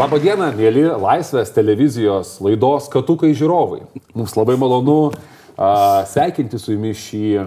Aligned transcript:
Labą 0.00 0.16
dieną, 0.16 0.46
mėly 0.56 0.86
Laisvės 0.96 1.50
televizijos 1.52 2.38
laidos 2.40 2.86
Katukai 2.88 3.34
žiūrovai. 3.36 3.82
Mums 4.16 4.32
labai 4.32 4.54
malonu 4.56 5.10
a, 5.10 6.06
sveikinti 6.08 6.56
su 6.56 6.72
jumis 6.72 7.02
šį 7.02 7.24
a, 7.36 7.42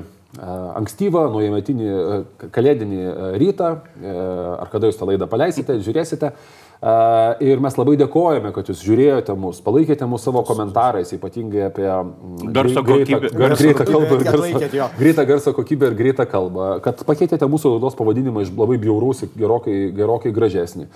ankstyvą, 0.78 1.24
naujametinį, 1.34 1.88
a, 1.90 2.20
kalėdinį 2.54 3.00
a, 3.08 3.32
rytą. 3.42 3.72
A, 3.80 4.14
ar 4.60 4.70
kada 4.70 4.92
jūs 4.92 5.00
tą 5.00 5.08
laidą 5.10 5.26
paleisite, 5.32 5.80
žiūrėsite. 5.82 6.30
A, 6.30 6.63
Ir 6.84 7.62
mes 7.64 7.78
labai 7.80 7.94
dėkojame, 7.96 8.50
kad 8.52 8.68
jūs 8.68 8.82
žiūrėjote 8.84 9.34
mus, 9.40 9.62
palaikėte 9.64 10.04
mus 10.10 10.26
savo 10.26 10.42
komentarais, 10.44 11.14
ypatingai 11.16 11.70
apie 11.70 11.86
mm, 11.88 12.50
Garso 12.52 12.82
greitą, 12.84 13.20
greitą 13.32 13.86
kalbą 13.88 14.18
ir 14.18 14.26
garso, 14.28 14.90
greitą 14.98 15.24
garso 15.30 15.54
kokybę 15.56 15.88
ir 15.88 15.96
greitą 15.96 16.26
kalbą, 16.28 16.68
kad 16.84 17.06
pakeitėte 17.08 17.48
mūsų 17.48 17.78
laidos 17.78 17.96
pavadinimą 17.96 18.44
iš 18.44 18.52
labai 18.58 18.76
bjauraus 18.84 19.24
į 19.24 19.30
gerokai, 19.40 19.76
gerokai 19.96 20.34
gražesnį, 20.36 20.90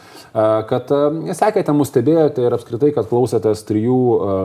kad 0.67 0.91
a, 0.91 0.99
sekėte 1.39 1.77
mus, 1.77 1.93
stebėjote 1.93 2.43
ir 2.43 2.57
apskritai, 2.57 2.91
kad 2.97 3.07
klausėtės 3.07 3.63
trijų 3.69 4.01
a, 4.17 4.35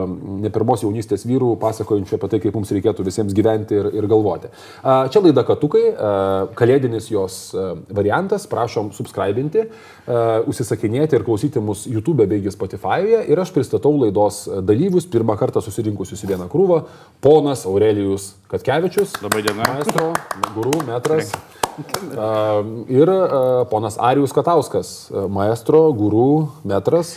ne 0.46 0.54
pirmos 0.54 0.86
jaunystės 0.86 1.26
vyrų 1.26 1.56
pasakojančių 1.64 2.20
apie 2.20 2.30
tai, 2.36 2.42
kaip 2.46 2.60
mums 2.60 2.70
reikėtų 2.78 3.08
visiems 3.08 3.34
gyventi 3.34 3.80
ir, 3.80 3.90
ir 3.98 4.06
galvoti. 4.10 4.52
Čia 4.86 5.24
laida 5.26 5.42
Katukai, 5.50 5.88
a, 5.90 6.14
kalėdinis 6.54 7.10
jos 7.10 7.42
variantas, 7.90 8.46
prašom 8.46 8.94
subscribinti, 8.94 9.66
a, 10.06 10.42
užsisakinėti 10.48 11.18
ir 11.18 11.24
klausyti 11.26 11.62
mus 11.62 11.86
YouTube 11.90 12.26
bei 12.30 12.52
Spotify'e 12.52 13.22
ir 13.30 13.42
aš 13.42 13.52
pristatau 13.54 13.94
laidos 14.00 14.44
dalyvius, 14.66 15.08
pirmą 15.10 15.36
kartą 15.40 15.62
susirinkusius 15.64 16.24
į 16.26 16.32
vieną 16.34 16.48
krūvą, 16.52 16.82
ponas 17.24 17.66
Aurelijus 17.66 18.32
Katkevičius. 18.52 19.16
Labą 19.22 19.42
dieną. 19.46 19.66
Maestro, 19.72 20.12
gurų, 20.56 20.86
metras. 20.90 21.32
A, 21.32 22.62
Ir 22.92 23.08
a, 23.08 23.64
ponas 23.70 23.96
Arijus 23.96 24.34
Katauskas, 24.36 25.10
maestro, 25.32 25.86
gurų, 25.96 26.32
metras. 26.68 27.16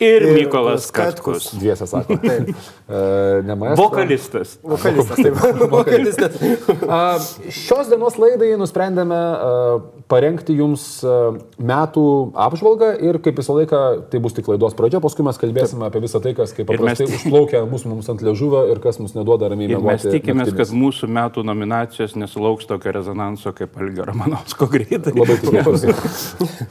Ir 0.00 0.22
Ir 0.22 0.34
Mykolas 0.36 0.90
Katkus. 0.94 1.48
Katkus. 1.48 1.60
Dviese 1.60 1.86
sako. 1.90 2.16
Taip. 2.28 2.50
Ne 3.44 3.54
maestro. 3.58 3.84
Vokalistas. 3.88 4.52
Vokalistas, 4.62 5.18
taip. 5.18 5.38
Vokalistas. 5.74 6.36
A, 6.86 7.00
Šios 7.50 7.90
dienos 7.90 8.14
laidai 8.20 8.52
nusprendėme 8.60 9.18
a, 9.18 9.48
parengti 10.10 10.54
jums 10.58 10.84
a, 11.02 11.16
metų 11.58 12.04
apžvalgą 12.46 12.92
ir 13.10 13.18
kaip 13.24 13.40
visą 13.42 13.56
laiką 13.58 13.80
tai 14.12 14.20
bus 14.22 14.36
tik 14.38 14.46
laidos 14.52 14.76
pradžia, 14.78 15.02
paskui 15.02 15.26
mes 15.26 15.40
kalbėsime 15.42 15.88
apie 15.90 16.04
visą 16.06 16.22
tai, 16.24 16.32
kas 16.38 16.54
kaip 16.56 16.70
paprastai 16.70 17.08
užplaukia 17.10 17.64
mūsų 17.68 17.92
mums 17.92 18.12
ant 18.14 18.22
liežuvio 18.24 18.62
ir 18.70 18.78
kas 18.84 19.00
mums 19.02 19.16
neduoda 19.18 19.50
ramiai 19.50 19.72
Ir 19.74 19.82
mes 19.82 20.06
miegoti 20.06 20.14
tikimės, 20.14 20.46
naktimis. 20.52 20.62
kad 20.62 20.78
mūsų 20.84 21.10
metų 21.18 21.44
nominacijos 21.50 22.14
nesulauks 22.22 22.70
tokio 22.70 22.94
rezonanso 23.00 23.52
kaip 23.58 23.74
Algio 23.82 24.06
Ramanovsko 24.08 24.70
greitai. 24.78 25.16
Labai 25.18 25.40
tikėčiausi. 25.42 26.68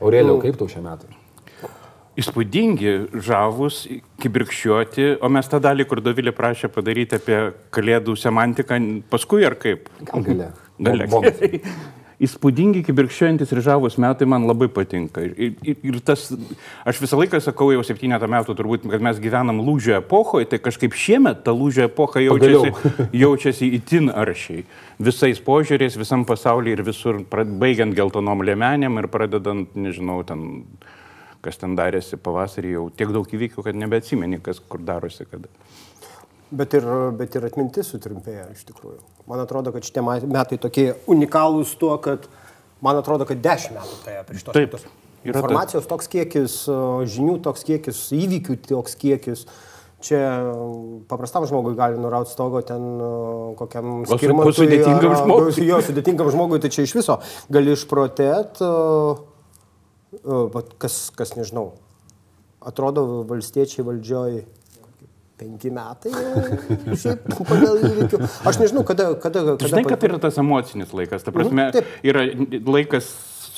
Aurelijau, 0.00 0.38
kaip 0.46 0.58
tau 0.62 0.70
šie 0.70 0.82
metai? 0.84 1.10
Įspūdingi, 2.14 2.92
žavus, 3.26 3.80
kibirkščiuoti, 4.22 5.08
o 5.18 5.30
mes 5.34 5.48
tą 5.50 5.58
dalį, 5.62 5.88
kur 5.90 6.02
Dovilė 6.04 6.30
prašė 6.36 6.70
padaryti 6.70 7.18
apie 7.18 7.40
kalėdų 7.74 8.14
semantiką, 8.20 8.78
paskui 9.10 9.42
ar 9.48 9.58
kaip? 9.58 9.90
Gal? 10.06 10.30
Gale. 10.78 11.08
Bonusai. 11.10 11.60
Įspūdingi, 12.22 12.84
kibirkščiuojantis 12.86 13.50
ir 13.50 13.60
žavus 13.66 13.96
metai 13.98 14.26
man 14.30 14.46
labai 14.46 14.68
patinka. 14.72 15.24
Ir, 15.26 15.56
ir, 15.66 15.80
ir 15.82 15.98
tas, 16.06 16.28
aš 16.86 17.00
visą 17.02 17.18
laiką 17.18 17.40
sakau, 17.42 17.72
jau 17.74 17.82
septynetą 17.84 18.28
metų 18.30 18.54
turbūt, 18.60 18.86
kad 18.92 19.02
mes 19.02 19.18
gyvenam 19.22 19.58
lūžio 19.66 19.98
epochoje, 19.98 20.46
tai 20.52 20.60
kažkaip 20.62 20.94
šiemet 20.94 21.42
ta 21.44 21.52
lūžio 21.56 21.88
epocha 21.88 22.22
jaučiasi, 22.22 22.70
jaučiasi 23.24 23.72
itin 23.80 24.12
aršiai. 24.14 24.62
Visais 25.02 25.42
požiūrės, 25.42 25.98
visam 25.98 26.22
pasaulyje 26.28 26.78
ir 26.78 26.84
visur, 26.86 27.24
baigiant 27.34 27.96
geltonom 27.98 28.46
lėmenėm 28.46 29.02
ir 29.02 29.10
pradedant, 29.10 29.74
nežinau, 29.74 30.22
ten, 30.28 30.62
kas 31.44 31.60
ten 31.60 31.76
darėsi 31.78 32.18
pavasarį, 32.20 32.76
jau 32.78 32.84
tiek 32.96 33.12
daug 33.14 33.28
įvykių, 33.36 33.64
kad 33.66 33.76
nebeatsimeni, 33.78 34.40
kas 34.44 34.62
kur 34.64 34.82
darosi 34.84 35.26
kada. 35.28 35.50
Bet 36.54 36.74
ir, 36.76 36.86
bet 37.18 37.34
ir 37.34 37.46
atmintis 37.48 37.88
sutrumpėja 37.90 38.46
iš 38.52 38.66
tikrųjų. 38.68 39.00
Man 39.30 39.40
atrodo, 39.42 39.72
kad 39.74 39.86
šitie 39.86 40.04
metai 40.04 40.58
tokie 40.60 40.92
unikalūs 41.10 41.72
tuo, 41.80 41.96
kad 42.04 42.28
man 42.84 43.00
atrodo, 43.00 43.26
kad 43.28 43.40
dešimt 43.42 43.80
metų 43.80 44.00
praėjo 44.04 44.24
prieš 44.28 44.46
tos 44.46 44.58
Taip. 44.58 44.78
Informacijos 45.24 45.86
toks 45.88 46.10
kiekis, 46.12 46.56
žinių 47.14 47.38
toks 47.44 47.64
kiekis, 47.64 48.02
įvykių 48.12 48.58
toks 48.68 48.98
kiekis. 49.00 49.46
Čia 50.04 50.20
paprastam 51.08 51.46
žmogui 51.48 51.72
gali 51.78 51.96
nurauti 51.96 52.34
stogo 52.34 52.60
ten 52.66 52.82
kokiam 53.56 54.02
skirmantui 54.04 54.58
sudėtingam 54.58 55.14
žmogui? 55.22 55.54
Jo, 55.70 55.78
sudėtingam 55.86 56.28
žmogui, 56.34 56.60
tai 56.60 56.68
čia 56.74 56.84
iš 56.84 56.92
viso 56.98 57.16
gali 57.48 57.72
išprotėt, 57.72 58.60
o, 58.60 58.68
o, 58.68 59.14
vat 59.16 59.33
kas, 60.78 61.10
kas 61.16 61.34
nežinau. 61.38 61.72
Atrodo, 62.64 63.24
valstiečiai 63.28 63.84
valdžioj 63.84 64.44
penki 65.36 65.70
metai 65.74 66.12
šiaip 67.02 67.24
pagal 67.44 67.80
įvykių. 67.90 68.20
Aš 68.46 68.60
nežinau, 68.62 68.84
kada... 68.86 69.10
kada, 69.20 69.42
kada 69.58 69.68
Žinai, 69.72 69.84
kad 69.90 70.06
yra 70.06 70.20
tas 70.22 70.38
emocinis 70.40 70.94
laikas. 70.94 71.26
Ta 71.26 71.34
prasme, 71.34 71.68
Mhm, 71.68 71.74
taip. 71.74 71.96
yra 72.06 72.22
laikas 72.70 73.10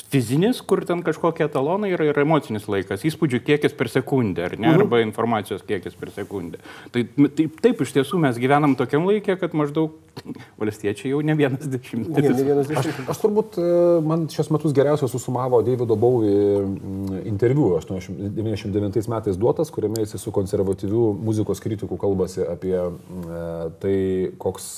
fizinis, 0.07 0.61
kur 0.63 0.85
ten 0.87 1.01
kažkokie 1.03 1.43
etalonai 1.47 1.89
yra 1.91 2.05
ir 2.07 2.19
emocinis 2.23 2.67
laikas. 2.71 3.03
Įspūdžių 3.07 3.41
kiekis 3.43 3.73
per 3.75 3.89
sekundę, 3.91 4.45
ar 4.45 4.53
Mhm. 4.55 4.61
ne? 4.61 4.73
Arba 4.77 5.01
informacijos 5.03 5.61
kiekis 5.67 5.95
per 5.99 6.09
sekundę. 6.15 6.57
Tai 6.91 7.03
taip, 7.35 7.57
taip, 7.61 7.81
iš 7.83 7.91
tiesų 7.97 8.19
mes 8.23 8.37
gyvenam 8.39 8.75
tokiam 8.79 9.03
laikė, 9.05 9.35
kad 9.39 9.51
maždaug 9.53 9.91
valstiečiai 10.61 11.11
jau 11.11 11.19
ne 11.21 11.35
vienas 11.35 11.65
Ne, 11.67 11.77
dešimtmetis. 11.77 12.37
ne 12.37 12.43
vienas 12.47 12.69
Aš, 12.69 12.75
dešimtmetis. 12.77 13.09
aš 13.11 13.19
turbūt, 13.21 13.57
e, 13.59 14.01
man 14.01 14.27
šios 14.31 14.49
metus 14.55 14.73
geriausiai 14.73 15.09
susumavo 15.11 15.61
Davido 15.61 15.95
Bowie 15.95 16.61
mm, 16.63 17.27
interviu 17.27 17.75
1999 17.79 19.07
metais 19.11 19.37
duotas, 19.37 19.69
kuriame 19.71 20.01
jis 20.05 20.15
su 20.21 20.31
konservatyvių 20.31 21.03
muzikos 21.23 21.59
kritikų 21.63 21.97
kalbasi 22.01 22.45
apie 22.47 22.75
mm, 22.77 23.27
e, 23.27 23.69
tai, 23.83 23.97
koks, 24.41 24.69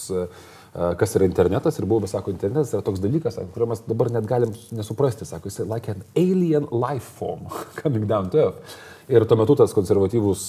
kas 0.73 1.15
yra 1.17 1.25
internetas 1.25 1.79
ir 1.79 1.87
buvo, 1.89 2.07
sako, 2.07 2.33
internetas 2.33 2.73
yra 2.75 2.83
toks 2.85 3.01
dalykas, 3.01 3.39
sako, 3.39 3.49
kurio 3.55 3.69
mes 3.71 3.81
dabar 3.87 4.11
net 4.13 4.27
galim 4.29 4.53
nesuprasti, 4.75 5.25
sako, 5.25 5.49
jis 5.49 5.65
like 5.65 5.91
an 5.91 6.03
alien 6.15 6.67
life 6.71 7.17
form 7.19 7.47
coming 7.81 8.07
down 8.07 8.29
to 8.29 8.49
earth. 8.49 8.77
Ir 9.09 9.23
tuo 9.25 9.39
metu 9.39 9.55
tas 9.57 9.71
konservatyvus 9.73 10.41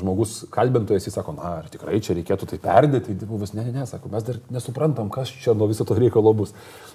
žmogus 0.00 0.32
kalbintojas, 0.50 1.04
jis 1.06 1.14
sako, 1.14 1.36
na, 1.36 1.52
ar 1.60 1.68
tikrai 1.70 2.00
čia 2.02 2.16
reikėtų 2.18 2.48
tai 2.50 2.58
perdėti, 2.62 3.14
buvęs, 3.22 3.52
ne, 3.54 3.62
ne, 3.68 3.74
ne, 3.76 3.84
sako, 3.86 4.10
mes 4.10 4.26
dar 4.26 4.40
nesuprantam, 4.50 5.12
kas 5.14 5.30
čia 5.30 5.54
nuo 5.54 5.68
viso 5.70 5.86
to 5.86 5.94
reikalo 5.94 6.32
bus. 6.34 6.50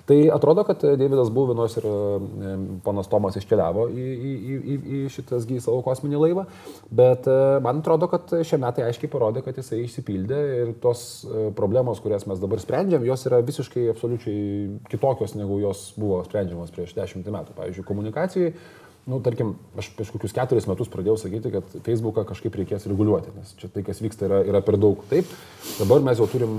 Tai 0.09 0.17
atrodo, 0.35 0.65
kad 0.67 0.83
Davidas 0.83 1.31
Buvinos 1.31 1.77
ir 1.79 1.87
ponas 2.83 3.07
Tomas 3.11 3.39
iškeliavo 3.39 3.87
į, 3.95 4.05
į, 4.11 4.35
į, 4.35 4.59
į, 4.59 4.77
į 4.99 5.01
šitas 5.15 5.47
gy 5.47 5.61
savo 5.63 5.79
kosminį 5.87 6.19
laivą, 6.19 6.45
bet 6.91 7.29
e, 7.31 7.39
man 7.63 7.79
atrodo, 7.79 8.11
kad 8.11 8.35
šie 8.45 8.59
metai 8.61 8.89
aiškiai 8.89 9.11
parodė, 9.11 9.45
kad 9.45 9.55
jisai 9.55 9.85
išsipildė 9.85 10.41
ir 10.59 10.73
tos 10.83 11.23
e, 11.23 11.47
problemos, 11.55 12.03
kurias 12.03 12.27
mes 12.27 12.43
dabar 12.43 12.59
sprendžiam, 12.59 13.07
jos 13.07 13.23
yra 13.31 13.39
visiškai 13.45 13.87
absoliučiai 13.95 14.41
kitokios, 14.91 15.39
negu 15.39 15.63
jos 15.63 15.87
buvo 15.95 16.19
sprendžiamas 16.27 16.75
prieš 16.75 16.91
dešimtį 16.99 17.39
metų. 17.39 17.55
Pavyzdžiui, 17.55 17.87
komunikacijai 17.87 18.51
Nu, 19.05 19.19
tarkim, 19.21 19.51
aš 19.77 19.91
prieš 19.93 20.09
kokius 20.16 20.33
keturis 20.33 20.66
metus 20.66 20.89
pradėjau 20.89 21.13
sakyti, 21.21 21.51
kad 21.53 21.73
Facebooką 21.85 22.23
kažkaip 22.25 22.55
reikės 22.57 22.88
reguliuoti, 22.89 23.29
nes 23.38 23.51
čia 23.59 23.69
tai, 23.69 23.83
kas 23.85 23.99
vyksta, 24.01 24.25
yra, 24.25 24.39
yra 24.49 24.61
per 24.66 24.79
daug. 24.81 25.03
Taip, 25.11 25.29
dabar 25.77 26.01
mes 26.07 26.17
jau 26.17 26.25
turim, 26.31 26.55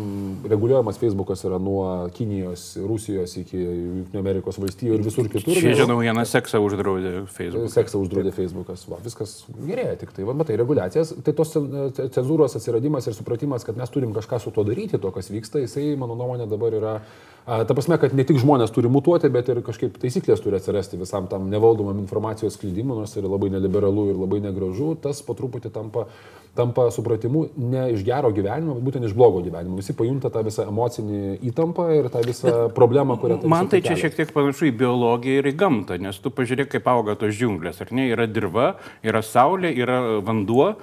reguliuojamas 0.46 1.00
Facebookas 1.02 1.42
yra 1.48 1.58
nuo 1.58 1.82
Kinijos, 2.14 2.68
Rusijos 2.86 3.34
iki 3.42 3.58
Junktinių 3.58 4.22
Amerikos 4.22 4.60
valstijų 4.62 4.94
ir 4.94 5.02
visur 5.08 5.26
kitur. 5.32 5.58
Nes- 5.58 5.80
žinau, 5.82 5.98
vieną 5.98 6.22
seksą 6.22 6.62
uždraudė 6.62 7.16
Facebook. 7.26 7.66
Seksą 7.74 8.06
uždraudė 8.06 8.30
Facebookas. 8.38 8.86
Va, 8.86 9.02
viskas 9.02 9.40
gerėja, 9.58 9.98
tik 10.06 10.14
tai, 10.14 10.22
va, 10.30 10.38
matai, 10.38 10.54
reguliacijas. 10.62 11.16
Tai 11.26 11.34
tos 11.34 11.50
cen- 11.50 11.70
cenzūros 11.98 12.54
atsiradimas 12.60 13.10
ir 13.10 13.18
supratimas, 13.18 13.66
kad 13.66 13.74
mes 13.74 13.90
turim 13.90 14.14
kažką 14.14 14.38
su 14.46 14.54
tuo 14.54 14.62
daryti, 14.62 15.02
to, 15.02 15.10
kas 15.10 15.34
vyksta, 15.34 15.66
jisai, 15.66 15.96
mano 15.98 16.14
nuomonė, 16.14 16.46
dabar 16.46 16.78
yra... 16.78 17.00
Ta 17.46 17.74
prasme, 17.78 17.94
kad 18.02 18.10
ne 18.10 18.24
tik 18.26 18.40
žmonės 18.42 18.72
turi 18.74 18.88
mutuoti, 18.90 19.28
bet 19.30 19.46
ir 19.52 19.60
kažkaip 19.62 20.00
taisyklės 20.02 20.40
turi 20.42 20.56
atsirasti 20.58 20.98
visam 20.98 21.28
tam 21.30 21.44
nevaldomam 21.46 22.00
informacijos 22.36 22.56
sklydimui, 22.56 22.96
nors 22.96 23.12
tai 23.12 23.22
yra 23.22 23.30
labai 23.30 23.50
neliberalu 23.50 24.10
ir 24.10 24.18
labai 24.18 24.40
negražu, 24.44 24.94
tas 25.00 25.22
po 25.24 25.34
truputį 25.34 25.70
tampa, 25.72 26.06
tampa 26.56 26.90
supratimu 26.90 27.46
ne 27.56 27.92
iš 27.94 28.04
gero 28.04 28.30
gyvenimo, 28.32 28.76
bet 28.76 28.84
būtent 28.84 29.06
iš 29.06 29.14
blogo 29.14 29.42
gyvenimo. 29.44 29.76
Visi 29.76 29.94
pajunta 29.96 30.30
tą 30.30 30.42
visą 30.46 30.66
emocinį 30.68 31.38
įtampą 31.50 31.88
ir 31.96 32.10
tą 32.12 32.22
visą 32.26 32.54
problemą, 32.76 33.18
kurią 33.20 33.40
tai 33.40 33.48
Man 33.52 33.68
tai 33.68 33.82
čia 33.84 33.96
šiek 33.96 34.16
tiek 34.16 34.32
panašu 34.32 34.70
į 34.70 34.76
biologiją 34.76 35.40
ir 35.40 35.50
į 35.52 35.56
gamtą, 35.56 35.98
nes 36.00 36.18
tu 36.20 36.30
pažiūrėk, 36.30 36.70
kaip 36.76 36.88
auga 36.92 37.16
tos 37.16 37.36
džiunglės, 37.36 37.80
ar 37.84 37.92
ne? 37.96 38.08
Yra 38.12 38.28
dirba, 38.28 38.76
yra 39.04 39.24
saulė, 39.24 39.72
yra 39.76 40.20
vanduo. 40.24 40.74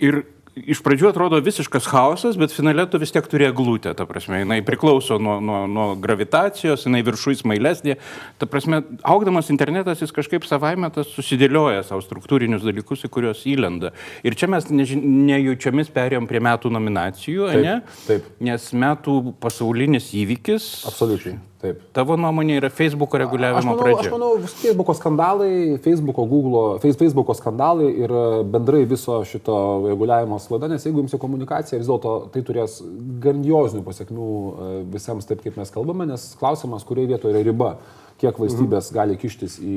Ir 0.00 0.24
iš 0.56 0.80
pradžių 0.84 1.10
atrodo 1.10 1.38
visiškas 1.44 1.84
chaosas, 1.90 2.36
bet 2.40 2.52
finale 2.54 2.86
tu 2.88 2.98
vis 3.02 3.12
tiek 3.12 3.26
turi 3.28 3.48
glūtę, 3.52 3.92
ta 3.96 4.06
prasme, 4.08 4.40
jinai 4.40 4.62
priklauso 4.64 5.18
nuo, 5.20 5.36
nuo, 5.44 5.62
nuo 5.68 5.86
gravitacijos, 6.00 6.86
jinai 6.88 7.02
viršui 7.06 7.36
smailesnė. 7.42 7.98
Ta 8.40 8.48
prasme, 8.50 8.80
augdamas 9.04 9.50
internetas 9.52 10.00
jis 10.02 10.14
kažkaip 10.16 10.46
savaime 10.48 10.88
tas 10.94 11.10
susidėlioja 11.12 11.84
savo 11.86 12.00
struktūrinius 12.04 12.64
dalykus, 12.64 13.04
į 13.04 13.12
kuriuos 13.12 13.44
įlenda. 13.52 13.92
Ir 14.24 14.36
čia 14.38 14.48
mes 14.48 14.70
neži- 14.72 15.00
nejaučiamis 15.02 15.92
perėjom 15.92 16.28
prie 16.30 16.40
metų 16.40 16.72
nominacijų, 16.72 17.50
Taip, 17.52 17.64
ne? 17.66 17.76
taip. 18.06 18.32
Nes 18.40 18.70
metų 18.72 19.34
pasaulinis 19.42 20.08
įvykis 20.16 20.86
Absoliučiai. 20.88 21.36
Taip. 21.62 21.78
Tavo 21.96 22.18
nuomonė 22.20 22.58
yra 22.60 22.68
Facebook'o 22.68 23.16
reguliavimo 23.22 23.72
manau, 23.72 23.80
pradžia. 23.80 24.10
aš 24.10 24.12
manau, 24.12 24.30
Facebook'o 24.44 24.94
skandalai, 24.98 25.50
Facebook'o, 25.84 26.26
Google'o, 26.28 26.64
Face- 26.82 26.98
Facebook'o 27.00 27.36
skandalai 27.38 27.88
ir 28.04 28.12
e, 28.12 28.24
bendrai 28.52 28.82
viso 28.88 29.16
šito 29.24 29.56
reguliavimo 29.86 30.36
slada, 30.42 30.68
nes 30.68 30.84
jeigu 30.84 31.00
imsi 31.06 31.20
komunikaciją, 31.22 31.80
vis 31.80 31.88
dėlto 31.88 32.16
tai 32.34 32.42
turės 32.44 32.82
grandiozinių 33.24 33.86
pasiekmių 33.88 34.26
e, 34.28 34.72
visiems 34.98 35.28
taip, 35.30 35.40
kaip 35.46 35.56
mes 35.56 35.72
kalbame, 35.72 36.04
nes 36.12 36.28
klausimas, 36.40 36.84
kurioje 36.84 37.14
vietoje 37.14 37.32
yra 37.32 37.46
riba 37.48 37.70
kiek 38.16 38.38
valstybės 38.40 38.86
gali 38.96 39.16
kištis 39.20 39.58
į 39.60 39.76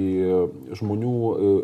žmonių, 0.80 1.14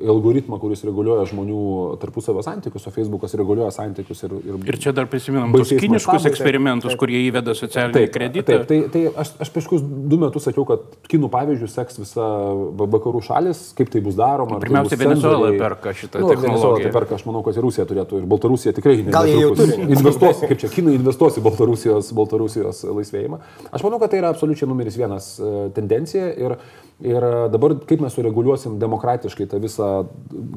į 0.04 0.10
algoritmą, 0.12 0.57
kuris 0.60 0.81
reguliuoja 0.83 1.24
žmonių 1.30 1.60
tarpusavio 2.01 2.42
santykius, 2.44 2.88
o 2.89 2.92
Facebookas 2.92 3.36
reguliuoja 3.39 3.72
santykius 3.72 4.24
ir... 4.27 4.33
Ir, 4.44 4.57
Ir 4.74 4.77
čia 4.83 4.92
dar 4.95 5.07
prisiminam 5.12 5.54
tos 5.56 5.69
kiniškus 5.72 5.94
masštabais, 5.95 6.25
taip. 6.25 6.33
eksperimentus, 6.33 6.98
kurie 7.00 7.22
įveda 7.30 7.56
socialinį 7.56 8.04
kreditą. 8.12 8.57
taip, 8.60 8.66
tai, 8.68 8.80
tai 8.92 9.04
aš, 9.24 9.31
aš 9.45 9.51
prieš 9.56 9.69
kokius 9.72 9.86
du 10.12 10.19
metus 10.19 10.48
sakiau, 10.50 10.66
kad 10.68 10.83
kinų 11.12 11.30
pavyzdžių 11.31 11.69
seks 11.72 12.01
visa 12.01 12.25
va- 12.81 12.89
vakarų 12.98 13.21
šalis, 13.30 13.62
kaip 13.78 13.94
tai 13.94 14.01
bus 14.06 14.18
daroma. 14.19 14.57
ar 14.57 14.60
tai 14.60 14.68
Pirmiausia, 14.68 14.98
bus 14.98 15.06
Venezuela 15.06 15.51
perka 15.62 15.94
šitą 15.95 16.19
nu, 16.19 16.28
Venezuela 16.33 16.51
technologiją. 16.51 16.83
tai 16.89 16.94
perka, 17.00 17.16
aš 17.16 17.25
manau, 17.30 17.44
kad 17.48 17.56
ir 17.56 17.66
Rusija 17.66 17.86
turėtų, 17.89 18.19
ir 18.19 18.28
Baltarusija 18.36 18.75
tikrai 18.75 18.98
Gal 19.16 19.31
jie 19.31 19.39
jau 19.42 19.54
turi. 19.56 19.80
investuos, 19.95 20.44
kaip 20.44 20.60
čia, 20.66 20.71
kinai 20.75 20.98
investuos 21.00 21.39
į 21.39 21.45
Baltarusijos, 21.48 22.12
Baltarusijos 22.19 22.83
laisvėjimą. 22.89 23.39
Aš 23.71 23.86
manau, 23.88 24.00
kad 24.04 24.12
tai 24.12 24.19
yra 24.21 24.33
absoliučiai 24.36 24.68
numeris 24.69 24.98
vienas 25.00 25.31
e, 25.39 25.54
tendencija 25.75 26.31
ir, 26.36 26.57
ir 27.03 27.24
e, 27.24 27.31
dabar 27.51 27.75
kaip 27.88 28.01
mes 28.03 28.13
sureguliuosim 28.15 28.77
demokratiškai 28.80 29.47
tą 29.51 29.59
visą 29.63 29.89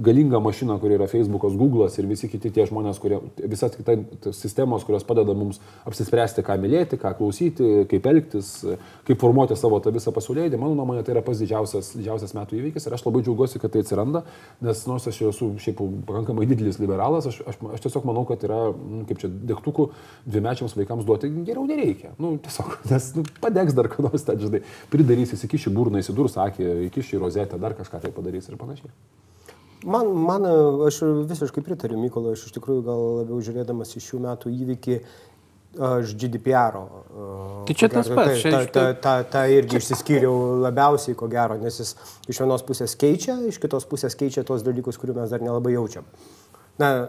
galingą 0.04 0.40
mašiną, 0.42 0.78
kuri 0.82 0.98
yra 0.98 1.08
Facebookas, 1.10 1.56
Google'as 1.58 1.98
ir 1.98 2.06
visi 2.10 2.30
kiti 2.30 2.52
tie 2.54 2.66
žmonės, 2.68 3.00
kurie, 3.02 3.18
visas 3.50 3.74
kitai 3.74 3.96
sistemos, 4.36 4.84
kurios 4.86 5.06
padeda 5.06 5.34
mums 5.34 5.58
apsispręsti, 5.88 6.44
ką 6.46 6.58
mylėti, 6.62 6.98
ką 7.00 7.14
klausyti, 7.18 7.70
kaip 7.90 8.06
elgtis, 8.12 8.52
kaip 9.08 9.20
formuoti 9.20 9.56
savo 9.58 9.80
tą 9.82 9.92
visą 9.94 10.14
pasaulėdį. 10.14 10.60
Mano 10.60 10.76
nuomonė, 10.78 11.02
tai 11.06 11.16
yra 11.16 11.24
pats 11.26 11.42
didžiausias, 11.42 11.90
didžiausias 11.98 12.34
metų 12.38 12.60
įvykis 12.60 12.86
ir 12.86 12.96
aš 12.96 13.06
labai 13.08 13.24
džiaugiuosi, 13.26 13.62
kad 13.62 13.74
tai 13.74 13.82
atsiranda, 13.84 14.22
nes 14.64 14.84
nors 14.90 15.08
aš 15.10 15.20
esu 15.32 15.50
šiaip 15.58 15.82
pakankamai 16.06 16.46
didelis 16.48 16.78
liberalas, 16.82 17.26
aš, 17.30 17.40
aš, 17.50 17.58
aš 17.74 17.84
tiesiog 17.86 18.06
manau, 18.08 18.24
kad 18.28 18.42
yra, 18.46 18.60
nu, 18.76 19.02
kaip 19.08 19.22
čia, 19.22 19.30
degtukų 19.50 19.90
dvimečiams 20.28 20.76
vaikams 20.78 21.06
duoti 21.08 21.30
geriau 21.46 21.66
nereikia. 21.68 22.14
Nu, 22.20 22.36
tiesiog, 22.42 22.78
nes 22.92 23.10
nu, 23.18 23.26
padegs 23.42 23.76
dar 23.76 23.90
ką 23.90 24.06
nors, 24.06 24.24
ten, 24.26 24.38
žinai, 24.42 24.62
pridarys, 24.92 25.34
įsikiši 25.36 25.72
burną, 25.74 26.02
įsidurs 26.02 26.27
akį, 26.36 26.66
įkiši 26.90 27.18
rozetę, 27.22 27.58
dar 27.58 27.72
kažką 27.78 28.00
tai 28.02 28.10
padarys 28.12 28.48
ir 28.48 28.56
panašiai. 28.60 28.90
Man, 29.86 30.08
man, 30.10 30.42
aš 30.88 31.00
visiškai 31.30 31.62
pritariu 31.62 32.00
Mykolui, 32.02 32.32
aš 32.34 32.48
iš 32.48 32.54
tikrųjų 32.56 32.82
gal 32.82 33.02
labiau 33.20 33.38
žiūrėdamas 33.46 33.94
į 33.94 34.02
šių 34.02 34.18
metų 34.24 34.50
įvykį, 34.50 34.96
aš 35.78 36.14
GDPR. 36.18 36.80
Tai 37.68 37.74
čia 37.78 37.88
tas 37.92 38.08
pats, 38.10 38.42
tai- 38.42 38.50
Ta, 38.50 38.64
ta, 38.66 38.86
ta, 38.94 39.12
ta 39.22 39.44
irgi 39.46 39.78
išsiskyriau 39.78 40.58
labiausiai, 40.64 41.14
ko 41.14 41.28
gero, 41.30 41.54
nes 41.62 41.78
jis 41.78 41.94
iš 42.26 42.40
vienos 42.42 42.64
pusės 42.66 42.96
keičia, 42.98 43.38
iš 43.46 43.60
kitos 43.62 43.86
pusės 43.86 44.18
keičia 44.18 44.42
tos 44.44 44.66
dalykus, 44.66 44.98
kurių 44.98 45.14
mes 45.20 45.30
dar 45.30 45.40
nelabai 45.40 45.76
jaučiam. 45.76 46.04
Na, 46.78 47.08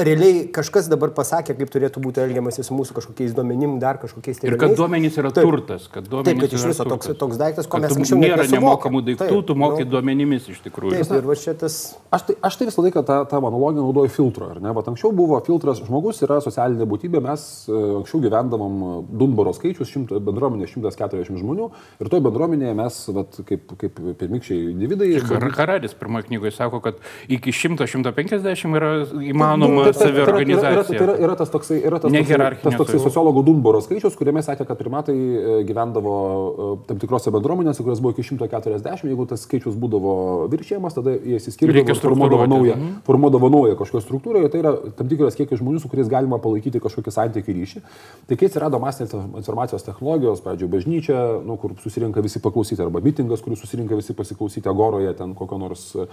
realiai 0.00 0.46
kažkas 0.48 0.86
dabar 0.88 1.10
pasakė, 1.12 1.52
kaip 1.58 1.68
turėtų 1.72 2.00
būti 2.00 2.22
elgiamasi 2.22 2.64
su 2.64 2.72
mūsų 2.72 2.94
kažkokiais 2.96 3.34
duomenim, 3.36 3.74
dar 3.82 3.98
kažkokiais 4.00 4.40
Ir 4.48 4.56
kad 4.60 4.72
duomenys 4.78 5.18
yra 5.20 5.28
Taip. 5.36 5.44
turtas, 5.44 5.88
kad 5.92 6.08
duomenys 6.08 6.30
Taip, 6.30 6.40
kad 6.40 6.54
iš 6.56 6.64
yra 6.64 6.72
viso 6.72 6.86
toks, 6.88 7.10
toks 7.20 7.40
daiktas, 7.40 7.68
ko 7.68 7.82
mes 7.84 7.92
anksčiau 7.92 8.20
nėra 8.20 8.46
nemokamų 8.48 9.02
daiktų, 9.10 9.28
Taip, 9.28 9.44
tu 9.50 9.56
moki 9.60 9.84
nu, 9.84 9.90
duomenimis 9.92 10.48
iš 10.54 10.62
tikrųjų. 10.64 10.94
Taip, 10.96 11.12
ir 11.20 11.28
va 11.28 11.36
čia 11.36 11.52
tas 11.60 11.76
Aš 12.10 12.24
tai, 12.26 12.34
aš 12.42 12.56
tai 12.58 12.66
visą 12.66 12.82
laiką 12.82 13.04
tą, 13.06 13.16
tą 13.30 13.38
analogiją 13.38 13.84
naudoju 13.84 14.10
filtrą, 14.10 14.48
ar 14.56 14.58
ne? 14.64 14.72
Vat 14.74 14.88
anksčiau 14.90 15.12
buvo 15.14 15.36
filtras, 15.46 15.78
žmogus 15.84 16.18
yra 16.26 16.40
socialinė 16.42 16.88
būtybė, 16.90 17.20
mes 17.22 17.44
e, 17.68 17.76
anksčiau 18.00 18.18
gyvendavom 18.24 18.80
Dunbaro 19.20 19.52
skaičius, 19.54 19.92
šimta, 19.92 20.18
bendruomenė 20.26 20.66
140 20.66 21.38
žmonių 21.38 21.68
ir 22.02 22.10
toje 22.10 22.24
bendruomenėje 22.24 22.74
mes, 22.80 22.98
vat, 23.14 23.38
kaip, 23.46 23.76
kaip 23.78 24.00
pirmikščiai 24.18 24.72
individai, 24.72 25.12
Har- 25.28 25.46
Hararis 25.60 25.94
pirmoje 26.00 26.26
knygoje 26.32 26.56
sako, 26.56 26.80
kad 26.82 26.98
iki 27.30 27.54
100-150 27.54 28.74
yra 28.80 28.90
įmanoma 29.14 29.84
Taip, 29.90 29.96
taip, 29.96 30.00
tai 30.00 30.10
yra- 30.10 30.24
yra- 30.24 30.26
saviorganizacija. 30.26 31.00
Yra, 31.04 31.14
yra, 31.26 31.36
tas 31.36 31.50
toksai, 31.50 31.78
yra 31.84 31.98
tas 32.00 32.12
toksai, 32.12 32.60
tas 32.62 32.74
toksai 32.78 32.98
tai- 32.98 33.04
sociologų 33.06 33.44
Dunbaro 33.46 33.80
skaičius, 33.84 34.16
kuriame 34.18 34.42
sakė, 34.46 34.66
kad 34.68 34.78
primatai 34.78 35.14
e, 35.16 35.64
gyvendavo 35.68 36.14
e, 36.14 36.68
tam 36.88 36.98
tikrose 37.02 37.30
bendruomenėse, 37.34 37.82
kurios 37.82 38.00
buvo 38.00 38.12
iki 38.14 38.22
140, 38.26 39.04
jeigu 39.10 39.26
tas 39.30 39.44
skaičius 39.46 39.74
būdavo 39.80 40.48
viršėjimas, 40.52 40.94
tada 40.96 41.14
jie 41.16 41.38
įsiskirdavo 41.40 41.94
formuodavo 42.00 42.46
naują, 42.50 42.76
formuodavo 43.06 43.50
naują 43.50 43.76
kažkokią 43.80 44.04
struktūrą 44.06 44.44
ir 44.44 44.50
tai 44.52 44.62
yra 44.62 44.74
tam 44.96 45.08
tikras 45.10 45.36
kiekis 45.38 45.60
žmonių, 45.60 45.80
su 45.82 45.88
kuriais 45.92 46.08
galima 46.10 46.38
palaikyti 46.42 46.80
kažkokį 46.80 47.12
santykių 47.14 47.54
ryšį. 47.60 47.82
Tai 48.28 48.36
kai 48.40 48.48
atsirado 48.50 48.80
masinės 48.82 49.14
informacijos 49.40 49.84
technologijos, 49.86 50.40
pradžioje 50.44 50.70
bažnyčia, 50.72 51.18
nu, 51.46 51.56
kur 51.60 51.74
susirinka 51.82 52.20
visi 52.24 52.40
paklausyti, 52.42 52.80
arba 52.82 53.00
mitingas, 53.04 53.40
kur 53.44 53.56
susirinka 53.56 53.94
visi 53.98 54.14
pasiklausyti 54.14 54.68
agoroje 54.70 55.12
ten 55.18 55.34
kokio 55.34 55.58
nors 55.58 55.84
e, 55.96 56.06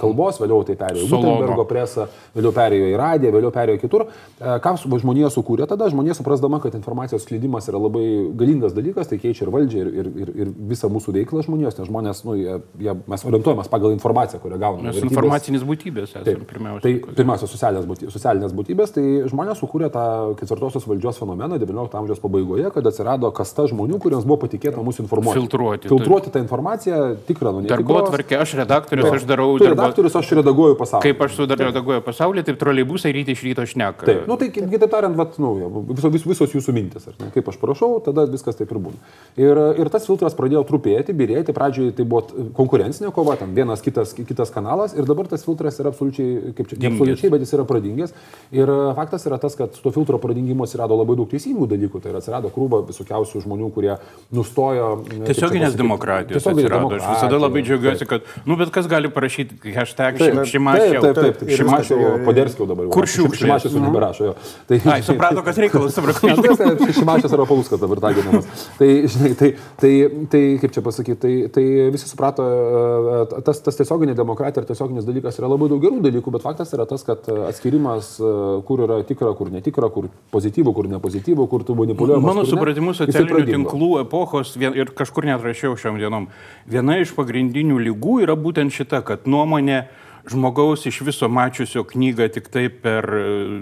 kalbos, 0.00 0.40
vėliau 0.42 0.64
tai 0.66 0.76
perėjo 0.80 1.06
į. 1.06 1.10
Gutenbergo 1.12 1.64
presą, 1.68 2.08
vėliau 2.36 2.52
perėjo 2.56 2.90
į 2.92 2.96
radiją, 3.00 3.32
vėliau 3.34 3.52
perėjo 3.54 3.80
kitur. 3.82 4.06
E, 4.40 4.58
Ką 4.62 4.74
žmonija 4.82 5.30
sukūrė 5.32 5.66
tada? 5.70 5.88
Žmonija 5.92 6.16
suprasdama, 6.18 6.60
kad 6.62 6.74
informacijos 6.78 7.24
skleidimas 7.26 7.68
yra 7.70 7.80
labai 7.82 8.04
galingas 8.38 8.74
dalykas, 8.76 9.08
tai 9.10 9.18
keičia 9.22 9.46
ir 9.46 9.52
valdžią, 9.54 9.82
ir, 9.82 9.90
ir, 10.02 10.10
ir, 10.24 10.32
ir 10.44 10.52
visą 10.72 10.90
mūsų 10.92 11.14
veiklą 11.18 11.44
žmonijos, 11.46 11.78
nes 11.78 11.88
žmonės, 11.90 12.22
nu, 12.26 12.36
jie, 12.38 12.58
jie, 12.82 12.94
mes 13.10 13.24
orientuojamės 13.28 13.70
pagal 13.72 13.94
informaciją, 13.96 14.40
kurią 14.42 14.58
gauname. 14.62 14.88
Mes 14.88 14.96
Vertybės- 14.96 15.12
informacinės 15.12 15.66
būtybės 15.68 16.08
esame 16.12 16.24
Taip, 16.28 16.44
pirmiausia. 16.50 16.82
Tai 16.86 17.14
pirmiausia, 17.18 17.48
socialinės, 17.52 17.86
būty, 17.90 18.10
socialinės 18.12 18.54
būtybės, 18.56 18.94
tai 18.96 19.04
žmonės 19.32 19.60
sukūrė 19.62 19.90
tą 19.92 20.04
ketvirtosios 20.40 20.86
valdžios 20.88 21.20
fenomeną 21.22 21.58
XIX 21.62 21.98
amžiaus 22.02 22.22
pabaigoje, 22.22 22.70
kad 22.74 22.86
atsirado 22.86 23.30
kasta 23.34 23.66
žmonių, 23.70 23.98
kuriems 24.02 24.24
buvo 24.28 24.40
patikėta 24.46 24.82
mūsų 24.82 25.04
informuoti. 25.06 25.38
Filtruoti, 25.40 25.88
Filtruoti 25.92 26.30
tą 26.32 26.42
informaciją, 26.42 27.00
tikrą, 27.28 27.52
nu, 27.56 27.62
Darbo 27.66 27.82
netikros. 27.82 28.08
atvarkė, 28.08 28.40
aš 28.42 28.54
redaktorius, 28.62 29.10
aš 29.12 29.24
darau 29.28 29.50
Tu 29.58 29.68
redaktorius, 29.68 30.16
aš 30.16 30.32
redaguoju 30.40 30.78
pasaulį. 30.80 31.02
Kaip 31.02 31.22
aš 31.26 31.36
sudaredaguoju 31.40 32.00
pasaulį, 32.06 32.21
taip 32.46 32.58
trolejbusai 32.60 33.12
ryte 33.14 33.34
iš 33.34 33.42
ryto 33.46 33.64
šneka. 33.66 34.06
Taip, 34.06 34.22
nu, 34.30 34.36
tai 34.40 34.48
kitaip 34.54 34.88
tariant, 34.92 35.16
vat, 35.18 35.38
nu, 35.42 35.50
viso, 35.90 36.10
vis, 36.14 36.24
visos 36.26 36.54
jūsų 36.54 36.74
mintis, 36.76 37.08
ne? 37.18 37.30
kaip 37.34 37.48
aš 37.50 37.58
parašau, 37.60 37.98
tada 38.06 38.24
viskas 38.30 38.56
taip 38.58 38.70
ir 38.72 38.80
būna. 38.82 39.00
Ir, 39.40 39.60
ir 39.82 39.90
tas 39.92 40.06
filtras 40.08 40.36
pradėjo 40.38 40.62
trupėti, 40.68 41.14
birėti, 41.16 41.54
pradžioje 41.56 41.96
tai 41.98 42.06
buvo 42.08 42.48
konkurencinė 42.58 43.12
kova, 43.16 43.36
ten 43.40 43.54
vienas 43.56 43.82
kitas, 43.84 44.14
kitas 44.16 44.52
kanalas 44.54 44.94
ir 44.96 45.08
dabar 45.08 45.28
tas 45.30 45.44
filtras 45.46 45.78
yra 45.82 45.92
absoliučiai, 45.92 46.52
kaip 46.58 46.70
čia, 46.70 46.78
ne 46.82 46.90
absoliučiai, 46.92 47.32
bet 47.34 47.44
jis 47.46 47.54
yra 47.56 47.66
pradingęs. 47.68 48.14
Ir 48.54 48.68
e, 48.72 48.78
faktas 48.98 49.26
yra 49.28 49.38
tas, 49.42 49.56
kad 49.58 49.74
to 49.74 49.92
filtro 49.94 50.20
pradingimo 50.22 50.66
atsirado 50.68 50.96
labai 50.98 51.16
daug 51.18 51.30
teisingų 51.32 51.68
dalykų, 51.72 52.02
tai 52.04 52.14
atsirado 52.18 52.50
krūva 52.54 52.82
visokiausių 52.88 53.42
žmonių, 53.46 53.70
kurie 53.74 53.96
nustojo... 54.36 54.88
e, 55.08 55.22
Tiesioginės 55.30 55.76
demokratijos 55.78 56.42
tiesioginė 56.42 56.66
atsirado. 56.68 56.92
Aš 56.98 57.08
visada 57.16 57.40
labai 57.40 57.62
džiaugiuosi, 57.66 58.04
taip. 58.04 58.10
kad, 58.12 58.46
nu, 58.48 58.56
bet 58.60 58.72
kas 58.74 58.88
gali 58.90 59.10
parašyti 59.12 59.72
hashtag 59.74 60.18
Taip, 60.20 60.36
taip, 60.36 60.48
šimašiau. 60.52 61.02
taip, 61.02 61.16
taip, 61.16 61.38
taip. 61.40 61.48
Ir 61.48 61.60
Šimašiau, 61.62 61.98
viskas, 61.98 62.11
ir- 62.11 62.11
Poderskio 62.24 62.66
dabar. 62.66 62.86
jau. 62.86 62.92
Kur 62.94 63.06
šiukšlės? 63.06 63.42
Šimašius 63.42 63.72
jau 63.72 63.80
Mhm. 63.80 63.86
neberašo 63.90 64.24
jo. 64.28 64.34
Tai, 64.68 64.80
Ai, 64.92 65.02
suprato, 65.02 65.42
kas 65.42 65.56
reikalas, 65.58 65.94
supratau. 65.94 66.28
Šimašius 66.98 67.32
yra 67.32 67.46
Paluskas 67.48 67.80
dabar 67.80 68.00
taginamas. 68.00 68.44
Tai, 68.78 68.88
žinai, 69.06 69.32
tai, 69.38 69.50
tai, 69.80 69.92
tai, 70.30 70.42
kaip 70.62 70.72
čia 70.76 70.82
pasakyti, 70.82 71.18
tai, 71.20 71.32
tai 71.54 71.64
visi 71.94 72.08
suprato, 72.08 72.42
e, 72.46 73.42
tas, 73.42 73.60
tas 73.60 73.76
tiesioginė 73.78 74.14
demokratija 74.18 74.62
ir 74.62 74.68
tiesioginis 74.68 75.04
dalykas 75.08 75.38
yra 75.40 75.48
labai 75.50 75.68
daug 75.72 75.80
gerų 75.82 76.00
dalykų, 76.04 76.32
bet 76.36 76.42
faktas 76.42 76.72
yra 76.76 76.86
tas, 76.86 77.02
kad 77.06 77.26
atskirimas, 77.48 78.16
e, 78.20 78.62
kur 78.68 78.84
yra 78.86 79.00
tikra, 79.08 79.32
kur 79.36 79.50
netikra, 79.52 79.90
kur 79.92 80.08
pozityvų, 80.32 80.74
kur 80.74 80.88
nepozityvų, 80.92 81.48
kur 81.48 81.64
tu 81.64 81.74
manipuliuoji. 81.78 82.22
Mano 82.22 82.44
supratimu, 82.48 82.94
socialinių 82.96 83.46
tinklų 83.48 83.90
epochos 84.04 84.54
vien, 84.56 84.74
ir 84.76 84.86
kažkur 84.96 85.24
net 85.28 85.42
rašiau 85.42 85.76
šiom 85.76 85.98
dienom. 86.00 86.28
Viena 86.68 86.98
iš 87.02 87.12
pagrindinių 87.16 87.78
lygų 87.88 88.22
yra 88.26 88.36
būtent 88.36 88.72
šita, 88.72 89.02
kad 89.04 89.24
nuomonė 89.26 89.84
žmogaus 90.30 90.86
iš 90.86 91.00
viso 91.06 91.28
mačiusio 91.28 91.84
knygą 91.88 92.28
tik 92.32 92.48
tai 92.52 92.68
per 92.68 93.08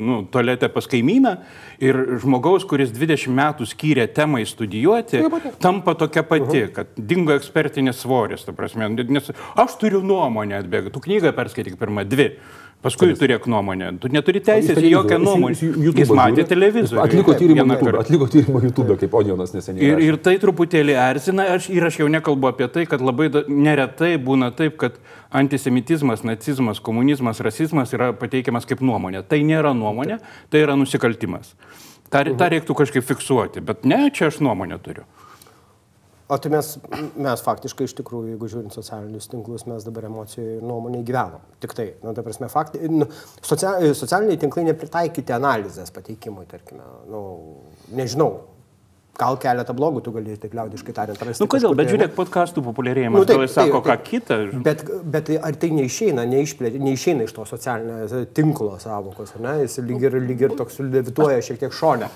nu, 0.00 0.22
toletę 0.32 0.68
pas 0.72 0.86
kaimyną 0.90 1.36
ir 1.80 1.98
žmogaus, 2.20 2.66
kuris 2.68 2.92
20 2.92 3.32
metų 3.36 3.68
skyrė 3.68 4.06
temai 4.14 4.44
studijuoti, 4.48 5.22
tampa 5.62 5.94
tokia 5.98 6.24
pati, 6.26 6.66
kad 6.74 6.92
dingo 6.96 7.34
ekspertinis 7.36 8.02
svoris. 8.04 8.44
ta 8.44 8.52
Prasme, 8.56 8.88
nes 8.88 9.30
aš 9.56 9.78
turiu 9.80 10.02
nuomonę 10.04 10.58
atbėgti, 10.60 10.92
tu 10.94 11.04
knygą 11.04 11.32
perskaityk 11.36 11.78
pirmą 11.80 12.04
dvi. 12.08 12.34
Paskui 12.80 13.12
turėk 13.12 13.44
nuomonę. 13.50 13.90
Tu 14.00 14.08
neturi 14.08 14.40
teisės 14.40 14.78
į 14.80 14.88
jokią 14.94 15.18
nuomonę. 15.20 15.56
Jis 16.00 16.12
matė 16.16 16.46
televizorių. 16.48 17.02
Atliko 17.02 17.34
tyrimą 17.36 17.66
YouTube, 17.74 17.98
atliko 18.00 18.28
tyrimą 18.32 18.62
YouTube, 18.64 18.96
kaip 19.02 19.16
Onionas 19.20 19.52
neseniai. 19.52 19.84
Ir, 19.90 20.00
ir 20.06 20.16
tai 20.24 20.38
truputėlį 20.40 20.96
erzina, 20.96 21.44
aš, 21.58 21.68
ir 21.74 21.84
aš 21.84 21.98
jau 22.00 22.08
nekalbu 22.08 22.48
apie 22.48 22.70
tai, 22.72 22.86
kad 22.88 23.04
labai 23.04 23.28
da, 23.34 23.42
neretai 23.52 24.14
būna 24.16 24.48
taip, 24.56 24.78
kad 24.80 24.96
antisemitizmas, 25.30 26.24
nacizmas, 26.24 26.80
komunizmas, 26.80 27.44
rasizmas 27.44 27.92
yra 27.96 28.14
pateikiamas 28.16 28.64
kaip 28.68 28.80
nuomonė. 28.80 29.26
Tai 29.28 29.42
nėra 29.44 29.74
nuomonė, 29.76 30.16
tai 30.48 30.64
yra 30.64 30.78
nusikaltimas. 30.80 31.52
Ta, 32.10 32.24
Mhm. 32.24 32.36
tą 32.40 32.48
reiktų 32.50 32.74
kažkaip 32.80 33.04
fiksuoti, 33.06 33.60
bet 33.62 33.84
ne, 33.84 34.08
čia 34.10 34.32
aš 34.32 34.40
nuomonę 34.40 34.80
turiu. 34.82 35.04
O 36.30 36.36
tai 36.38 36.52
mes, 36.52 36.68
mes 37.18 37.40
faktiškai 37.42 37.88
iš 37.88 37.96
tikrųjų, 37.98 38.36
jeigu 38.36 38.48
žiūrint 38.52 38.74
socialinius 38.76 39.26
tinklus, 39.32 39.64
mes 39.66 39.82
dabar 39.82 40.06
emocijų 40.06 40.44
ir 40.60 40.62
nuomonė 40.62 41.00
gyvenam. 41.08 41.42
Tik 41.58 41.74
tai, 41.74 41.88
nu, 42.04 42.12
ta 42.14 42.22
prasme, 42.22 42.46
faktai, 42.52 42.86
nu, 42.92 43.08
socia, 43.42 43.72
socialiniai 43.98 44.38
tinklai 44.38 44.68
nepritaikyti 44.68 45.34
analizės 45.34 45.90
pateikimui, 45.96 46.46
tarkime, 46.52 46.86
nu, 47.10 47.24
nežinau, 47.98 48.30
gal 49.20 49.36
keletą 49.42 49.74
blogų 49.76 50.04
tu 50.06 50.14
gali, 50.14 50.38
taip 50.40 50.54
liaudiškai 50.56 50.94
tariant, 50.96 51.26
rasti. 51.26 51.42
Nu 51.42 51.50
kodėl, 51.50 51.74
bet 51.74 51.90
tai, 51.90 51.96
žiūrėk, 51.96 52.14
podkastų 52.16 52.62
populiarėjimas, 52.70 53.20
Nu, 53.20 53.26
taip, 53.28 53.44
sako 53.50 53.80
taip, 53.80 53.88
ką 53.90 53.96
taip. 53.96 54.06
kitą. 54.08 54.38
Bet, 54.70 54.84
bet 55.16 55.28
tai 55.32 55.40
ar 55.50 55.58
tai 55.60 55.74
neišeina, 55.76 56.30
neišplė, 56.30 56.76
neišeina 56.78 57.26
iš 57.26 57.34
to 57.36 57.46
socialinio 57.50 58.24
tinklo 58.38 58.78
savokos, 58.80 59.34
ar 59.34 59.48
ne? 59.48 59.56
Jis 59.64 59.80
lyg 59.82 60.06
ir, 60.06 60.22
lyg 60.30 60.46
ir 60.46 60.54
toks 60.62 60.78
levituoja 60.84 61.42
šiek 61.44 61.58
tiek 61.64 61.74
šone. 61.74 62.08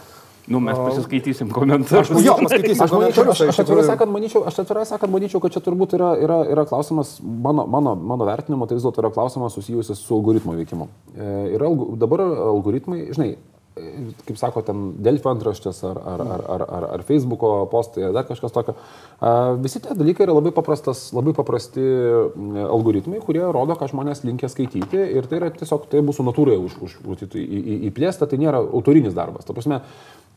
Nu, 0.47 0.61
mes 0.61 0.77
pasiskaitysim 0.77 1.49
komentarus. 1.53 2.11
Jo, 2.25 2.37
paskaitysim 2.43 2.85
Aš, 2.85 2.93
komentarus, 2.93 3.33
aš, 3.33 3.41
tai 3.41 3.49
aš 3.53 3.63
atvirai 3.63 3.87
sakant, 3.87 4.13
manyčiau, 4.13 4.43
aš 4.51 4.61
atvirai 4.61 4.85
sakant, 4.89 5.13
manyčiau, 5.15 5.41
kad 5.41 5.55
čia 5.55 5.63
turbūt 5.65 5.97
yra, 5.97 6.11
yra, 6.21 6.43
yra 6.53 6.67
klausimas, 6.69 7.17
mano, 7.23 7.65
mano, 7.71 7.95
mano 7.97 8.29
vertinimu, 8.29 8.69
tai 8.69 8.77
vis 8.77 8.85
dėlto 8.85 9.01
yra 9.01 9.13
klausimas 9.15 9.57
susijusias 9.57 10.05
su 10.05 10.13
algoritmo 10.19 10.57
veikimu. 10.59 10.91
E, 11.17 11.33
yra, 11.57 11.71
dabar 12.01 12.27
algoritmai, 12.27 13.07
žinai, 13.17 13.31
e, 13.73 13.87
kaip 14.29 14.37
sako, 14.37 14.61
ten 14.67 14.83
Delfio 15.07 15.33
antraštės 15.33 15.81
ar, 15.89 16.03
ar, 16.13 16.25
ar, 16.35 16.45
ar, 16.57 16.65
ar, 16.77 16.87
ar 16.99 17.05
Facebook'o 17.09 17.55
postai, 17.73 18.05
ar 18.11 18.13
dar 18.19 18.27
kažkas 18.29 18.53
tokio. 18.53 18.77
A, 19.25 19.55
Visi 19.65 19.81
tie 19.81 19.97
dalykai 19.97 20.27
yra 20.27 20.37
labai, 20.37 20.53
paprastas, 20.53 21.07
labai 21.17 21.33
paprasti 21.39 21.87
algoritmai, 22.67 23.23
kurie 23.25 23.47
rodo, 23.49 23.79
ką 23.81 23.89
žmonės 23.95 24.27
linkia 24.29 24.53
skaityti 24.53 25.01
ir 25.17 25.31
tai 25.31 25.41
yra 25.41 25.49
tiesiog, 25.57 25.89
tai 25.89 26.05
mūsų 26.05 26.29
natūrai 26.29 26.61
už, 26.61 26.77
už, 26.85 26.99
už, 27.01 27.25
į, 27.33 27.47
į, 27.49 27.79
įplėsta, 27.89 28.29
tai 28.29 28.43
nėra 28.45 28.61
autorinis 28.61 29.17
darbas. 29.17 29.49
Ta 29.49 29.57
prasme, 29.57 29.81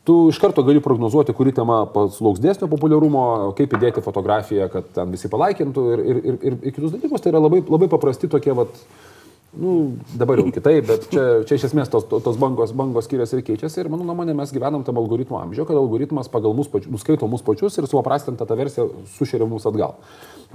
Tu 0.06 0.14
iš 0.30 0.38
karto 0.40 0.62
gali 0.64 0.80
prognozuoti, 0.80 1.34
kuri 1.36 1.52
tema 1.52 1.82
sulauks 2.14 2.40
dėsnio 2.40 2.68
populiarumo, 2.70 3.24
kaip 3.58 3.74
įdėti 3.76 4.04
fotografiją, 4.04 4.70
kad 4.72 4.86
ten 4.94 5.10
visi 5.12 5.28
palaikintų 5.28 5.84
ir, 5.92 6.02
ir, 6.02 6.20
ir, 6.22 6.38
ir, 6.48 6.56
kitus 6.72 6.94
dalykus. 6.94 7.24
Tai 7.24 7.34
yra 7.34 7.42
labai, 7.44 7.60
labai 7.68 7.90
paprasti 7.92 8.30
tokie, 8.32 8.54
vat, 8.56 8.80
nu, 9.58 9.74
dabar 10.18 10.38
jau 10.40 10.48
kitaip, 10.54 10.86
bet 10.86 11.08
čia, 11.12 11.24
čia 11.48 11.58
iš 11.58 11.68
esmės 11.70 11.90
tos, 11.92 12.06
tos 12.08 12.38
bangos, 12.40 12.72
bangos 12.76 13.08
skiriasi 13.08 13.38
ir 13.38 13.44
keičiasi. 13.46 13.82
Ir 13.82 13.90
mano 13.92 14.06
nuomonė, 14.06 14.36
mes 14.38 14.52
gyvenam 14.54 14.84
tam 14.86 15.00
algoritmo 15.00 15.40
amžiuje, 15.42 15.66
kad 15.68 15.78
algoritmas 15.80 16.30
pagal 16.32 16.54
mus 16.56 16.70
pačius, 16.70 16.92
nuskaito 16.94 17.28
mus 17.30 17.44
pačius 17.46 17.78
ir 17.78 17.88
supaprastinta 17.90 18.46
ta 18.46 18.58
versija 18.58 18.86
sušeria 19.18 19.48
mus 19.50 19.66
atgal. 19.68 19.98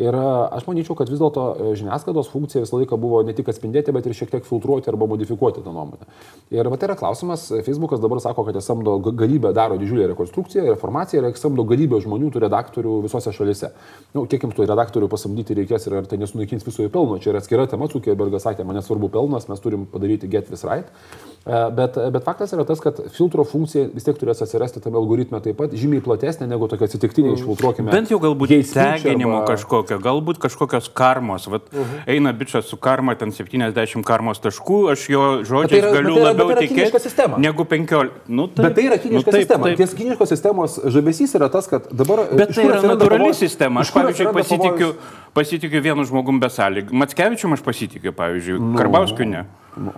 Ir 0.01 0.15
aš 0.17 0.63
manyčiau, 0.65 0.95
kad 0.98 1.10
vis 1.12 1.19
dėlto 1.22 1.41
e, 1.53 1.74
žiniasklaidos 1.77 2.31
funkcija 2.33 2.63
visą 2.63 2.79
laiką 2.79 2.98
buvo 2.98 3.19
ne 3.27 3.36
tik 3.38 3.51
atspindėti, 3.51 3.93
bet 3.93 4.07
ir 4.10 4.15
šiek 4.17 4.31
tiek 4.31 4.48
filtruoti 4.48 4.89
arba 4.89 5.05
modifikuoti 5.12 5.62
tą 5.62 5.74
nuomonę. 5.75 6.07
Ir 6.55 6.65
va 6.72 6.79
tai 6.81 6.88
yra 6.88 6.95
klausimas, 6.98 7.43
Facebookas 7.67 8.01
dabar 8.01 8.17
sako, 8.24 8.48
kad 8.48 8.57
jie 8.57 8.63
samdo 8.65 8.95
ga- 9.05 9.13
galybę, 9.19 9.51
daro 9.53 9.77
didžiulę 9.77 10.07
rekonstrukciją, 10.15 10.65
reformaciją 10.72 11.22
ir 11.22 11.38
samdo 11.38 11.67
galybę 11.69 12.01
žmonių, 12.01 12.31
tų 12.33 12.41
redaktorių 12.48 12.95
visose 13.05 13.36
šalise. 13.38 13.69
Na, 13.69 14.24
nu, 14.24 14.25
kiek 14.31 14.48
jums 14.48 14.57
tų 14.57 14.65
redaktorių 14.72 15.12
pasamdyti 15.13 15.60
reikės 15.62 15.86
ir 15.86 16.00
ar 16.01 16.10
tai 16.10 16.17
nesunaikins 16.22 16.65
viso 16.65 16.88
jų 16.88 16.89
pelno, 16.93 17.19
čia 17.22 17.29
yra 17.36 17.43
atskira 17.43 17.67
tema, 17.69 17.86
Zuckerbergas 17.93 18.48
sakė, 18.48 18.65
man 18.65 18.81
nesvarbu 18.93 19.09
pelnas, 19.09 19.47
mes 19.50 19.59
turim 19.59 19.85
padaryti 19.85 20.27
get 20.29 20.45
this 20.47 20.63
right. 20.63 20.85
E, 21.45 21.71
Bet, 21.75 21.97
bet 22.13 22.23
faktas 22.23 22.53
yra 22.55 22.63
tas, 22.63 22.79
kad 22.79 22.95
filtro 23.12 23.43
funkcija 23.43 23.89
vis 23.93 24.05
tiek 24.05 24.15
turės 24.15 24.39
atsirasti 24.45 24.79
tame 24.79 24.95
algoritme 24.95 25.41
taip 25.43 25.57
pat 25.59 25.73
žymiai 25.75 26.00
platesnė 26.05 26.47
negu 26.47 26.69
tokia 26.71 26.88
atsitiktinė 26.88 27.33
išfiltruokime. 27.35 27.91
Bent 27.91 28.12
jau 28.13 28.19
galbūt 28.23 28.53
hate 28.53 28.63
speech 28.69 29.03
teginimo 29.03 29.41
arba- 29.41 29.50
kažkokio, 29.51 29.97
galbūt 30.00 30.39
kažkokios 30.39 30.88
karmos. 30.95 31.47
Vat, 31.51 31.63
uh 31.73 31.79
-huh. 31.79 32.00
Eina 32.07 32.31
bičias 32.31 32.65
su 32.71 32.77
karma, 32.77 33.15
ten 33.15 33.31
70 33.31 34.03
karmos 34.05 34.39
taškų, 34.39 34.91
aš 34.91 35.09
jo 35.09 35.43
žodžiais 35.43 35.81
tai 35.81 35.81
yra- 35.81 35.93
galiu 35.93 36.13
bet 36.15 36.15
tai 36.15 36.23
yra- 36.23 36.31
labiau 36.31 36.47
bet 36.47 36.57
tai 36.57 36.65
yra 36.65 36.75
kiniška 36.75 37.00
tikėti 37.00 37.39
negu 37.39 37.65
15. 37.65 38.09
Nu, 38.27 38.47
taip, 38.47 38.65
Bet 38.65 38.75
tai 38.75 38.83
yra 38.88 38.97
kiniška 38.97 39.25
nu, 39.27 39.31
taip, 39.31 39.41
sistema. 39.41 39.63
taip. 39.65 39.77
Ties 39.77 39.93
kiniškos 39.93 40.29
sistemos 40.29 40.79
žavesys 40.85 41.35
yra 41.35 41.50
tas, 41.51 41.67
kad 41.67 41.81
dabar... 41.91 42.19
Bet 42.31 42.50
iš 42.50 42.55
tai 42.55 42.65
yra 42.65 42.81
natūrali 42.81 43.19
pavojus- 43.19 43.33
sistema. 43.43 43.79
Aš, 43.81 43.91
pavyzdžiui, 43.93 44.33
pasitikiu, 44.33 44.93
pasitikiu 45.33 45.81
vienu 45.81 46.05
žmogum 46.05 46.39
be 46.39 46.47
sąlygų. 46.47 46.91
Matskevičiu 46.93 47.51
aš 47.53 47.62
pasitikiu, 47.62 48.12
pavyzdžiui, 48.13 48.73
Karbauskiu 48.77 49.25
ne. 49.25 49.46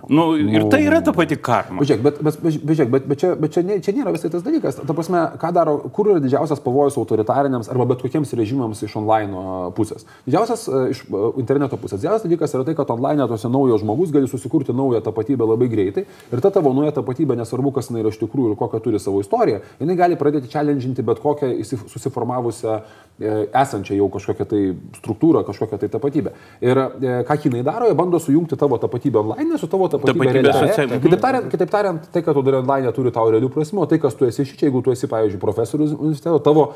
Nu, 0.08 0.36
ir 0.36 0.66
tai 0.72 0.80
yra 0.86 1.02
ta 1.04 1.12
pati 1.16 1.36
karma. 1.36 1.84
Žiūrėk, 1.84 2.02
bet, 2.04 2.20
bet, 2.24 2.38
bet, 2.42 2.80
bet, 2.90 3.08
bet, 3.10 3.20
čia, 3.20 3.32
bet 3.36 3.52
čia, 3.52 3.62
ne, 3.66 3.76
čia 3.84 3.92
nėra 3.96 4.12
visai 4.14 4.30
tas 4.32 4.44
dalykas. 4.44 4.78
Ta 4.80 4.96
prasme, 4.96 5.22
ką 5.40 5.50
daro, 5.56 5.76
kur 5.92 6.10
yra 6.12 6.22
didžiausias 6.24 6.62
pavojus 6.64 6.96
autoritariniams 7.00 7.68
arba 7.72 7.88
bet 7.92 8.04
kokiems 8.04 8.32
režimams 8.38 8.80
iš 8.86 8.96
online 9.00 9.42
pusės. 9.76 10.06
Didžiausias 10.26 10.66
a, 10.68 10.82
iš 10.94 11.02
a, 11.06 11.22
interneto 11.42 11.78
pusės. 11.80 12.00
Didžiausias 12.00 12.24
dalykas 12.24 12.56
yra 12.56 12.66
tai, 12.68 12.76
kad 12.78 12.92
online 12.94 13.28
tuose 13.28 13.50
naujo 13.52 13.78
žmogus 13.82 14.14
gali 14.14 14.30
susikurti 14.30 14.76
naują 14.76 15.02
tapatybę 15.04 15.48
labai 15.52 15.68
greitai 15.72 16.06
ir 16.06 16.44
ta 16.44 16.52
tavo 16.54 16.72
nauja 16.76 16.94
tapatybė, 16.96 17.36
nesvarbu, 17.42 17.74
kas 17.76 17.90
jinai 17.90 18.04
yra 18.04 18.14
iš 18.14 18.20
tikrųjų 18.22 18.54
ir 18.54 18.60
kokią 18.60 18.82
turi 18.84 19.02
savo 19.02 19.20
istoriją, 19.24 19.60
jinai 19.82 19.98
gali 19.98 20.18
pradėti 20.20 20.50
challenginti 20.52 21.04
bet 21.06 21.20
kokią 21.22 21.52
susiformavusią 21.66 22.78
e, 23.20 23.36
esančią 23.52 23.98
jau 24.00 24.08
kažkokią 24.16 24.48
tai 24.48 24.62
struktūrą, 25.00 25.44
kažkokią 25.48 25.80
tai 25.82 25.90
tapatybę. 25.92 26.32
Ir 26.64 26.80
e, 26.80 27.14
ką 27.28 27.38
jinai 27.44 27.64
daro, 27.66 27.90
jie 27.90 27.98
bando 27.98 28.20
sujungti 28.22 28.58
tavo 28.60 28.78
tapatybę 28.82 29.20
online 29.22 29.58
su 29.66 29.70
tavo 29.74 29.88
tapatybė. 29.90 30.32
Socialinė. 30.54 31.00
Kitaip 31.02 31.20
tariant, 31.26 31.50
kitaip 31.52 31.70
tariant, 31.74 32.06
tai, 32.14 32.22
kad 32.22 32.34
tu 32.38 32.42
darai 32.46 32.62
online, 32.62 32.92
turi 32.96 33.10
tau 33.12 33.26
realių 33.34 33.50
prasmių, 33.52 33.82
o 33.82 33.86
tai, 33.90 33.98
kas 34.02 34.14
tu 34.14 34.24
esi 34.30 34.46
šičia, 34.46 34.68
jeigu 34.70 34.82
tu 34.86 34.94
esi, 34.94 35.10
pavyzdžiui, 35.10 35.40
profesorius 35.42 35.92
universiteto, 35.96 36.38
tavo, 36.46 36.66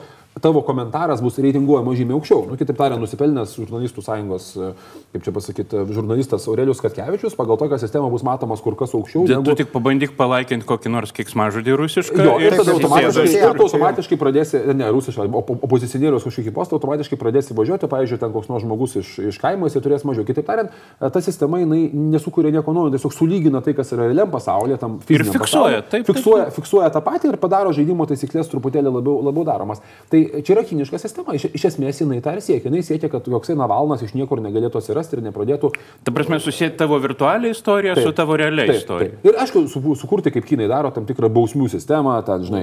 tavo 0.41 0.63
komentaras 0.67 1.23
bus 1.23 1.39
reitinguojamas 1.43 1.97
žymiai 1.99 2.17
aukščiau. 2.19 2.45
Nu, 2.51 2.57
kitaip 2.59 2.77
tariant, 2.79 3.01
nusipelnęs 3.03 3.55
žurnalistų 3.59 4.03
sąjungos, 4.07 4.47
kaip 5.13 5.25
čia 5.27 5.33
pasakyti, 5.35 5.81
žurnalistas 5.95 6.47
Aurelius 6.51 6.81
Katkevičius, 6.83 7.35
pagal 7.39 7.59
tokią 7.61 7.79
sistemą 7.83 8.11
bus 8.13 8.23
matomas 8.27 8.63
kur 8.65 8.75
kas 8.79 8.95
aukščiau. 8.95 9.27
Tu 9.27 9.35
negu- 9.37 9.57
tik 9.59 9.71
pabandyk 9.75 10.15
palaikinti 10.17 10.67
kokį 10.67 10.91
nors 10.95 11.13
keiksmažodį 11.13 11.77
rusišką. 11.77 12.17
Jo, 12.25 12.39
ir 12.41 12.57
tada 12.57 12.73
automatiškai, 12.79 13.27
tu 13.59 13.67
automatiškai 13.67 14.17
pradėsi, 14.23 14.63
ne, 14.75 14.89
rusiškai, 14.95 15.27
opo- 15.29 15.59
opozicionierius 15.67 16.25
kažkokį 16.25 16.55
postą, 16.57 16.79
automatiškai 16.79 17.19
pradėsi 17.21 17.53
važiuoti, 17.55 17.91
pavyzdžiui, 17.91 18.19
ten 18.23 18.33
koks 18.33 18.49
nors 18.49 18.65
žmogus 18.65 18.97
iš, 19.03 19.19
iš 19.35 19.39
kaimo, 19.43 19.67
jis 19.69 19.77
turės 19.83 20.05
mažiau. 20.09 20.25
Kitaip 20.25 20.47
tariant, 20.47 20.71
ta 21.01 21.21
sistema 21.21 21.59
jinai 21.61 21.91
nesukuria 21.93 22.51
nieko 22.55 22.73
naujo, 22.73 22.80
tiesiog 22.95 23.13
sulygina 23.15 23.61
tai, 23.65 23.75
kas 23.77 23.93
yra 23.95 24.07
realiam 24.09 24.31
pasaulyje, 24.33 24.79
tam 24.81 24.97
Ir 25.01 25.07
fiziniam 25.09 25.35
fiksuoja, 25.37 25.81
pasaulyje. 25.81 25.83
taip, 25.91 26.07
taip, 26.07 26.11
fiksuoja, 26.17 26.47
fiksuoja 26.57 26.91
tą 26.95 27.03
patį 27.05 27.33
ir 27.33 27.39
padaro 27.43 27.73
žaidimo 27.77 28.07
taisyklės 28.09 28.49
truputėlį 28.53 28.93
labiau, 28.97 29.19
labiau 29.29 29.45
daromas. 29.49 29.83
Tai 30.11 30.21
čia 30.41 30.55
yra 30.57 30.65
kiniška 30.67 30.99
sistema, 31.03 31.35
iš, 31.37 31.49
iš 31.53 31.65
esmės 31.73 32.01
jinai 32.01 32.21
tą 32.25 32.35
ir 32.39 32.43
siekia. 32.45 32.71
Jinai 32.71 32.83
siekia, 32.87 33.11
kad 33.13 33.29
joksai 33.29 33.57
Navalnas 33.61 34.03
iš 34.07 34.15
niekur 34.17 34.41
negalėtų 34.41 34.81
atsirasti 34.81 35.19
ir 35.19 35.25
nepradėtų 35.29 35.73
Ta 36.05 36.15
prasme, 36.15 36.39
susijęti 36.41 36.79
tavo 36.81 36.99
virtualią 37.03 37.51
istoriją 37.53 37.95
Taip. 37.99 38.07
su 38.07 38.13
tavo 38.17 38.37
realia 38.41 38.67
Taip, 38.71 38.81
istorija. 38.81 39.11
taip. 39.11 39.27
Ir 39.29 39.39
aišku, 39.45 39.65
su, 39.69 39.83
sukurti, 40.01 40.33
kaip 40.33 40.47
kinai 40.49 40.69
daro, 40.71 40.91
tam 40.95 41.05
tikrą 41.09 41.29
bausmių 41.33 41.69
sistemą, 41.73 42.17
ten, 42.27 42.45
žinai, 42.49 42.63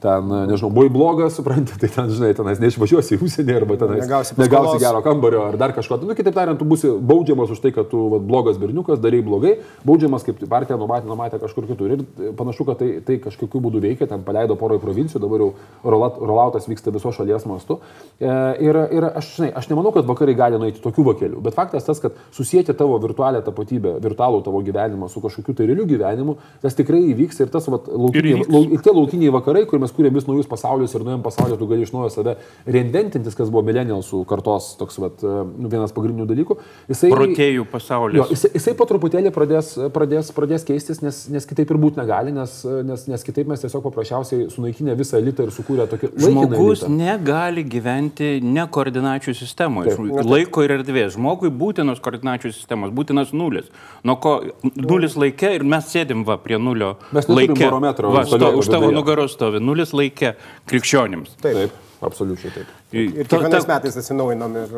ten, 0.00 0.30
nežinau, 0.48 0.70
buvai 0.72 0.88
blogas, 0.92 1.36
supranti, 1.38 1.76
tai 1.80 1.90
ten, 1.92 2.08
žinai, 2.14 2.32
tenais 2.38 2.60
neišvažiuosi 2.62 3.18
į 3.18 3.20
užsienį 3.26 3.56
arba 3.58 3.76
tenais 3.80 4.04
Negausi 4.06 4.34
negausi 4.38 4.78
gero 4.82 5.02
kambario 5.04 5.42
ar 5.48 5.56
dar 5.60 5.74
kažko. 5.76 5.98
Nu, 6.06 6.14
kitaip 6.16 6.34
tariant, 6.36 6.58
tu 6.60 6.64
būsi 6.68 6.90
baudžiamas 6.96 7.50
už 7.52 7.60
tai, 7.64 7.72
kad 7.74 7.90
tu 7.90 8.06
vat, 8.14 8.22
blogas 8.28 8.56
berniukas, 8.60 9.00
darai 9.02 9.20
blogai, 9.26 9.57
baudžiamas 9.86 10.24
kaip 10.26 10.40
partija 10.50 10.78
numatė, 10.80 11.08
numatė 11.08 11.40
kažkur 11.42 11.66
kitur. 11.68 11.94
Ir 11.96 12.32
panašu, 12.38 12.66
kad 12.68 12.80
tai, 12.82 12.90
tai 13.04 13.18
kažkokiu 13.22 13.60
būdu 13.64 13.82
veikia, 13.84 14.08
ten 14.10 14.22
paleido 14.26 14.56
poroj 14.58 14.80
provincijų, 14.82 15.20
dabar 15.22 15.44
jau 15.44 15.50
rolautas 15.84 16.68
vyksta 16.68 16.92
viso 16.94 17.12
šalies 17.14 17.46
mastu. 17.48 17.78
E, 18.20 18.28
ir, 18.64 18.78
ir 18.94 19.08
aš, 19.12 19.32
žinai, 19.36 19.50
aš 19.60 19.68
nemanau, 19.72 19.92
kad 19.94 20.08
vakarai 20.08 20.34
gali 20.38 20.60
nueiti 20.60 20.82
tokių 20.84 21.06
vakelių, 21.12 21.42
bet 21.44 21.56
faktas 21.56 21.86
tas, 21.86 22.00
kad 22.02 22.16
susijęti 22.36 22.74
tavo 22.78 22.98
virtualią 23.02 23.42
tapatybę, 23.46 23.96
virtualų 24.04 24.42
tavo 24.46 24.62
gyvenimą 24.66 25.08
su 25.12 25.22
kažkokiu 25.24 25.56
tai 25.58 25.68
realiu 25.70 25.86
gyvenimu, 25.88 26.36
tas 26.62 26.76
tikrai 26.78 27.00
įvyks 27.12 27.42
ir 27.44 27.52
tas 27.54 27.68
vat, 27.70 27.88
laukiniai, 27.88 28.36
įvyks. 28.38 28.52
lau, 28.52 28.62
ir 28.76 28.84
tie 28.84 28.94
laukiniai 28.94 29.34
vakarai, 29.34 29.64
kur 29.68 29.82
mes 29.82 29.92
kūrėm 29.94 30.18
vis 30.18 30.28
naujus 30.28 30.50
pasaulius 30.50 30.94
ir 30.94 31.06
naujam 31.06 31.24
pasauliu 31.26 31.58
tu 31.60 31.68
gali 31.70 31.86
iš 31.86 31.94
naujo 31.94 32.10
save 32.14 32.36
reinventintis, 32.66 33.36
kas 33.38 33.50
buvo 33.52 33.64
millennialsų 33.68 34.22
kartos 34.28 34.72
toks 34.80 34.98
vat, 35.02 35.22
e, 35.22 35.36
vienas 35.68 35.94
pagrindinių 35.96 36.28
dalykų. 36.28 36.58
Jisai, 36.90 37.12
Protėjų 37.14 37.62
Jo, 37.62 37.66
pasaulis. 37.70 38.30
jisai, 38.32 38.50
jisai 38.54 38.74
po 38.78 38.86
truputėlį 38.88 39.32
pradės, 39.48 39.72
pradės, 39.94 40.30
pradės 40.34 40.64
keistis, 40.68 41.00
nes, 41.04 41.20
nes 41.32 41.46
kitaip 41.48 41.72
ir 41.72 41.78
būti 41.80 42.00
negali, 42.00 42.32
nes, 42.34 42.60
nes, 42.86 43.06
nes 43.08 43.24
kitaip 43.24 43.48
mes 43.50 43.62
tiesiog 43.62 43.82
paprasčiausiai 43.86 44.48
sunaikinę 44.52 44.96
visą 44.98 45.18
elitą 45.20 45.46
ir 45.46 45.54
sukūrę 45.54 45.88
tokį 45.90 46.12
Žmogus 46.16 46.84
elitą. 46.84 46.92
negali 46.92 47.64
gyventi 47.64 48.30
ne 48.44 48.66
koordinačių 48.68 49.34
sistemoje. 49.38 49.96
Laiko 50.28 50.64
ir 50.66 50.76
erdvės. 50.78 51.16
Žmogui 51.16 51.50
būtinos 51.50 52.02
koordinačių 52.04 52.52
sistemos, 52.52 52.92
būtinas 52.94 53.32
nulis. 53.32 53.70
Nuo 54.06 54.18
ko 54.22 54.38
nulis 54.76 55.16
laikė 55.18 55.54
ir 55.58 55.66
mes 55.68 55.88
sėdim 55.92 56.24
va 56.28 56.38
prie 56.42 56.60
nulio 56.60 56.96
Mes 57.12 57.28
barometro 57.28 58.12
Va, 58.12 58.24
sto, 58.28 58.52
už 58.58 58.70
tavo 58.72 58.92
nugaros 58.94 59.36
stovi 59.36 59.62
nulis 59.62 59.94
laikė 59.96 60.34
krikščionims. 60.68 61.38
Taip. 61.42 61.58
Taip, 61.58 61.87
absoliučiai 62.04 62.52
taip. 62.54 62.68
Ir 62.92 63.26
kiekvienais 63.28 63.66
ta- 63.66 63.74
metais 63.74 63.96
atsinaujinam 64.00 64.54
ir, 64.56 64.74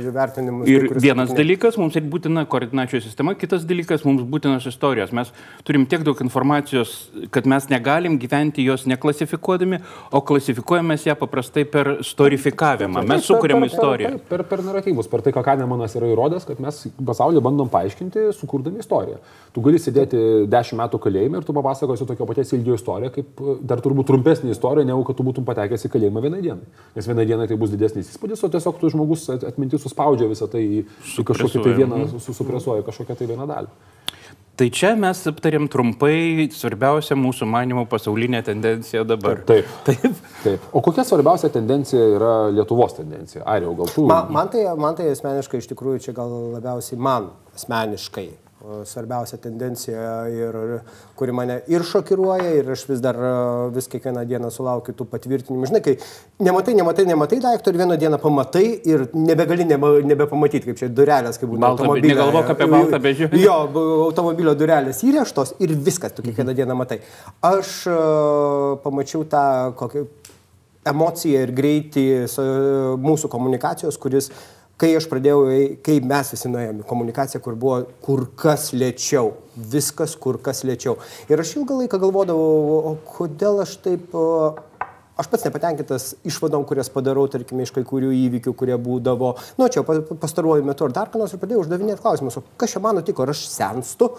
ir 0.00 0.10
vertinimus. 0.14 0.68
Ir 0.68 0.86
kuriuos 0.86 1.02
vienas 1.02 1.30
atlikinėjam. 1.30 1.40
dalykas, 1.42 1.78
mums 1.80 1.96
ir 1.98 2.06
būtina 2.12 2.46
koordinačių 2.48 3.00
sistema, 3.04 3.34
kitas 3.34 3.66
dalykas, 3.68 4.04
mums 4.06 4.22
būtinos 4.22 4.66
istorijos. 4.70 5.12
Mes 5.12 5.32
turim 5.66 5.86
tiek 5.86 6.04
daug 6.06 6.20
informacijos, 6.24 7.10
kad 7.34 7.46
mes 7.46 7.68
negalim 7.68 8.18
gyventi 8.18 8.64
jos 8.64 8.86
neklasifikuodami, 8.86 9.80
o 10.12 10.20
klasifikuojame 10.20 10.96
ją 11.06 11.16
paprastai 11.18 11.64
per 11.64 11.98
storifikavimą. 12.06 13.02
Mes 13.06 13.26
sukūrėm 13.28 13.66
istoriją. 13.66 14.12
Per, 14.16 14.24
per, 14.30 14.44
per 14.50 14.64
naratyvus, 14.64 15.08
per 15.10 15.22
tai, 15.26 15.34
ką 15.36 15.44
Kanemanas 15.46 15.94
yra 15.98 16.08
įrodęs, 16.14 16.46
kad 16.48 16.60
mes 16.62 16.86
pasaulį 17.04 17.42
bandom 17.44 17.68
paaiškinti, 17.72 18.30
sukurdami 18.38 18.80
istoriją. 18.82 19.18
Tu 19.52 19.62
gali 19.64 19.78
sėdėti 19.80 20.22
10 20.52 20.80
metų 20.80 21.00
kalėjime 21.02 21.40
ir 21.40 21.46
tu 21.46 21.54
papasakosi 21.56 22.06
tokio 22.08 22.26
paties 22.28 22.52
ilgio 22.56 22.74
istoriją, 22.76 23.12
kaip 23.14 23.44
dar 23.62 23.80
turbūt 23.84 24.08
trumpesnė 24.10 24.50
istorija, 24.52 24.86
negu 24.88 25.04
kad 25.06 25.16
tu 25.16 25.24
būtum 25.26 25.46
patekęs 25.48 25.86
į 25.88 25.92
kalėjimą 25.94 26.24
vienai 26.36 26.42
dienai. 26.44 26.84
Nes 26.96 27.06
vienai 27.08 27.26
dienai 27.26 27.48
tai 27.48 27.56
bus 27.56 27.70
didesnis 27.72 28.12
įspūdis, 28.12 28.44
o 28.44 28.48
tiesiog 28.52 28.78
tu 28.80 28.90
žmogus 28.92 29.28
at- 29.34 29.44
atmintis 29.48 29.82
suspaudžia 29.82 30.28
visą 30.28 30.48
tai 30.50 30.62
į, 30.62 30.84
kažkokį 31.24 31.62
tai 31.64 31.74
vieną, 31.80 32.20
su- 32.20 32.32
supresuoja 32.36 32.82
kažkokią 32.86 33.16
tai 33.16 33.26
vieną 33.26 33.46
dalį. 33.48 33.68
Tai 34.56 34.70
čia 34.72 34.94
mes 34.96 35.18
aptarėm 35.28 35.66
trumpai 35.68 36.46
svarbiausią 36.48 37.12
mūsų 37.20 37.44
manimo 37.44 37.82
pasaulinę 37.84 38.40
tendenciją 38.42 39.04
dabar. 39.04 39.42
Taip. 39.44 39.66
Taip. 39.84 40.16
Taip. 40.42 40.60
O 40.72 40.80
kokia 40.80 41.04
svarbiausia 41.04 41.50
tendencija 41.52 42.00
yra 42.16 42.48
Lietuvos 42.48 42.96
tendencija? 42.96 43.42
Ar 43.44 43.60
jau 43.60 43.74
gal 43.76 43.86
tu? 43.92 44.06
Man, 44.08 44.32
man, 44.32 44.48
tai, 44.48 44.64
man 44.80 44.96
tai 44.96 45.10
asmeniškai 45.12 45.60
iš 45.60 45.68
tikrųjų 45.74 46.00
čia 46.06 46.14
gal 46.16 46.32
labiausiai 46.56 46.96
man 46.98 47.28
asmeniškai 47.54 48.30
svarbiausia 48.84 49.38
tendencija, 49.42 50.26
ir, 50.32 50.56
kuri 51.18 51.34
mane 51.34 51.58
ir 51.70 51.84
šokiruoja, 51.86 52.50
ir 52.58 52.70
aš 52.74 52.84
vis 52.90 53.02
dar 53.04 53.18
vis 53.74 53.88
kiekvieną 53.92 54.24
dieną 54.28 54.50
sulaukiu 54.54 54.94
tų 54.96 55.06
patvirtinimų. 55.12 55.68
Žinai, 55.70 55.82
kai 55.84 55.94
nematai, 56.42 56.74
nematai, 56.78 57.06
nematai 57.08 57.40
daikto 57.44 57.72
ir 57.72 57.80
vieną 57.82 57.98
dieną 58.00 58.20
pamatai 58.22 58.64
ir 58.88 59.06
nebegali 59.14 59.66
nebe, 59.68 59.92
nebepamatyti, 60.10 60.70
kaip 60.70 60.80
čia 60.82 60.90
durelės, 60.92 61.40
kaip 61.40 61.52
būna 61.52 61.72
automobilio. 61.72 62.14
Negalvok 62.14 62.52
apie 62.56 62.70
baltą 62.74 63.02
bežiūrį. 63.06 63.42
Jo, 63.44 63.58
automobilio 64.08 64.56
durelės 64.58 65.02
įrėžtos 65.06 65.56
ir 65.62 65.76
viskas, 65.76 66.16
tu 66.16 66.26
kiekvieną 66.26 66.52
mhm. 66.52 66.60
dieną 66.62 66.78
matai. 66.78 67.00
Aš 67.46 67.78
uh, 67.92 68.76
pamačiau 68.84 69.26
tą 69.30 69.46
kokią 69.78 70.06
emociją 70.86 71.40
ir 71.42 71.50
greitį 71.50 72.04
mūsų 73.02 73.26
komunikacijos, 73.30 73.96
kuris 73.98 74.30
uh, 74.30 74.55
kai 74.80 74.92
aš 74.98 75.08
pradėjau, 75.10 75.40
kai 75.84 75.98
mes 76.04 76.32
visi 76.34 76.52
nuėjome 76.52 76.84
į 76.84 76.88
komunikaciją, 76.88 77.40
kur 77.44 77.56
buvo 77.58 77.80
kur 78.04 78.26
kas 78.36 78.70
lėčiau, 78.76 79.32
viskas 79.56 80.16
kur 80.20 80.40
kas 80.44 80.64
lėčiau. 80.68 80.98
Ir 81.32 81.40
aš 81.40 81.56
ilgą 81.60 81.82
laiką 81.82 82.00
galvodavau, 82.02 82.80
o 82.92 82.96
kodėl 83.16 83.62
aš 83.64 83.78
taip, 83.86 84.12
aš 85.16 85.30
pats 85.32 85.46
nepatenkintas 85.48 86.10
išvadom, 86.28 86.66
kurias 86.68 86.90
padarau, 86.92 87.24
tarkime, 87.32 87.64
iš 87.64 87.72
kai 87.72 87.86
kurių 87.88 88.10
įvykių, 88.18 88.52
kurie 88.58 88.76
būdavo, 88.76 89.32
nu, 89.56 89.70
čia 89.72 89.80
pastaruoju 89.86 90.68
metu 90.68 90.84
ar 90.84 90.92
dar 90.98 91.08
ką 91.08 91.22
nors 91.22 91.32
ir 91.32 91.40
pradėjau 91.40 91.62
uždavinėti 91.64 92.04
klausimus, 92.04 92.36
o 92.36 92.44
kas 92.60 92.76
čia 92.76 92.84
man 92.84 93.00
nutiko, 93.00 93.24
ar 93.24 93.32
aš 93.32 93.46
senstu 93.48 94.10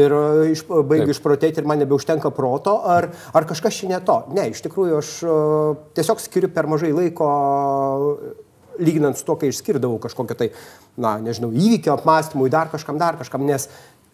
ir 0.00 0.16
iš, 0.54 0.64
baigiu 0.64 1.12
išprotėti 1.12 1.60
ir 1.60 1.68
man 1.68 1.84
nebeužtenka 1.84 2.32
proto, 2.32 2.78
ar, 2.88 3.10
ar 3.36 3.50
kažkas 3.52 3.82
čia 3.82 3.92
ne 3.92 4.00
to. 4.00 4.22
Ne, 4.32 4.48
iš 4.56 4.64
tikrųjų 4.64 5.04
aš 5.04 5.14
tiesiog 6.00 6.24
skiriu 6.24 6.52
per 6.56 6.72
mažai 6.72 6.94
laiko 6.96 7.30
lyginant 8.82 9.18
su 9.18 9.26
to, 9.26 9.36
kai 9.40 9.50
išskirdavau 9.52 9.98
kažkokią 10.02 10.38
tai, 10.38 10.50
na, 11.00 11.16
nežinau, 11.22 11.52
įvykio 11.52 11.94
apmąstymui, 11.96 12.50
dar 12.52 12.70
kažkam, 12.72 12.98
dar 13.00 13.18
kažkam, 13.20 13.46
nes 13.48 13.68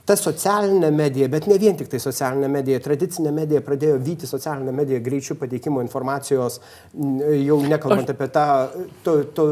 ta 0.08 0.16
socialinė 0.18 0.90
medija, 0.94 1.28
bet 1.30 1.46
ne 1.50 1.58
vien 1.62 1.76
tik 1.78 1.90
tai 1.92 2.00
socialinė 2.02 2.48
medija, 2.50 2.80
tradicinė 2.82 3.32
medija 3.34 3.62
pradėjo 3.64 4.00
vyti 4.02 4.26
socialinę 4.26 4.74
mediją 4.74 4.98
greičių 5.04 5.36
pateikimo 5.38 5.82
informacijos, 5.84 6.58
jau 7.44 7.60
nekalbant 7.62 8.10
Aš... 8.10 8.16
apie 8.16 8.28
tą, 8.34 8.46
to, 9.06 9.16
to 9.36 9.46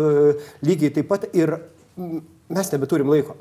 lygiai 0.67 0.93
taip 0.97 1.11
pat 1.13 1.29
ir 1.37 1.55
mes 1.97 2.75
nebeturim 2.75 3.13
laiko. 3.13 3.39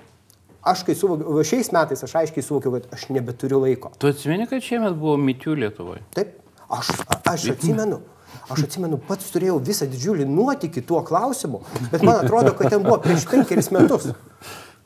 Aš 0.69 0.83
kai 0.85 0.93
suvokiau, 0.97 1.39
šiais 1.47 1.71
metais 1.73 2.03
aš 2.05 2.13
aiškiai 2.19 2.45
suvokiau, 2.45 2.75
kad 2.75 2.93
aš 2.93 3.07
nebeturiu 3.15 3.61
laiko. 3.63 3.93
Tu 3.97 4.11
atsimeni, 4.11 4.45
kad 4.49 4.61
šiemet 4.61 4.97
buvo 4.99 5.15
mitų 5.17 5.55
Lietuvoje? 5.63 6.03
Taip, 6.13 6.35
aš, 6.67 6.91
aš 7.23 7.47
atsimenu. 7.55 8.01
Aš 8.49 8.65
atsimenu, 8.65 8.97
pats 9.05 9.29
turėjau 9.33 9.59
visą 9.61 9.85
didžiulį 9.89 10.25
nuotykį 10.29 10.81
tuo 10.89 11.03
klausimu, 11.05 11.61
bet 11.91 12.01
man 12.01 12.23
atrodo, 12.23 12.55
kad 12.57 12.73
ten 12.73 12.81
buvo 12.85 12.97
prieš 13.03 13.27
penkeris 13.29 13.69
metus. 13.75 14.09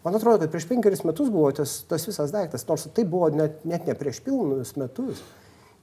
Man 0.03 0.17
atrodo, 0.17 0.41
kad 0.41 0.51
prieš 0.51 0.67
penkeris 0.67 1.05
metus 1.07 1.29
buvo 1.31 1.51
tas, 1.55 1.77
tas 1.87 2.03
visas 2.09 2.33
daiktas, 2.35 2.65
nors 2.67 2.89
tai 2.91 3.05
buvo 3.07 3.29
net, 3.31 3.61
net 3.63 3.87
ne 3.87 3.95
prieš 3.95 4.19
pilnus 4.25 4.75
metus. 4.79 5.23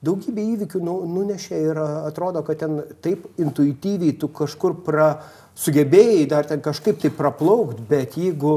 Daugybė 0.04 0.44
įvykių 0.54 0.80
nu, 0.84 0.94
nunešė 1.08 1.60
ir 1.70 1.78
atrodo, 1.80 2.40
kad 2.44 2.60
ten 2.60 2.78
taip 3.04 3.26
intuityviai 3.40 4.14
tu 4.20 4.30
kažkur 4.32 4.78
pra, 4.84 5.10
sugebėjai 5.60 6.28
dar 6.28 6.48
ten 6.48 6.62
kažkaip 6.64 7.00
tai 7.02 7.10
praplaukti, 7.12 7.84
bet 7.88 8.16
jeigu 8.16 8.54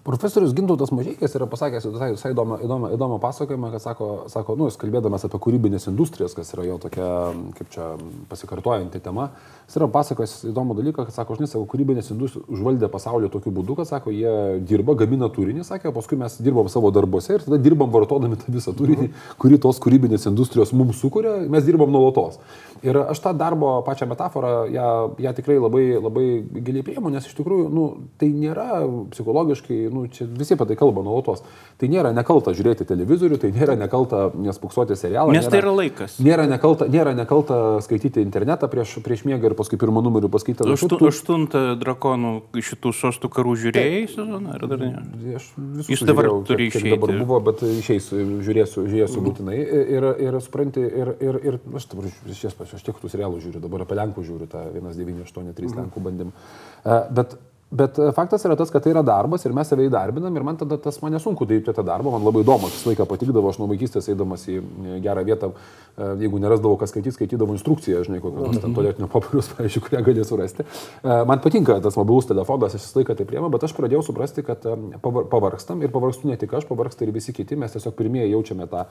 Profesorius 0.00 0.54
Gintautas 0.56 0.88
Mažykės 0.96 1.34
yra 1.36 1.44
pasakęs 1.50 1.84
visai, 1.84 2.06
visai 2.14 2.30
įdomą, 2.32 2.56
įdomą, 2.64 2.88
įdomą 2.96 3.16
pasakojimą, 3.20 3.68
kad 3.74 3.82
sako, 3.84 4.06
sako 4.32 4.54
nu, 4.56 4.70
jis 4.70 4.78
kalbėdamas 4.80 5.26
apie 5.26 5.36
kūrybinės 5.44 5.90
industrijas, 5.90 6.32
kas 6.32 6.54
yra 6.54 6.64
jo 6.64 6.78
tokia, 6.80 7.08
kaip 7.58 7.68
čia 7.74 7.88
pasikartojanti 8.30 9.02
tema, 9.04 9.26
jis 9.66 9.76
yra 9.76 9.90
pasakojęs 9.92 10.32
įdomų 10.48 10.76
dalyką, 10.78 11.04
kad 11.04 11.16
sako, 11.18 11.36
žinai, 11.36 11.50
sako, 11.52 11.66
kūrybinės 11.68 12.08
industrijos 12.14 12.48
užvaldė 12.48 12.88
pasaulį 12.88 13.28
tokiu 13.34 13.52
būdu, 13.58 13.76
kad 13.82 13.90
sako, 13.90 14.14
jie 14.16 14.32
dirba, 14.70 14.96
gamina 15.02 15.28
turinį, 15.28 15.66
sakė, 15.68 15.90
o 15.92 15.96
paskui 15.98 16.16
mes 16.22 16.38
dirbam 16.40 16.72
savo 16.72 16.88
darbuose 16.96 17.36
ir 17.36 17.44
tada 17.44 17.60
dirbam 17.60 17.92
vartodami 17.92 18.40
tą 18.40 18.56
visą 18.56 18.72
turinį, 18.80 19.10
kurį 19.42 19.60
tos 19.66 19.82
kūrybinės 19.84 20.24
industrijos 20.32 20.72
mums 20.72 21.04
sukuria, 21.04 21.36
mes 21.44 21.68
dirbam 21.68 21.92
nuolatos. 21.92 22.40
Ir 22.80 22.96
aš 23.04 23.20
tą 23.20 23.34
darbo 23.36 23.76
pačią 23.84 24.08
metaforą, 24.08 24.64
ją, 24.72 24.88
ją 25.20 25.36
tikrai 25.36 25.60
labai, 25.60 25.84
labai 26.00 26.26
giliai 26.56 26.88
prieimu, 26.88 27.12
nes 27.12 27.28
iš 27.28 27.36
tikrųjų, 27.36 27.68
nu, 27.68 27.86
tai 28.16 28.32
nėra 28.32 28.86
psichologiškai 29.12 29.89
nu, 29.92 30.06
čia 30.12 30.26
visi 30.28 30.54
apie 30.56 30.68
tai 30.70 30.76
kalba 30.78 31.04
nuolatos. 31.06 31.42
Tai 31.80 31.88
nėra 31.90 32.12
nekalta 32.16 32.54
žiūrėti 32.56 32.86
televizorių, 32.88 33.40
tai 33.42 33.50
nėra 33.54 33.76
nekalta 33.80 34.28
nespuksuoti 34.34 34.96
serialą. 34.98 35.34
Nes 35.34 35.44
nėra, 35.46 35.52
tai 35.52 35.62
yra 35.62 35.74
laikas. 35.76 36.16
Nėra 36.24 36.46
nekalta, 36.50 36.88
nėra 36.90 37.14
nekalta 37.18 37.58
skaityti 37.84 38.22
internetą 38.24 38.70
prieš, 38.72 38.98
prieš 39.04 39.24
miegą 39.28 39.50
ir 39.50 39.56
paskui 39.58 39.78
pirmą 39.80 40.02
numerį 40.06 40.30
paskaityti. 40.32 40.68
Aštu, 40.76 41.00
tu... 41.00 41.10
Aštuntą 41.10 41.64
drakonų 41.80 42.32
šitų 42.70 42.92
sostų 42.96 43.30
karų 43.32 43.56
žiūrėjai 43.64 44.04
sezoną, 44.14 44.56
ar 44.56 44.66
dar 44.70 44.84
ne? 44.84 44.92
Aš 45.38 45.50
Jis 45.90 46.04
dabar 46.06 46.28
žiūrėjau, 46.28 46.46
turi 46.48 46.68
išeiti. 46.70 46.94
Dabar 46.94 47.14
buvo, 47.20 47.40
bet 47.50 47.64
išeisiu, 47.66 48.20
žiūrėsiu, 48.46 48.86
žiūrėsiu 48.86 49.20
mm. 49.20 49.28
būtinai. 49.28 49.58
Ir, 49.96 50.08
ir 50.28 50.40
supranti, 50.44 50.84
ir, 50.84 51.12
ir, 51.22 51.40
ir 51.50 51.60
aš 51.80 51.88
dabar 51.92 52.08
iš 52.10 52.42
ties, 52.44 52.56
aš 52.78 52.86
tiek 52.86 53.00
tų 53.00 53.12
serialų 53.12 53.40
žiūriu, 53.44 53.62
dabar 53.62 53.86
apie 53.86 53.98
Lenkų 53.98 54.26
žiūriu 54.26 54.50
tą 54.50 54.66
1983 54.76 55.70
mm. 55.70 55.78
Lenkų 55.80 56.04
bandym. 56.04 56.34
Bet 57.16 57.36
Bet 57.70 57.98
e, 57.98 58.08
faktas 58.12 58.42
yra 58.42 58.56
tas, 58.58 58.70
kad 58.74 58.82
tai 58.82 58.90
yra 58.90 59.02
darbas 59.06 59.44
ir 59.46 59.52
mes 59.54 59.68
save 59.70 59.84
įdarbinam 59.86 60.34
ir 60.34 60.42
man 60.42 60.56
tada 60.58 60.74
tas 60.82 60.96
mane 61.04 61.20
sunku 61.22 61.46
daryti 61.46 61.70
tą 61.70 61.84
darbą, 61.86 62.10
man 62.10 62.24
labai 62.26 62.42
įdomu, 62.42 62.66
visą 62.66 62.90
laiką 62.90 63.04
patikdavo, 63.06 63.52
aš 63.52 63.60
nuo 63.60 63.68
vaikystės 63.70 64.08
eidamas 64.10 64.48
į 64.50 64.56
e, 64.58 64.96
gerą 65.04 65.22
vietą, 65.28 65.52
e, 65.94 66.08
jeigu 66.24 66.40
nerasdavau 66.42 66.74
kas 66.80 66.90
skaityti, 66.90 67.14
skaitydavau 67.14 67.54
instrukciją, 67.54 68.00
žinai, 68.08 68.18
kokią 68.24 68.42
nors 68.48 68.58
ten 68.64 68.74
tolėtinio 68.74 69.06
popieriaus, 69.12 69.50
pavyzdžiui, 69.54 69.84
kurią 69.86 70.00
galėjau 70.08 70.26
surasti. 70.32 70.66
Man 71.30 71.42
patinka 71.44 71.76
tas 71.84 71.94
mobilus 72.00 72.26
telefonas, 72.26 72.74
aš 72.74 72.88
visą 72.88 72.98
laiką 72.98 73.16
tai 73.20 73.28
priemu, 73.30 73.52
bet 73.54 73.68
aš 73.68 73.76
pradėjau 73.78 74.02
suprasti, 74.08 74.42
kad 74.46 74.66
pavargstam 75.30 75.86
ir 75.86 75.94
pavargstu 75.94 76.26
ne 76.26 76.40
tik 76.42 76.56
aš, 76.58 76.66
pavargsta 76.66 77.06
ir 77.06 77.14
visi 77.14 77.34
kiti, 77.36 77.58
mes 77.60 77.70
tiesiog 77.76 77.94
pirmieji 77.98 78.34
jaučiame 78.34 78.66
tą, 78.72 78.82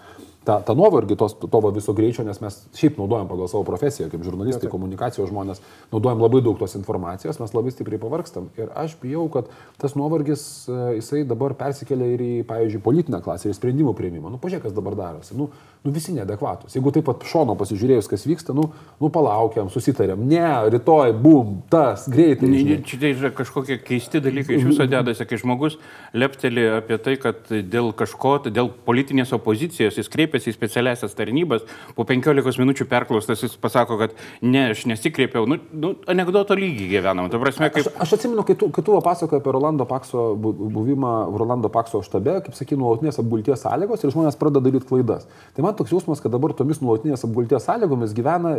tą, 0.48 0.62
tą 0.64 0.78
nuovargį, 0.80 1.20
tos, 1.20 1.36
to 1.36 1.64
viso 1.76 1.96
greičio, 1.98 2.24
nes 2.28 2.40
mes 2.40 2.62
šiaip 2.80 2.96
naudojam 3.02 3.28
pagal 3.28 3.52
savo 3.52 3.68
profesiją, 3.68 4.08
kaip 4.14 4.24
žurnalistai, 4.24 4.72
komunikacijos 4.72 5.32
žmonės, 5.34 5.60
naudojam 5.92 6.24
labai 6.24 6.42
daug 6.46 6.60
tos 6.62 6.78
informacijos, 6.80 7.44
mes 7.44 7.56
labai 7.58 7.76
stipriai 7.76 8.02
pavargstam. 8.02 8.48
Ir 8.60 8.69
Ir 8.70 8.78
aš 8.78 8.96
bijau, 9.02 9.28
kad 9.32 9.50
tas 9.80 9.96
nuovargis, 9.96 10.68
e, 10.68 10.78
jisai 11.00 11.24
dabar 11.28 11.56
persikelia 11.58 12.14
ir 12.14 12.22
į, 12.22 12.32
pavyzdžiui, 12.50 12.82
politinę 12.84 13.22
klasę, 13.24 13.50
ir 13.50 13.56
sprendimų 13.56 13.94
prieimimą. 13.96 14.34
Nu, 14.34 14.40
pažiūrėk, 14.42 14.68
kas 14.68 14.76
dabar 14.76 14.98
darosi. 15.00 15.38
Nu, 15.40 15.50
nu 15.86 15.94
visi 15.96 16.12
neadekvatus. 16.12 16.76
Jeigu 16.76 16.92
taip 16.92 17.06
pat 17.08 17.24
šono 17.30 17.56
pasižiūrėjus, 17.60 18.10
kas 18.12 18.26
vyksta, 18.28 18.56
nu, 18.56 18.68
nu 19.00 19.10
palaukiam, 19.14 19.70
susitarėm. 19.72 20.26
Ne, 20.28 20.44
rytoj, 20.76 21.14
bum, 21.24 21.62
tas, 21.72 22.04
greitai. 22.12 22.50
Ne, 22.52 22.82
čia 22.84 23.00
tai 23.00 23.14
yra 23.16 23.32
kažkokie 23.36 23.80
keisti 23.88 24.20
dalykai 24.24 24.58
iš 24.58 24.68
viso 24.68 24.88
dedasi, 24.90 25.28
kai 25.30 25.40
žmogus 25.40 25.80
lepteli 26.12 26.66
apie 26.82 27.00
tai, 27.00 27.16
kad 27.22 27.48
dėl 27.48 27.94
kažko, 27.96 28.36
dėl 28.52 28.74
politinės 28.86 29.32
opozicijos 29.38 30.02
jis 30.02 30.12
kreipiasi 30.12 30.52
į 30.52 30.58
specialiasias 30.58 31.16
tarnybas, 31.16 31.64
po 31.96 32.04
15 32.10 32.60
minučių 32.60 32.90
perklaustas 32.92 33.48
jis 33.48 33.56
pasako, 33.62 34.02
kad 34.04 34.20
ne, 34.44 34.68
aš 34.74 34.84
nesikreipiau. 34.92 35.48
Nu, 35.48 35.62
nu 35.72 35.96
anegdoto 36.12 36.60
lygiai 36.60 36.92
gyvenam. 36.98 37.32
Prasme, 37.32 37.72
kaip... 37.72 37.88
aš, 37.88 38.04
aš 38.04 38.18
atsimenu, 38.20 38.44
kai 38.44 38.59
tu, 38.60 38.70
kai 38.74 38.84
tu 38.84 38.96
pasakoji 39.02 39.40
apie 39.42 39.52
Rolando 39.52 39.86
Pakso 39.86 40.36
buvimą 40.36 41.38
Rolando 41.38 41.70
Pakso 41.70 42.02
štabe, 42.06 42.40
kaip 42.46 42.56
sakai, 42.58 42.78
nuolatinės 42.80 43.20
apgulties 43.22 43.64
sąlygos 43.64 44.04
ir 44.04 44.14
žmonės 44.14 44.38
pradeda 44.40 44.62
daryti 44.66 44.88
klaidas. 44.90 45.28
Tai 45.56 45.66
man 45.66 45.78
toks 45.80 45.94
jausmas, 45.94 46.22
kad 46.24 46.34
dabar 46.34 46.54
tomis 46.58 46.82
nuolatinės 46.84 47.24
apgulties 47.28 47.66
sąlygomis 47.68 48.14
gyvena, 48.18 48.56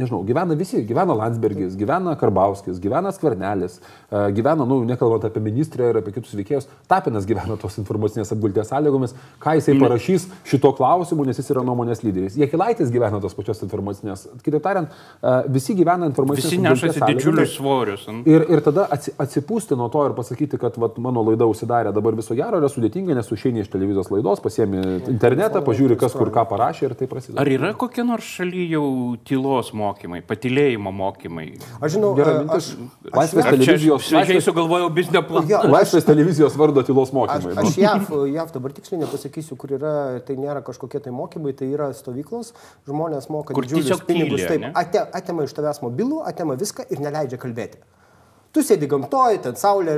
nežinau, 0.00 0.22
gyvena 0.28 0.56
visi. 0.58 0.82
Gyvena 0.86 1.16
Landsbergis, 1.18 1.76
gyvena 1.78 2.14
Karbauskis, 2.20 2.80
gyvena 2.82 3.12
Skvernelis, 3.14 3.78
e, 4.10 4.22
gyvena, 4.36 4.66
nu, 4.68 4.80
nekalbant 4.88 5.26
apie 5.28 5.42
ministrę 5.44 5.90
ir 5.90 6.00
apie 6.00 6.14
kitus 6.16 6.34
veikėjus, 6.38 6.68
Tapinas 6.90 7.26
gyvena 7.28 7.58
tos 7.60 7.78
informacinės 7.82 8.32
apgulties 8.34 8.70
sąlygomis, 8.70 9.14
ką 9.42 9.56
jisai 9.58 9.76
parašys 9.80 10.28
šito 10.48 10.72
klausimu, 10.78 11.26
nes 11.28 11.38
jis 11.40 11.52
yra 11.54 11.64
nuomonės 11.66 12.04
lyderis. 12.06 12.38
Jekilaitis 12.40 12.92
gyvena 12.94 13.20
tos 13.22 13.36
pačios 13.38 13.62
informacinės. 13.66 14.26
Kitaip 14.44 14.64
tariant, 14.64 14.90
e, 15.20 15.36
visi 15.52 15.76
gyvena 15.78 16.08
informacinės. 16.10 16.50
Visi 16.50 16.62
nešasi 16.64 17.04
didžiulius 17.12 17.56
svorius. 17.58 18.08
Ir, 18.28 18.46
ir 18.50 18.64
tada 18.64 18.88
atsipūsti 19.40 19.76
nuo 19.78 19.88
to 19.92 20.02
ir 20.06 20.14
pasakyti, 20.16 20.58
kad 20.60 20.76
vat, 20.80 20.98
mano 21.02 21.22
laida 21.24 21.46
užsidarė 21.48 21.92
dabar 21.96 22.16
viso 22.18 22.34
gero, 22.38 22.60
yra 22.60 22.68
sudėtinga, 22.70 23.14
nes 23.16 23.30
užeini 23.32 23.64
iš 23.64 23.70
televizijos 23.72 24.10
laidos, 24.12 24.42
pasiemi 24.44 24.80
internetą, 25.10 25.62
pažiūri, 25.64 25.96
kas 26.00 26.14
kur 26.16 26.30
ką 26.34 26.44
parašė 26.50 26.90
ir 26.90 26.94
tai 26.98 27.08
prasideda. 27.10 27.40
Ar 27.40 27.50
yra 27.50 27.72
kokie 27.78 28.04
nors 28.06 28.28
šaly 28.36 28.66
jau 28.70 28.84
tylos 29.26 29.72
mokymai, 29.76 30.22
patilėjimo 30.26 30.92
mokymai? 30.94 31.46
Aš 31.80 31.96
žinau, 31.96 32.12
Gerai, 32.18 32.36
mintis. 32.44 32.72
Laisvės 33.10 33.48
televizijos. 33.48 34.10
Aš 34.20 34.34
sugalvojau 34.46 34.90
biznio 34.94 35.22
planą. 35.26 35.62
Laisvės 35.70 36.08
televizijos 36.08 36.58
vardo 36.60 36.84
tylos 36.86 37.14
mokymai. 37.16 37.54
Aš, 37.56 37.72
aš 37.72 37.78
JAV, 37.80 38.10
JAV 38.34 38.52
dabar 38.56 38.76
tiksliai 38.76 39.04
nepasakysiu, 39.04 39.58
kur 39.60 39.76
yra, 39.78 39.94
tai 40.26 40.36
nėra 40.40 40.64
kažkokie 40.66 41.02
tai 41.04 41.14
mokymai, 41.14 41.54
tai 41.56 41.70
yra 41.72 41.90
stovyklos, 41.96 42.52
žmonės 42.88 43.30
moka 43.32 43.56
didžiulius 43.56 44.04
pinigus, 44.06 44.44
tylia, 44.44 44.70
taip, 44.70 44.82
ate, 44.82 45.06
atema 45.20 45.46
iš 45.46 45.56
tavęs 45.56 45.82
mobilų, 45.84 46.20
atema 46.28 46.58
viską 46.60 46.86
ir 46.90 47.02
neleidžia 47.02 47.40
kalbėti. 47.40 47.80
Tu 48.50 48.64
sėdi 48.66 48.88
gamtoje, 48.90 49.38
ten 49.44 49.58
saulė, 49.58 49.94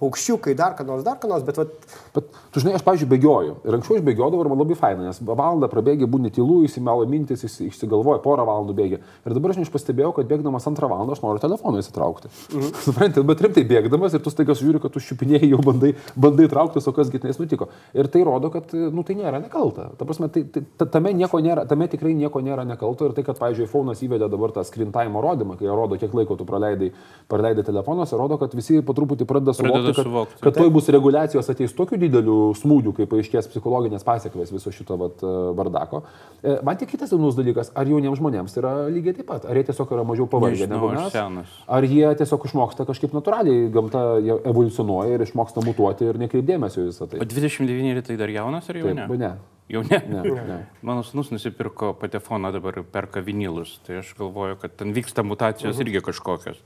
paukščiukai, 0.00 0.56
dar 0.58 0.74
ką 0.78 0.86
nors, 0.88 1.04
dar 1.06 1.20
ką 1.22 1.28
nors, 1.30 1.44
bet 1.46 1.60
vat, 1.60 1.76
Bet, 2.14 2.26
tu 2.50 2.58
žinai, 2.62 2.74
aš, 2.74 2.82
pavyzdžiui, 2.82 3.06
bėgioju. 3.12 3.52
Ir 3.68 3.76
anksčiau 3.76 3.98
aš 3.98 4.02
bėgiodavau 4.06 4.42
ir 4.42 4.50
man 4.50 4.58
labai 4.58 4.76
faina, 4.78 5.06
nes 5.06 5.20
valandą 5.22 5.68
prabėgi, 5.70 6.08
būni 6.10 6.32
tylu, 6.34 6.60
įsimelo 6.66 7.04
mintis, 7.10 7.44
išsigalvoji, 7.46 8.22
porą 8.24 8.46
valandų 8.48 8.74
bėgi. 8.74 8.98
Ir 8.98 9.34
dabar 9.36 9.54
aš 9.54 9.70
pastebėjau, 9.70 10.10
kad 10.16 10.30
bėgdamas 10.30 10.66
antrą 10.66 10.88
valandą 10.90 11.14
aš 11.14 11.22
noriu 11.22 11.42
telefoną 11.42 11.82
įsitraukti. 11.84 12.30
Mhm. 12.50 12.72
Suprantate, 12.86 13.24
bet 13.28 13.44
rimtai 13.46 13.64
bėgdamas 13.70 14.16
ir 14.16 14.24
tu 14.24 14.32
staiga 14.34 14.56
žiūri, 14.58 14.80
kad 14.82 14.94
tu 14.94 15.02
šipinėjai 15.04 15.52
jau 15.52 15.60
bandai, 15.62 15.92
bandai 16.18 16.48
trauktis, 16.50 16.88
o 16.90 16.94
kas 16.96 17.12
gitais 17.14 17.38
nutiko. 17.38 17.70
Ir 17.94 18.10
tai 18.10 18.24
rodo, 18.26 18.50
kad 18.50 18.74
nu, 18.74 19.06
tai 19.06 19.14
nėra 19.20 19.38
nekalta. 19.44 19.92
Ta 20.00 20.08
prasme, 20.08 20.32
tai, 20.34 20.42
tai, 20.50 20.64
ta- 20.82 20.90
tame, 20.98 21.14
nieko 21.14 21.38
nėra, 21.38 21.66
tame 21.70 21.86
tikrai 21.92 22.16
nieko 22.18 22.42
nėra 22.42 22.66
nekalto. 22.66 23.06
Ir 23.06 23.14
tai, 23.14 23.26
kad, 23.26 23.38
pavyzdžiui, 23.38 23.68
iPhone'as 23.70 24.02
įvedė 24.02 24.26
dabar 24.32 24.56
tą 24.56 24.66
screen 24.66 24.90
time 24.94 25.22
rodymą, 25.22 25.54
kai 25.60 25.70
rodo, 25.70 26.00
kiek 26.00 26.14
laiko 26.16 26.34
tu 26.40 26.48
praleidai, 26.48 26.90
praleidai 27.30 27.59
telefonuose, 27.66 28.16
rodo, 28.18 28.38
kad 28.40 28.54
visi 28.56 28.80
po 28.86 28.94
truputį 28.96 29.26
pradeda 29.28 29.54
suvokti, 29.56 29.94
kad, 29.96 30.08
suvokti. 30.08 30.40
kad 30.44 30.56
tuoj 30.56 30.72
bus 30.74 30.88
reguliacijos 30.94 31.50
ateis 31.52 31.74
tokiu 31.76 31.98
dideliu 32.00 32.38
smūgiu, 32.58 32.94
kai 32.96 33.08
paaiškės 33.10 33.50
psichologinės 33.52 34.06
pasiekmes 34.06 34.52
viso 34.54 34.72
šito 34.74 34.98
vat, 35.00 35.22
e, 35.24 35.34
vardako. 35.58 36.02
E, 36.42 36.58
Man 36.66 36.80
tik 36.80 36.92
kitas 36.94 37.12
įdomus 37.14 37.38
dalykas, 37.38 37.72
ar 37.78 37.88
jauniems 37.90 38.20
žmonėms 38.20 38.56
yra 38.60 38.74
lygiai 38.92 39.16
taip 39.20 39.30
pat, 39.30 39.46
ar 39.48 39.58
jie 39.58 39.66
tiesiog 39.70 39.94
yra 39.96 40.06
mažiau 40.06 40.28
pavargę 40.30 40.68
negu 40.70 40.90
mes, 40.94 41.54
ar 41.66 41.88
jie 41.88 42.04
tiesiog 42.20 42.48
išmoksta 42.50 42.88
kažkaip 42.88 43.14
natūraliai, 43.16 43.70
gamta 43.74 44.04
evoliucionuoja 44.20 45.16
ir 45.16 45.24
išmoksta 45.26 45.64
mutuoti 45.66 46.10
ir 46.10 46.20
nekreipdėmėsio 46.24 46.88
visą 46.88 47.10
tai. 47.10 47.22
O 47.22 47.28
29 47.28 48.06
tai 48.06 48.18
dar 48.20 48.32
jaunas 48.32 48.68
ar 48.70 48.80
jau 48.80 48.90
Taip, 48.90 49.00
ne? 49.00 49.18
ne. 49.20 49.32
Jau 49.70 49.82
ne. 49.86 50.00
Ne, 50.08 50.22
ne. 50.26 50.58
Mano 50.86 51.02
sunus 51.06 51.30
nusipirko 51.30 51.92
patefoną, 52.00 52.50
dabar 52.52 52.80
perka 52.92 53.22
vinilus. 53.22 53.76
Tai 53.86 54.00
aš 54.02 54.14
galvoju, 54.18 54.58
kad 54.62 54.74
ten 54.80 54.94
vyksta 54.96 55.22
mutacijos 55.22 55.78
irgi 55.82 56.02
kažkokios. 56.02 56.58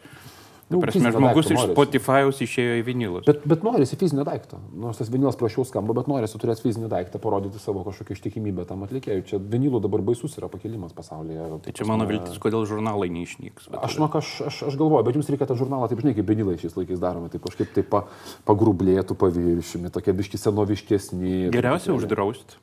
Nu, 0.74 0.80
Nu, 0.80 0.82
Prasme, 0.82 1.10
žmogus 1.14 1.46
daikto 1.46 1.54
iš. 1.54 1.70
Spotify'aus 1.70 2.40
išėjo 2.42 2.78
į 2.80 2.82
vinilus. 2.86 3.26
Bet, 3.28 3.44
bet 3.46 3.62
norisi 3.66 3.98
fizinio 3.98 4.24
daikto. 4.26 4.58
Nors 4.74 4.98
tas 4.98 5.10
vinilas 5.12 5.38
prašiau 5.38 5.66
skamba, 5.68 5.94
bet 5.96 6.08
norisi 6.10 6.40
turėti 6.40 6.64
fizinį 6.66 6.90
daiktą, 6.90 7.20
parodyti 7.22 7.62
savo 7.62 7.84
kažkokią 7.86 8.16
ištikimybę 8.16 8.66
tam 8.68 8.82
atlikėjui. 8.86 9.24
Čia 9.28 9.38
vinilų 9.38 9.80
dabar 9.84 10.02
baisus 10.06 10.34
yra 10.40 10.50
pakilimas 10.50 10.96
pasaulyje. 10.96 11.46
Tai 11.64 11.76
čia 11.78 11.88
mano 11.88 12.08
viltis, 12.10 12.40
kodėl 12.42 12.66
žurnalai 12.70 13.10
neišnyks. 13.14 13.70
Aš, 13.78 13.96
žinok, 14.00 14.18
aš, 14.18 14.34
aš, 14.50 14.60
aš 14.72 14.78
galvoju, 14.80 15.06
bet 15.06 15.20
jums 15.20 15.30
reikia 15.30 15.48
tą 15.50 15.58
žurnalą, 15.62 15.88
taip 15.92 16.02
žinai, 16.02 16.16
kaip 16.18 16.34
vinilai 16.34 16.58
šiais 16.60 16.76
laikais 16.80 17.02
daromi, 17.02 17.30
taip 17.32 17.46
kažkaip 17.46 17.74
taip 17.76 17.90
pa, 17.92 18.04
pagrublėtų 18.50 19.16
paviršiumi, 19.20 19.94
tokie 19.94 20.16
biški 20.16 20.40
senoviškesni. 20.42 21.50
Geriausia 21.54 21.94
uždrausti. 21.94 22.58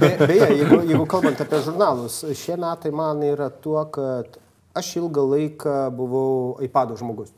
Be, 0.00 0.16
beje, 0.26 0.48
jeigu, 0.56 0.78
jeigu 0.88 1.04
kalbant 1.10 1.40
apie 1.44 1.60
žurnalus, 1.66 2.22
šie 2.40 2.56
metai 2.60 2.92
man 2.96 3.20
yra 3.26 3.50
tuo, 3.52 3.82
kad 3.92 4.38
aš 4.78 4.94
ilgą 5.02 5.26
laiką 5.34 5.76
buvau 5.98 6.56
iPad 6.64 6.96
žmogus. 7.00 7.34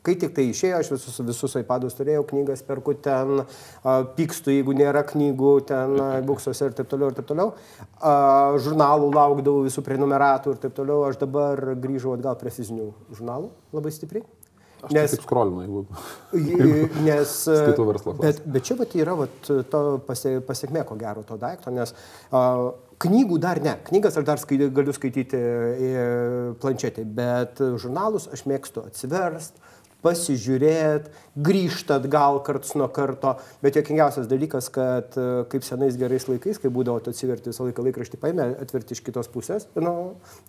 Kai 0.00 0.14
tik 0.16 0.30
tai 0.32 0.46
išėjo, 0.48 0.78
aš 0.80 0.88
visus, 0.94 1.16
visus 1.28 1.54
iPadus 1.60 1.96
turėjau, 1.98 2.22
knygas 2.30 2.62
perku 2.64 2.94
ten, 3.04 3.42
pykstu, 4.16 4.54
jeigu 4.54 4.72
nėra 4.72 5.02
knygų, 5.04 5.50
ten 5.68 6.00
buksuose 6.24 6.70
ir 6.70 6.76
taip 6.78 6.88
toliau, 6.88 7.10
ir 7.12 7.18
taip 7.18 7.28
toliau. 7.28 7.52
A, 8.00 8.14
žurnalų 8.64 9.10
laukdavau 9.12 9.66
visų 9.66 9.84
prenumeratų 9.84 10.54
ir 10.54 10.62
taip 10.62 10.76
toliau. 10.78 11.02
Aš 11.10 11.20
dabar 11.20 11.74
grįžau 11.76 12.14
atgal 12.16 12.38
prie 12.40 12.52
fizinių 12.54 12.88
žurnalų 13.18 13.52
labai 13.76 13.92
stipriai. 13.92 14.24
Aš 14.80 14.94
Nes... 14.96 15.12
taip 15.12 15.26
skrolinu, 15.26 15.66
jeigu... 15.66 15.84
I- 16.32 17.04
Nes. 17.04 17.36
Skaitau 17.60 17.84
verslo. 17.90 18.16
Bet, 18.22 18.40
bet 18.48 18.64
čia 18.64 18.78
vat 18.80 18.96
yra 18.96 19.18
vat, 19.20 19.36
to 19.44 19.82
pasie, 20.06 20.38
pasiekmė, 20.48 20.86
ko 20.88 20.96
gero, 20.96 21.26
to 21.28 21.36
daikto, 21.40 21.76
nes 21.76 21.92
a, 22.32 22.46
knygų 23.00 23.40
dar 23.42 23.60
ne. 23.64 23.76
Knygas 23.88 24.18
aš 24.20 24.28
dar 24.28 24.40
skai, 24.42 24.60
galiu 24.74 24.94
skaityti 24.96 25.40
e, 25.40 25.90
planšetį, 26.60 27.06
bet 27.16 27.62
žurnalus 27.80 28.28
aš 28.34 28.46
mėgstu 28.50 28.84
atsiverst 28.86 29.60
pasižiūrėti, 30.04 31.12
grįžti 31.44 31.94
atgal 31.94 32.40
karts 32.44 32.72
nuo 32.78 32.88
karto. 32.92 33.34
Bet 33.64 33.76
jokingiausias 33.78 34.28
dalykas, 34.30 34.70
kad 34.72 35.16
e, 35.20 35.26
kaip 35.52 35.66
senais 35.66 35.98
gerais 36.00 36.26
laikais, 36.28 36.60
kai 36.62 36.72
būdavo, 36.72 37.02
tu 37.04 37.12
atsiverti 37.12 37.52
visą 37.52 37.68
laiką 37.68 37.84
laikraštį, 37.84 38.20
paėmė, 38.22 38.48
atverti 38.64 38.96
iš 38.96 39.04
kitos 39.06 39.30
pusės, 39.32 39.68
nu, 39.76 39.94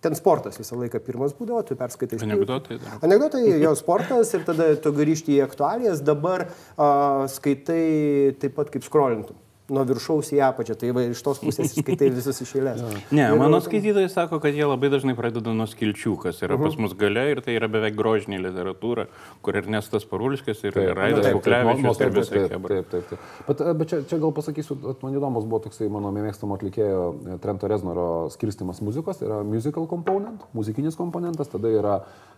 ten 0.03 0.17
sportas 0.19 0.59
visą 0.61 0.79
laiką 0.79 1.03
pirmas 1.03 1.35
būdavo, 1.37 1.65
tu 1.67 1.77
perskaitai. 1.79 2.21
Anekdotai 2.27 2.79
dar. 2.81 2.97
Anekdotai, 3.07 3.43
jo 3.61 3.75
sportas 3.79 4.33
ir 4.37 4.47
tada 4.47 4.71
tu 4.81 4.95
grįžti 4.95 5.37
į 5.37 5.45
aktualijas, 5.49 6.03
dabar 6.05 6.47
a, 6.47 6.91
skaitai 7.31 8.37
taip 8.41 8.55
pat 8.59 8.71
kaip 8.73 8.87
skrolintum. 8.87 9.39
Nuo 9.71 9.85
viršaus 9.87 10.29
į 10.35 10.41
apačią, 10.43 10.75
tai 10.75 10.89
va, 10.91 11.05
iš 11.07 11.21
tos 11.23 11.39
pusės 11.39 11.71
skaitai 11.79 12.09
visus 12.11 12.41
iš 12.43 12.49
eilės. 12.59 12.81
Ne, 13.15 13.29
Ir- 13.29 13.37
mano 13.39 13.61
skaitytojai 13.63 14.09
sako, 14.11 14.41
kad 14.43 14.51
jie 14.57 14.65
labai 14.67 14.89
dažnai 14.91 15.15
pradeda 15.15 15.53
nuo 15.55 15.67
skilčių, 15.71 16.17
kas 16.25 16.41
yra 16.43 16.57
pas 16.59 16.75
mus 16.81 16.91
gale 16.99 17.23
ir 17.31 17.39
tai 17.45 17.55
yra 17.55 17.69
beveik 17.71 17.95
grožinė 17.95 18.41
literatūra, 18.43 19.05
kur 19.45 19.59
Ernestas 19.61 20.03
Parulskis 20.09 20.59
ir 20.67 20.75
Taip, 20.75 20.91
Raidas 20.97 21.23
taip, 21.29 21.39
taip, 21.45 21.69
nuo- 21.79 21.93
ir 21.95 22.01
taip, 22.03 22.17
visai 22.19 22.41
taip, 22.41 22.51
kebra. 22.57 22.81
taip, 22.81 22.89
taip, 22.91 23.07
taip. 23.13 23.29
Bet, 23.47 23.61
e, 23.63 23.73
bet 23.79 23.93
čia, 23.93 24.01
čia 24.11 24.19
gal 24.25 24.33
pasakysiu, 24.35 24.77
at 24.91 25.05
man 25.07 25.15
įdomus 25.15 25.47
buvo 25.47 25.61
toksai 25.69 25.87
mano 25.93 26.11
mėgstamo 26.15 26.59
atlikėjo 26.59 27.05
e, 27.35 27.37
Trento 27.43 27.71
Reznoro 27.71 28.09
skirstimas 28.35 28.83
muzikos. 28.83 29.21
Tai 29.21 29.29
yra 29.31 29.39
musical 29.47 29.87
component, 29.87 30.43
muzikinis 30.57 30.99
komponentas, 30.99 31.47
tada 31.53 31.71
yra 31.71 31.95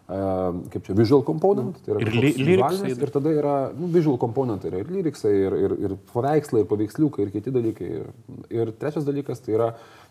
kaip 0.07 0.83
čia 0.85 0.93
visual 0.97 1.23
component, 1.23 1.77
tai 1.85 1.93
yra 1.95 2.01
Ir 2.03 2.11
lyriksai. 2.11 2.91
ir 2.91 3.09
tada 3.13 3.31
yra 3.31 3.55
nu, 3.77 3.87
visual 3.87 4.17
component, 4.19 4.61
tai 4.61 4.69
yra 4.73 4.81
ir 4.83 4.89
lyriksai, 4.91 5.31
ir, 5.47 5.53
ir, 5.65 5.75
ir 5.87 5.97
paveikslai, 6.13 6.61
ir 6.65 6.67
paveiksliukai, 6.69 7.23
ir 7.27 7.31
kiti 7.31 7.51
dalykai. 7.55 7.91
Ir, 8.01 8.07
ir 8.51 8.71
trečias 8.79 9.05
dalykas 9.07 9.39
tai 9.45 9.53
yra 9.55 9.69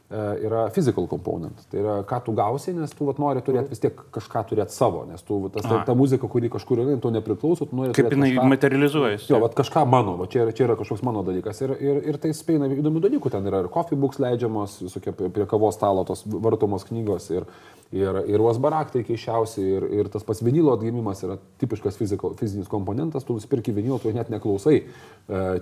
e, 0.09 0.22
yra 0.48 0.62
physical 0.72 1.07
component. 1.09 1.61
Tai 1.70 1.78
yra, 1.83 1.96
ką 2.09 2.22
tu 2.24 2.33
gausi, 2.37 2.72
nes 2.76 2.90
tu 2.96 3.05
vat, 3.09 3.20
nori 3.20 3.42
turėti 3.44 3.68
vis 3.74 3.83
tiek 3.85 4.00
kažką 4.16 4.42
turėti 4.50 4.72
savo, 4.76 5.05
nes 5.09 5.22
tu 5.28 5.38
tas, 5.52 5.62
ta, 5.68 5.83
ta 5.85 5.94
muzika, 5.94 6.28
kuri 6.28 6.48
kažkur 6.52 6.83
yra, 6.87 6.96
tu 7.00 7.12
nepriklauso, 7.12 7.68
tu 7.68 7.76
nori 7.76 7.92
Kaip 7.96 8.11
jinai 8.16 8.33
kažką- 8.33 8.48
materializuojasi. 8.55 9.28
Jo, 9.33 9.42
vat 9.44 9.55
kažką 9.61 9.85
mano, 9.88 10.16
va, 10.16 10.26
čia, 10.26 10.46
yra, 10.46 10.57
čia 10.57 10.66
yra 10.70 10.76
kažkoks 10.81 11.05
mano 11.05 11.22
dalykas. 11.22 11.61
Ir, 11.68 11.76
ir, 11.81 12.00
ir 12.14 12.18
tai 12.22 12.33
spėina 12.37 12.68
įdomių 12.72 13.05
dalykų. 13.11 13.31
Ten 13.37 13.44
yra 13.52 13.61
ir 13.64 13.68
coffee 13.68 13.96
books 14.00 14.18
leidžiamos, 14.24 14.81
visokie 14.88 15.12
prie 15.12 15.44
kavos 15.46 15.76
stalo 15.76 16.05
tos 16.09 16.24
vartomos 16.26 16.85
knygos 16.88 17.28
ir, 17.37 17.44
ir, 17.92 18.18
ir 18.33 18.42
uosbaraktai 18.42 19.05
keišiausi. 19.07 19.62
Ir, 19.62 19.87
ir 20.00 20.09
tas 20.12 20.24
pats 20.26 20.42
vinilo 20.44 20.72
atgimimas 20.76 21.22
yra 21.26 21.37
tipiškas 21.61 21.98
fiziko, 22.00 22.33
fizinis 22.40 22.70
komponentas. 22.70 23.26
Tu 23.28 23.37
nusipirki 23.37 23.74
vinilo, 23.76 23.98
tu 24.02 24.12
net 24.14 24.31
neklausai 24.33 24.78
e, 24.81 24.85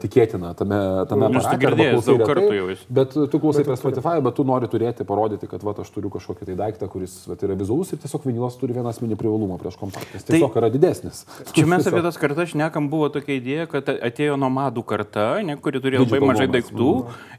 tikėtina 0.02 0.52
tame, 0.58 0.78
tame 1.10 1.30
Nes 1.30 1.42
tu 1.42 1.50
aparate, 1.50 1.60
girdėjęs 1.64 2.06
daug 2.06 2.22
retai, 2.22 2.28
kartų 2.30 2.56
jau 2.56 2.68
esi. 2.74 2.86
Bet 3.00 3.16
tu 3.32 3.40
klausai 3.42 3.64
per 3.66 3.78
Spotify, 3.80 4.16
bet 4.24 4.38
tu 4.38 4.46
nori 4.48 4.70
turėti, 4.70 5.06
parodyti, 5.08 5.48
kad 5.50 5.64
va, 5.66 5.74
aš 5.82 5.90
turiu 5.94 6.12
kažkokį 6.14 6.48
tai 6.50 6.56
daiktą, 6.62 6.88
kuris 6.92 7.16
va, 7.30 7.36
yra 7.46 7.58
vizualus 7.58 7.92
ir 7.94 8.00
tiesiog 8.02 8.26
vinilas 8.28 8.58
turi 8.60 8.76
vieną 8.76 8.92
asmenį 8.94 9.18
privalumą 9.20 9.58
prieš 9.60 9.78
kompaktą. 9.80 10.14
Jis 10.16 10.28
Tai- 10.28 10.36
tiesiog 10.36 10.58
yra 10.62 10.70
didesnis. 10.72 11.24
Čia 11.56 11.66
mes 11.70 11.90
apie 11.90 12.04
tas 12.06 12.20
kartas 12.20 12.54
šnekam, 12.54 12.88
buvo 12.92 13.10
tokia 13.12 13.36
idėja, 13.38 13.68
kad 13.70 13.90
atėjo 13.90 14.38
nomadų 14.40 14.86
karta, 14.86 15.28
ne, 15.46 15.58
kuri 15.60 15.82
turėjo 15.82 16.06
labai 16.06 16.22
mažai 16.32 16.48
daiktų 16.50 16.90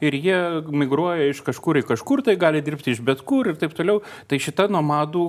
ir 0.04 0.20
jie 0.20 0.40
migruoja 0.72 1.32
iš 1.32 1.42
kažkur 1.46 1.82
į 1.82 1.86
kažkur, 1.94 2.24
tai 2.26 2.38
gali 2.40 2.62
dirbti 2.66 2.94
iš 2.96 3.02
bet 3.06 3.24
kur 3.28 3.50
ir 3.52 3.60
taip 3.62 3.76
toliau. 3.78 4.02
Tai 4.30 4.40
šita 4.42 4.68
nomadų 4.72 4.81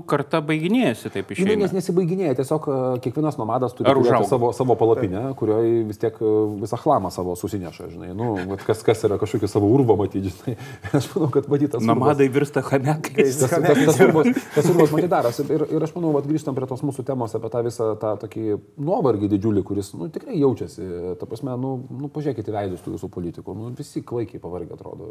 karta 0.08 0.40
baiginėjasi, 0.44 1.10
taip 1.14 1.30
Nu, 1.32 1.36
išeina. 1.36 1.56
nes 1.64 1.72
nesibaiginėja, 1.76 2.34
tiesiog 2.40 2.66
e, 2.68 2.76
kiekvienas 3.04 3.38
nomadas 3.40 3.74
turi 3.76 3.88
savo, 4.28 4.52
savo 4.56 4.76
palapinę, 4.78 5.34
kurioje 5.38 5.84
vis 5.88 5.98
tiek 6.02 6.16
e, 6.20 6.32
visą 6.62 6.78
chlamą 6.80 7.10
savo 7.14 7.34
susineša, 7.38 7.88
žinai. 7.92 8.12
Nu, 8.16 8.34
kas, 8.66 8.82
kas 8.86 9.04
yra 9.08 9.18
kažkokį 9.20 9.50
savo 9.50 9.70
urvą 9.74 9.96
matyti, 10.00 10.32
žinai. 10.32 10.56
Aš 10.98 11.08
manau, 11.14 11.30
kad 11.34 11.48
matytas. 11.52 11.84
Nomadai 11.86 12.28
virsta 12.32 12.62
hamekais. 12.66 13.38
Tas, 13.42 13.50
tas, 13.50 13.82
tas, 13.86 14.00
urvas, 14.06 14.32
tas 14.56 14.70
urvas 14.72 14.92
man 14.94 15.08
darosi. 15.12 15.46
Ir, 15.52 15.66
ir 15.76 15.86
aš 15.86 15.94
manau, 15.96 16.12
vat, 16.16 16.26
grįžtam 16.28 16.56
prie 16.56 16.68
tos 16.70 16.82
mūsų 16.86 17.04
temos 17.08 17.34
apie 17.38 17.50
tą 17.52 17.62
visą 17.66 17.88
tą 18.00 18.14
tokį 18.22 18.58
nuovargį 18.82 19.30
didžiulį, 19.34 19.64
kuris 19.66 19.92
nu, 19.98 20.08
tikrai 20.12 20.38
jaučiasi. 20.40 20.88
Ta 21.20 21.28
prasme, 21.28 21.56
nu, 21.60 21.74
nu, 21.90 22.10
pažiūrėkite 22.12 22.54
veidus 22.54 22.84
tų 22.84 22.96
visų 22.96 23.10
politikų. 23.12 23.56
Nu, 23.58 23.72
visi 23.78 24.02
klaikiai 24.06 24.40
pavargę 24.42 24.76
atrodo. 24.78 25.10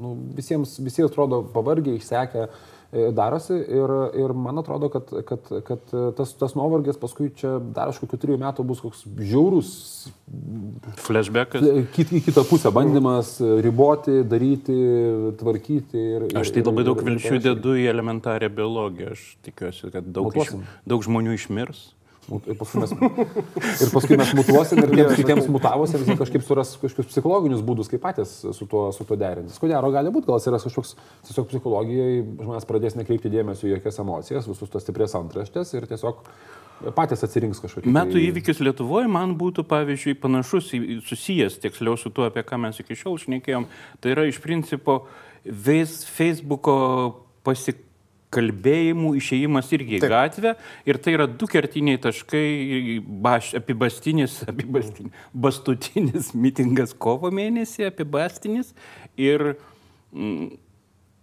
Nu, 0.00 0.14
visiems, 0.36 0.76
visi 0.84 1.04
atrodo 1.06 1.42
pavargę, 1.54 1.94
išsekę 1.98 2.48
darosi 2.90 3.54
ir, 3.54 3.92
ir 4.18 4.32
man 4.34 4.58
atrodo, 4.58 4.88
kad, 4.90 5.10
kad, 5.28 5.46
kad 5.68 5.92
tas, 6.18 6.32
tas 6.34 6.56
nuovargis 6.58 6.98
paskui 6.98 7.28
čia 7.38 7.52
dar 7.62 7.92
aš 7.92 8.00
kokių 8.02 8.18
trijų 8.24 8.38
metų 8.42 8.64
bus 8.66 8.80
koks 8.82 9.04
žiaurus 9.18 9.70
Flashbackas. 11.04 11.62
kit, 11.94 12.10
į 12.18 12.22
kitą 12.26 12.42
pusę 12.48 12.72
bandymas 12.74 13.36
riboti, 13.62 14.20
daryti, 14.26 14.76
tvarkyti. 15.40 16.02
Ir, 16.16 16.26
Aš 16.40 16.50
tai 16.54 16.64
labai 16.66 16.82
ir- 16.84 16.90
daug 16.90 17.04
vilčių 17.06 17.40
dedu 17.44 17.76
į 17.78 17.86
elementarią 17.92 18.50
biologiją. 18.58 19.14
Aš 19.14 19.24
tikiuosi, 19.46 19.90
kad 19.94 20.10
daug, 20.10 20.34
iš, 20.36 20.54
daug 20.86 21.06
žmonių 21.06 21.34
išmirs. 21.38 21.90
Ir 22.30 22.56
paskui 22.60 22.80
mes, 22.82 22.92
ir 23.82 23.90
paskui 23.90 24.18
mes 24.20 24.32
mutuosim 24.38 24.78
ir 24.84 24.92
tiems 24.94 25.16
kitiems 25.18 25.48
mutavusiems 25.50 26.12
kažkaip 26.20 26.44
suras 26.46 26.76
kažkokius 26.78 27.10
psichologinius 27.10 27.64
būdus, 27.66 27.90
kaip 27.90 28.02
patys 28.04 28.36
su 28.54 28.68
tuo, 28.70 28.86
su 28.94 29.06
tuo 29.08 29.18
derintis. 29.18 29.58
Ko 29.58 29.66
gero, 29.70 29.90
gali 29.90 30.12
būti, 30.14 30.28
gal 30.30 30.38
atsiras 30.38 30.66
kažkoks 30.68 30.94
tiesiog 31.26 31.48
psichologijai, 31.50 32.22
žmonės 32.44 32.68
pradės 32.68 32.96
nekreipti 33.00 33.32
dėmesio 33.32 33.66
į 33.66 33.74
jokias 33.76 33.98
emocijas, 34.04 34.48
visus 34.50 34.70
tas 34.70 34.86
stiprias 34.86 35.16
antraštės 35.18 35.74
ir 35.74 35.88
tiesiog 35.90 36.22
patys 36.96 37.24
atsirinks 37.26 37.60
kažkokį. 37.60 37.92
Metų 37.92 38.16
tai- 38.16 38.26
įvykis 38.30 38.62
Lietuvoje 38.64 39.10
man 39.10 39.34
būtų, 39.36 39.66
pavyzdžiui, 39.68 40.16
panašus, 40.22 40.70
susijęs 41.04 41.58
tiksliau 41.60 41.98
su 41.98 42.10
tuo, 42.14 42.24
apie 42.30 42.44
ką 42.46 42.60
mes 42.62 42.78
iki 42.80 42.96
šiol 42.96 43.18
šnekėjom. 43.20 43.66
Tai 44.00 44.14
yra 44.14 44.24
iš 44.30 44.40
principo 44.40 45.02
vis 45.44 46.04
Facebooko 46.04 47.16
kalbėjimų 48.34 49.12
išėjimas 49.18 49.70
irgi 49.74 49.98
į 49.98 50.02
Taip. 50.04 50.12
gatvę 50.14 50.54
ir 50.88 51.00
tai 51.02 51.16
yra 51.16 51.26
du 51.26 51.48
kertiniai 51.50 52.00
taškai 52.02 53.00
baš, 53.02 53.52
apibastinis, 53.58 54.40
apibastinis, 54.50 55.28
bastutinis 55.34 56.32
mitingas 56.34 56.94
kovo 56.94 57.32
mėnesį, 57.34 57.88
apibastinis 57.90 58.74
ir 59.18 59.54
mm, 60.14 60.50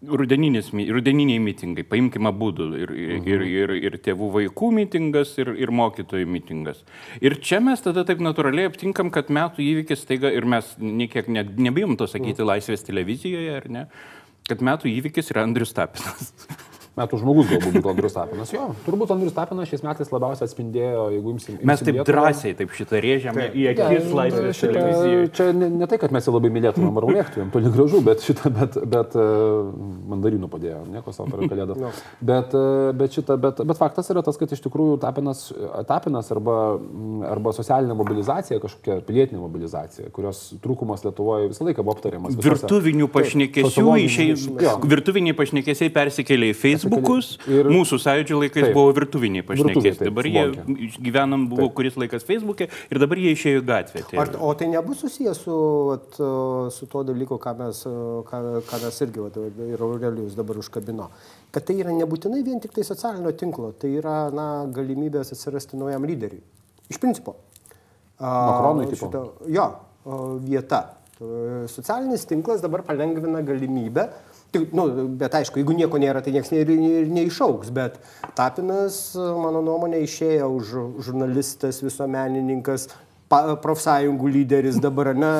rudeniniai 0.05 1.39
mitingai, 1.41 1.81
paimkime 1.87 2.29
būdų 2.37 2.67
ir, 2.77 2.91
ir, 2.93 3.23
ir, 3.25 3.45
ir, 3.47 3.73
ir 3.89 3.97
tėvų 4.05 4.29
vaikų 4.35 4.69
mitingas, 4.75 5.33
ir, 5.41 5.55
ir 5.57 5.73
mokytojų 5.73 6.27
mitingas. 6.29 6.83
Ir 7.23 7.39
čia 7.41 7.59
mes 7.63 7.81
tada 7.81 8.05
taip 8.05 8.21
natūraliai 8.21 8.69
aptinkam, 8.69 9.09
kad 9.13 9.31
metų 9.33 9.65
įvykis 9.65 10.05
taiga 10.09 10.29
ir 10.35 10.45
mes 10.45 10.69
niekiek 10.77 11.31
ne, 11.33 11.47
nebijom 11.69 11.97
to 11.97 12.05
sakyti 12.11 12.45
laisvės 12.45 12.85
televizijoje, 12.85 13.57
ar 13.57 13.69
ne, 13.73 13.87
kad 14.47 14.61
metų 14.61 14.91
įvykis 14.93 15.33
yra 15.33 15.47
Andrius 15.47 15.73
Tapinas. 15.75 16.33
Metų 16.97 17.17
žmogus 17.21 17.45
galbūt 17.51 17.75
būtų 17.77 17.89
Andrius 17.91 18.15
Tapinas. 18.17 18.51
Jo, 18.55 18.63
turbūt 18.87 19.11
Andrius 19.13 19.35
Tapinas 19.37 19.69
šiais 19.69 19.83
metais 19.85 20.09
labiausiai 20.09 20.47
atspindėjo, 20.47 21.03
jeigu 21.13 21.33
imsim... 21.35 21.57
Mes 21.61 21.77
imsim 21.77 21.85
taip 21.85 21.97
Lietuvą. 21.99 22.07
drąsiai 22.09 22.53
taip 22.57 22.71
šitą 22.73 23.01
rėžiame 23.05 23.45
į 23.53 23.65
Ne, 23.67 23.73
akis 23.85 24.07
laisvės 24.17 24.61
televizijoje. 24.63 25.27
Čia 25.37 25.47
ne, 25.53 25.69
ne 25.77 25.87
tai, 25.91 25.99
kad 26.01 26.15
mes 26.15 26.25
jį 26.25 26.33
labai 26.33 26.49
mylėtumėm 26.55 26.97
ar 26.97 27.07
mėgtumėm, 27.11 27.51
toli 27.53 27.71
gražu, 27.75 28.01
bet 28.07 28.25
šitą, 28.25 28.49
bet, 28.55 28.79
bet 28.95 29.17
uh, 29.19 29.69
mandarinų 30.09 30.49
padėjo, 30.49 30.79
nieko 30.95 31.13
savo 31.13 31.29
per 31.35 31.45
kalėdą. 31.51 31.77
bet, 32.31 32.55
uh, 32.57 32.89
bet, 32.97 33.13
šitą, 33.19 33.37
bet, 33.45 33.61
bet 33.69 33.77
faktas 33.77 34.09
yra 34.13 34.23
tas, 34.25 34.39
kad 34.41 34.51
iš 34.57 34.63
tikrųjų 34.65 34.97
tapinas, 35.05 35.45
tapinas 35.89 36.31
arba, 36.33 36.57
arba 37.29 37.53
socialinė 37.53 37.93
mobilizacija, 38.01 38.57
kažkokia 38.63 38.99
pilietinė 39.07 39.43
mobilizacija, 39.45 40.09
kurios 40.15 40.41
trūkumas 40.65 41.05
Lietuvoje 41.05 41.51
visą 41.53 41.69
laiką 41.69 41.85
buvo 41.85 41.93
aptariamas. 41.99 42.33
visose- 42.33 42.57
Virtuvinių 42.65 43.07
pašnekesių, 43.13 43.85
išėjai, 44.07 44.75
virtuviniai 44.89 45.37
pašnekesiai 45.37 45.93
persikėlė 45.93 46.51
į 46.53 46.57
Facebookus. 46.89 47.37
Ir- 47.47 47.69
Mūsų 47.71 47.99
sąjūdžio 48.03 48.39
laikais 48.41 48.63
Taip. 48.67 48.73
buvo 48.73 48.91
virtuviniai 48.93 49.43
taip, 49.97 50.07
Dabar 50.09 50.25
jie 50.25 50.43
suvokia. 50.43 50.99
gyvenam, 51.07 51.47
buvo 51.49 51.69
kuris 51.69 51.95
laikas 51.95 52.23
Facebook'e 52.23 52.67
ir 52.91 52.97
dabar 52.99 53.17
jie 53.17 53.31
išėjo 53.35 53.61
į 53.61 53.65
gatvę. 53.65 54.03
Tai 54.09 54.19
Ar, 54.19 54.29
o 54.39 54.53
tai 54.53 54.67
nebus 54.67 54.99
susijęs 55.03 55.37
su, 55.43 55.55
vat, 55.89 56.19
su 56.73 56.85
tuo 56.87 57.03
dalyku, 57.03 57.37
ką 57.37 57.55
mes, 57.57 57.83
ką, 57.83 58.61
ką 58.69 58.81
mes 58.83 59.01
irgi 59.01 59.19
vat, 59.19 59.37
ir 59.67 59.81
Aurelijus 59.81 60.35
dabar 60.35 60.55
užkabino. 60.57 61.09
Kad 61.51 61.65
tai 61.65 61.75
yra 61.79 61.91
nebūtinai 61.91 62.43
vien 62.43 62.59
tik 62.59 62.71
tai 62.73 62.83
socialinio 62.83 63.31
tinklo, 63.37 63.71
tai 63.77 63.89
yra 63.99 64.29
na, 64.31 64.65
galimybės 64.67 65.31
atsirasti 65.31 65.77
naujam 65.77 66.03
lyderiui. 66.05 66.41
Iš 66.89 66.97
principo. 66.99 67.35
Makronui 68.19 68.87
šita- 68.95 69.25
Jo, 69.47 69.75
vieta. 70.41 70.93
A, 71.19 71.65
Socialinis 71.67 72.25
tinklas 72.29 72.61
dabar 72.61 72.83
palengvina 72.83 73.41
galimybę. 73.41 74.09
Tik, 74.51 74.71
nu, 74.71 74.85
bet 75.19 75.35
aišku, 75.35 75.59
jeigu 75.59 75.75
nieko 75.75 75.99
nėra, 75.99 76.21
tai 76.23 76.31
niekas 76.31 76.53
ir, 76.55 76.69
ir 76.71 77.09
neišauks. 77.11 77.71
Bet 77.75 77.97
Tapinas, 78.37 78.99
mano 79.17 79.59
nuomonė, 79.65 79.99
išėjo 80.05 80.47
už 80.55 80.71
žurnalistas, 81.09 81.81
visuomenininkas, 81.83 82.87
profsąjungų 83.27 84.29
lyderis 84.31 84.77
dabar, 84.79 85.09
ne? 85.15 85.31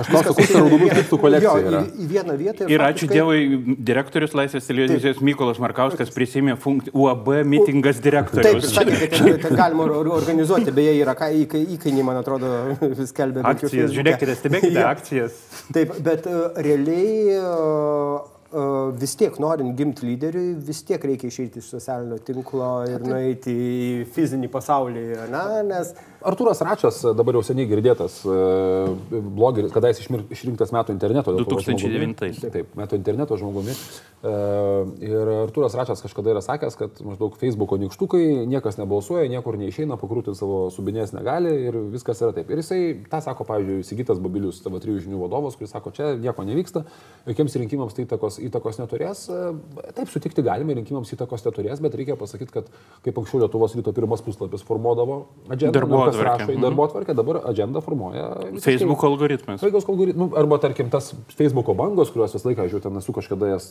Aš 0.00 0.08
klausiu, 0.08 0.32
kokia 0.38 0.60
raudonų 0.62 0.88
piktų 0.94 1.18
kolekcija 1.20 1.50
Jo, 1.52 1.66
yra. 1.70 1.82
į, 1.84 1.90
į 2.04 2.06
vieną 2.14 2.36
vietą. 2.40 2.68
Ir 2.72 2.84
ačiū 2.86 3.08
Dievui, 3.10 3.40
direktorius 3.90 4.32
Laisvės 4.38 4.68
televizijos 4.70 5.20
Mykolas 5.24 5.60
Markauskas 5.60 6.12
prisėmė 6.14 6.56
funkciją 6.60 6.94
UAB 6.96 7.28
mitingas 7.48 8.00
Taip, 8.00 8.06
direktorius. 8.08 8.70
ir 8.70 8.74
sakė, 8.78 8.96
kad 9.02 9.18
ten, 9.18 9.38
ten 9.44 9.60
galima 9.60 9.84
or- 9.84 10.12
organizuoti, 10.16 10.72
beje, 10.72 10.96
yra 11.02 11.16
įkainiai, 11.18 12.06
man 12.08 12.22
atrodo, 12.22 12.54
vis 13.02 13.12
kelbė. 13.16 13.44
bent 13.44 13.62
jau 13.66 13.68
Akcijas, 13.68 13.92
žiūrėkite, 13.98 14.38
stebėkite 14.40 14.88
akcijas. 14.88 15.38
Taip, 15.76 15.94
bet 16.08 16.26
uh, 16.30 16.48
realiai 16.56 17.36
uh, 17.36 18.37
vis 18.98 19.12
tiek, 19.20 19.34
norint 19.42 19.74
gimti 19.76 20.06
lyderiui, 20.08 20.54
vis 20.64 20.80
tiek 20.88 21.02
reikia 21.04 21.28
išeiti 21.28 21.60
iš 21.60 21.68
socialinio 21.74 22.16
tinklo 22.24 22.70
ir 22.88 23.02
nueiti 23.04 23.52
į 23.52 24.06
fizinį 24.14 24.48
pasaulį, 24.52 25.02
na, 25.32 25.42
nes 25.66 25.92
Artūras 26.18 26.58
Račias, 26.66 26.96
dabar 27.14 27.36
jau 27.36 27.44
seniai 27.46 27.68
girdėtas 27.70 28.24
blogeris, 28.26 29.70
kadais 29.70 30.00
išmir- 30.02 30.24
išrinktas 30.34 30.72
metų 30.74 30.90
interneto. 30.96 31.30
Lietuvos 31.36 31.62
2009. 31.62 32.32
žmogumi. 32.32 32.50
Taip, 32.56 32.72
metų 32.74 32.98
interneto 32.98 33.36
žmogumi. 33.38 33.76
Ir 35.06 35.30
Artūras 35.44 35.76
Račias 35.78 36.02
kažkada 36.02 36.32
yra 36.32 36.42
sakęs, 36.42 36.74
kad 36.80 36.98
maždaug 37.06 37.36
Facebook'o 37.38 37.78
nikštukai, 37.78 38.48
niekas 38.50 38.80
nebalsuoja, 38.80 39.28
niekur 39.30 39.60
neišeina, 39.60 39.94
pakrūti 40.00 40.34
savo 40.34 40.64
subinės 40.74 41.14
negali 41.14 41.52
ir 41.68 41.78
viskas 41.92 42.18
yra 42.24 42.34
taip. 42.34 42.50
Ir 42.50 42.64
jisai, 42.64 42.80
tą 43.12 43.22
sako, 43.22 43.46
pavyzdžiui, 43.46 43.86
Sigitas 43.86 44.18
Babilius, 44.18 44.58
tavo 44.64 44.82
trijų 44.82 45.04
žinių 45.06 45.22
vadovas, 45.22 45.54
kuris 45.54 45.70
sako, 45.70 45.94
čia 45.94 46.16
nieko 46.18 46.42
nevyksta, 46.48 46.82
jokiems 47.30 47.54
rinkimams 47.62 47.94
tai 47.94 48.08
įtakos, 48.38 48.58
įtakos 48.58 48.78
neturės. 48.80 49.24
E, 49.28 49.92
Taip, 49.96 50.08
sutikti 50.12 50.42
galime, 50.44 50.74
rinkimams 50.78 51.10
įtakos 51.14 51.44
neturės, 51.46 51.80
bet 51.82 51.94
reikia 51.98 52.16
pasakyti, 52.18 52.52
kad 52.52 52.68
kaip 53.04 53.18
anksčiau 53.18 53.40
Lietuvos 53.42 53.74
ryto 53.76 53.92
pirmas 53.96 54.22
puslapis 54.22 54.62
formuodavo 54.66 55.26
agendą, 55.48 55.68
nu, 55.68 55.74
Darbotvarkę. 55.78 56.26
rašo 56.26 56.52
į 56.52 56.60
darbo 56.62 56.86
atvarkę, 56.88 57.14
dabar 57.14 57.40
agendą 57.48 57.82
formuoja. 57.84 58.26
Facebook 58.64 59.02
algoritmas. 59.08 59.62
Vaikos 59.62 59.88
algoritmų, 59.88 60.30
arba 60.38 60.58
tarkim 60.62 60.90
tas 60.90 61.12
Facebook'o 61.38 61.74
bangos, 61.78 62.12
kuriuos 62.14 62.36
visą 62.36 62.50
laiką, 62.50 62.68
žiūrėjau, 62.68 62.84
ten 62.88 63.00
esu 63.00 63.14
kažkada 63.16 63.52
jas 63.54 63.70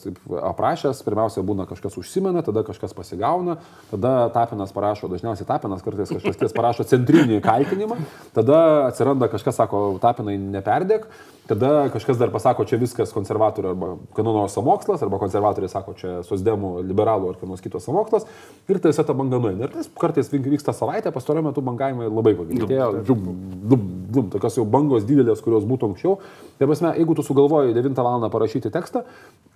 aprašęs, 0.51 1.03
pirmiausia 1.06 1.45
būna 1.47 1.67
kažkas 1.69 1.97
užsimena, 2.01 2.43
tada 2.47 2.63
kažkas 2.67 2.95
pasigauna, 2.97 3.60
tada 3.91 4.30
tapinas 4.36 4.73
parašo, 4.75 5.10
dažniausiai 5.12 5.47
tapinas 5.47 5.86
kartais 5.86 6.12
kažkas 6.15 6.41
ties 6.41 6.56
parašo 6.56 6.88
centrinį 6.88 7.41
kaltinimą, 7.45 7.99
tada 8.36 8.88
atsiranda 8.89 9.30
kažkas 9.32 9.60
sako, 9.60 9.88
tapinai 10.03 10.38
neperdėk, 10.38 11.08
tada 11.47 11.89
kažkas 11.93 12.19
dar 12.19 12.31
pasako, 12.33 12.65
čia 12.67 12.79
viskas 12.81 13.13
konservatorių 13.15 13.71
arba 13.71 13.89
kanono 14.17 14.45
samokslas, 14.51 15.01
arba 15.05 15.19
konservatoriai 15.21 15.71
sako, 15.71 15.95
čia 15.99 16.17
sosdemų, 16.27 16.81
liberalų 16.88 17.31
ar 17.31 17.39
kienos 17.41 17.63
kitos 17.63 17.88
samokslas, 17.88 18.27
ir 18.67 18.81
tai 18.83 18.91
visa 18.91 19.05
ta 19.07 19.15
banga 19.17 19.39
nueina. 19.41 19.67
Ir 19.67 19.73
tas 19.75 19.89
kartais 19.99 20.31
vyksta 20.33 20.75
savaitę, 20.75 21.13
pastaruoju 21.15 21.49
metu 21.49 21.63
bangavimai 21.65 22.10
labai 22.10 22.36
pagreitėjo, 22.38 22.89
dum, 23.07 23.25
dum, 23.63 23.88
dum, 24.12 24.29
tokios 24.33 24.60
jau 24.60 24.67
bangos 24.67 25.07
didelės, 25.07 25.41
kurios 25.45 25.67
būtų 25.67 25.91
anksčiau. 25.91 26.17
Tai 26.57 26.69
prasme, 26.69 26.93
jeigu 26.97 27.15
tu 27.17 27.25
sugalvoji 27.25 27.75
9 27.77 28.03
val. 28.03 28.25
parašyti 28.27 28.71
tekstą, 28.73 29.03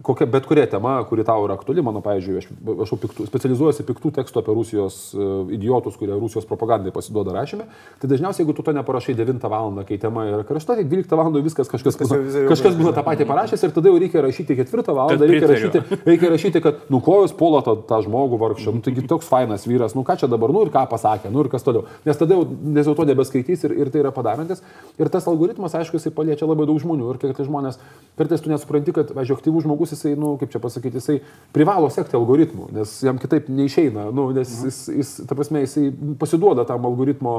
kokia 0.05 0.25
bet 0.29 0.45
kuria 0.47 0.67
tema, 0.69 0.93
kuri 1.09 1.25
tau 1.25 1.43
yra 1.45 1.57
aktuali, 1.57 1.81
mano, 1.83 1.99
pavyzdžiui, 2.05 2.37
aš, 2.39 2.47
aš 2.85 2.93
piktų, 3.01 3.25
specializuojuosi 3.27 3.85
piktų 3.87 4.11
tekstų 4.19 4.41
apie 4.41 4.53
Rusijos 4.55 4.99
e, 5.13 5.27
idiotus, 5.57 5.97
kurie 5.99 6.13
Rusijos 6.13 6.47
propagandai 6.49 6.93
pasiduoda 6.93 7.33
rašymė, 7.35 7.65
tai 7.99 8.09
dažniausiai, 8.11 8.45
jeigu 8.45 8.55
tu 8.55 8.65
to 8.65 8.75
neparašai 8.77 9.17
9 9.17 9.49
val. 9.51 9.73
kai 9.87 9.97
tema 10.01 10.27
yra 10.29 10.45
karšta, 10.47 10.77
tai 10.77 10.85
12 10.85 11.17
val. 11.17 11.41
viskas 11.41 11.67
kažkas, 11.67 11.80
Viskas 11.89 12.11
būna, 12.11 12.43
kažkas 12.51 12.75
būna 12.79 12.93
tą 12.95 13.03
patį 13.05 13.27
parašęs 13.29 13.63
ir 13.67 13.73
tada 13.75 13.89
jau 13.91 13.99
reikia 14.01 14.21
rašyti 14.25 14.57
4 14.61 14.95
val. 14.95 15.09
Tad 15.13 15.23
reikia 15.25 15.49
rašyti 15.51 15.81
reikia 16.05 16.29
rašyti, 16.33 16.61
kad 16.63 16.83
nu 16.93 16.99
ko 17.03 17.21
jūs 17.23 17.33
puola 17.37 17.61
tą, 17.65 17.75
tą 17.89 18.01
žmogų 18.05 18.39
vargšą, 18.41 18.73
nu 18.75 18.83
taigi 18.85 19.05
toks 19.09 19.29
fainas 19.31 19.65
vyras, 19.69 19.95
nu 19.97 20.03
ką 20.07 20.17
čia 20.21 20.29
dabar, 20.31 20.53
nu 20.53 20.63
ir 20.65 20.71
ką 20.73 20.85
pasakė, 20.91 21.31
nu 21.33 21.43
ir 21.45 21.49
kas 21.53 21.63
toliau. 21.65 21.85
Nes 22.05 22.17
tada 22.19 22.37
jau, 22.37 22.45
nes 22.47 22.87
jau 22.87 22.95
to 22.97 23.05
nebeskaitys 23.09 23.65
ir, 23.67 23.75
ir 23.83 23.91
tai 23.93 24.03
yra 24.03 24.11
padarantis. 24.15 24.61
Ir 24.99 25.09
tas 25.13 25.27
algoritmas, 25.31 25.75
aišku, 25.77 25.97
jisai 25.99 26.13
paliečia 26.15 26.47
labai 26.49 26.67
daug 26.69 26.79
žmonių 26.81 27.09
ir 27.13 27.19
kartais 27.21 27.47
žmonės, 27.47 27.79
kartais 28.19 28.43
tu 28.43 28.51
nesupranti, 28.51 28.93
kad, 28.95 29.11
važiuoju, 29.15 29.39
aktyvus 29.39 29.65
žmogus, 29.65 29.93
jisai, 29.95 30.13
nu 30.19 30.35
kaip 30.41 30.51
čia 30.53 30.61
pasakyti, 30.63 30.99
jisai 31.01 31.19
privalo 31.55 31.89
sekti 31.93 32.17
algoritmų, 32.19 32.69
nes 32.75 32.93
jam 33.05 33.19
kitaip 33.21 33.49
neišeina, 33.51 34.09
nu, 34.15 34.27
nes 34.35 34.51
jis, 34.67 34.79
jis, 34.91 35.13
ta 35.29 35.37
prasme, 35.37 35.63
jisai 35.65 35.87
pasiduoda 36.21 36.65
tam 36.69 36.85
algoritmo, 36.89 37.33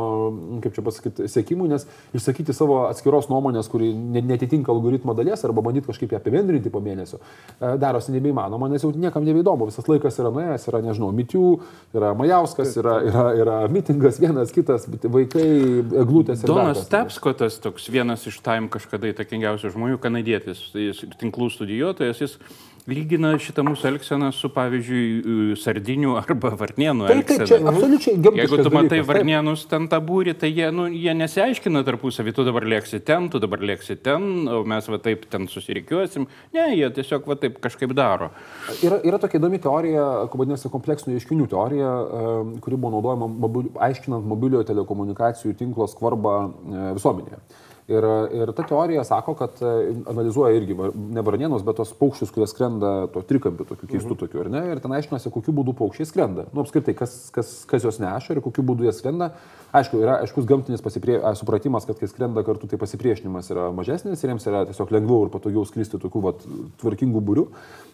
kaip 0.65 0.75
čia 0.77 0.85
pasakyti, 0.87 1.29
sekimui, 1.31 1.69
nes 1.73 1.87
išsakyti 2.17 2.55
savo 2.57 2.83
atskiros 2.89 3.29
nuomonės, 3.33 3.69
kuri 3.73 3.93
ne- 3.95 4.25
netitinka 4.33 4.73
algoritmo 4.73 5.15
dalies 5.19 5.45
arba 5.47 5.65
bandyti 5.65 5.89
kažkaip 5.91 6.15
ją 6.15 6.21
apibendrinti 6.21 6.73
po 6.73 6.83
mėnesio, 6.85 7.21
e, 7.59 7.75
darosi 7.83 8.15
nebeįmanoma, 8.17 8.71
nes 8.73 8.85
jau 8.85 8.93
niekam 8.97 9.27
nebeįdomu, 9.29 9.69
visas 9.71 9.89
laikas 9.91 10.19
yra 10.23 10.33
nuėjęs, 10.35 10.67
yra, 10.73 10.83
nežinau, 10.89 11.13
mitių, 11.17 11.47
yra 11.97 12.13
Majauskas, 12.19 12.75
yra, 12.81 12.97
yra, 13.09 13.27
yra 13.43 13.61
mitingas, 13.73 14.21
vienas 14.23 14.55
kitas, 14.55 14.89
vaikai, 14.89 15.47
dar 16.43 16.51
Donas 16.51 16.83
kas. 16.83 16.91
Tapskotas, 16.93 17.61
toks 17.63 17.89
vienas 17.93 18.27
iš 18.29 18.41
Time 18.45 18.71
kažkada 18.73 19.13
įtakingiausių 19.13 19.73
žmonių, 19.77 20.01
kanadietis, 20.03 20.65
tinklų 21.21 21.51
studijuotojas, 21.55 22.23
jis 22.25 22.39
lygina 22.91 23.33
šitą 23.39 23.63
mūsų 23.67 23.89
elgseną 23.93 24.31
su, 24.35 24.49
pavyzdžiui, 24.53 25.55
sardinių 25.61 26.17
arba 26.19 26.53
varnienų 26.59 27.07
Taip, 27.11 27.23
taip, 27.29 27.45
čia 27.47 27.59
elgsena. 27.59 27.73
absoliučiai 27.73 28.15
gamtiškas 28.17 28.43
Jeigu 28.43 28.59
tu 28.59 28.73
matai 28.75 28.89
dalykas, 28.97 29.09
varnienus 29.11 29.65
ten 29.71 29.87
tą 29.93 30.01
būrį, 30.03 30.35
tai 30.41 30.51
jie, 30.51 30.67
nu, 30.75 30.89
jie 30.91 31.15
nesiaiškina 31.19 31.85
tarpusavį, 31.87 32.35
tu 32.35 32.47
dabar 32.49 32.67
lėksi 32.75 33.03
ten, 33.07 33.29
tu 33.33 33.41
dabar 33.43 33.63
lėksi 33.63 33.99
ten, 34.03 34.29
o 34.51 34.63
mes 34.69 34.91
va 34.91 35.01
taip 35.03 35.29
ten 35.31 35.47
susirikiuosim. 35.51 36.27
Ne, 36.57 36.67
jie 36.75 36.91
tiesiog 36.99 37.29
va 37.31 37.39
taip 37.39 37.61
kažkaip 37.63 37.95
daro. 37.97 38.33
Yra, 38.83 38.99
yra 39.07 39.23
tokia 39.23 39.39
įdomi 39.39 39.63
teorija, 39.63 40.09
vadinasi 40.33 40.73
kompleksinių 40.73 41.19
ieškinių 41.21 41.51
teorija, 41.53 41.93
e, 41.93 42.33
kuri 42.65 42.81
buvo 42.81 42.97
naudojama 42.97 43.31
mobil, 43.31 43.71
aiškinant 43.89 44.27
mobiliojo 44.27 44.67
telekomunikacijų 44.73 45.55
tinklo 45.61 45.87
skvarbą 45.91 46.39
e, 46.43 46.89
visuomenėje. 46.99 47.43
Ir, 47.91 48.05
ir 48.31 48.51
ta 48.55 48.63
teorija 48.63 49.03
sako, 49.03 49.35
kad 49.35 49.59
e, 49.59 49.71
analizuoja 50.07 50.55
irgi 50.55 50.77
ne 50.95 51.25
varnienos, 51.27 51.65
bet 51.67 51.81
tos 51.81 51.91
paukščius, 51.99 52.31
kurie 52.31 52.47
skrenda 52.47 52.93
to 53.11 53.25
trikampiu, 53.27 53.67
tokiu 53.67 53.89
keistu 53.91 54.15
tokiu, 54.21 54.45
ar 54.45 54.51
ne? 54.53 54.61
Ir 54.71 54.81
ten 54.85 54.95
aiškinasi, 54.95 55.33
kokiu 55.35 55.55
būdu 55.57 55.75
paukščiai 55.81 56.07
skrenda. 56.07 56.47
Nu, 56.55 56.63
apskritai, 56.63 56.95
kas, 56.99 57.17
kas, 57.35 57.51
kas 57.67 57.83
juos 57.83 57.99
neša 58.03 58.37
ir 58.37 58.43
kokiu 58.45 58.63
būdu 58.69 58.87
jie 58.87 58.95
skrenda. 58.95 59.33
Aišku, 59.75 59.99
yra 60.05 60.21
aiškus 60.23 60.47
gamtinis 60.47 60.85
pasiprie... 60.85 61.19
supratimas, 61.41 61.89
kad 61.89 61.99
kai 61.99 62.07
skrenda 62.11 62.47
kartu, 62.47 62.71
tai 62.71 62.79
pasipriešinimas 62.79 63.51
yra 63.51 63.73
mažesnis 63.75 64.23
ir 64.23 64.31
jiems 64.31 64.47
yra 64.47 64.63
tiesiog 64.71 64.95
lengviau 64.95 65.27
ir 65.27 65.35
patogiau 65.35 65.67
skristi 65.67 65.99
tokių 65.99 66.23
vat, 66.29 66.47
tvarkingų 66.85 67.25
būrių. 67.33 67.49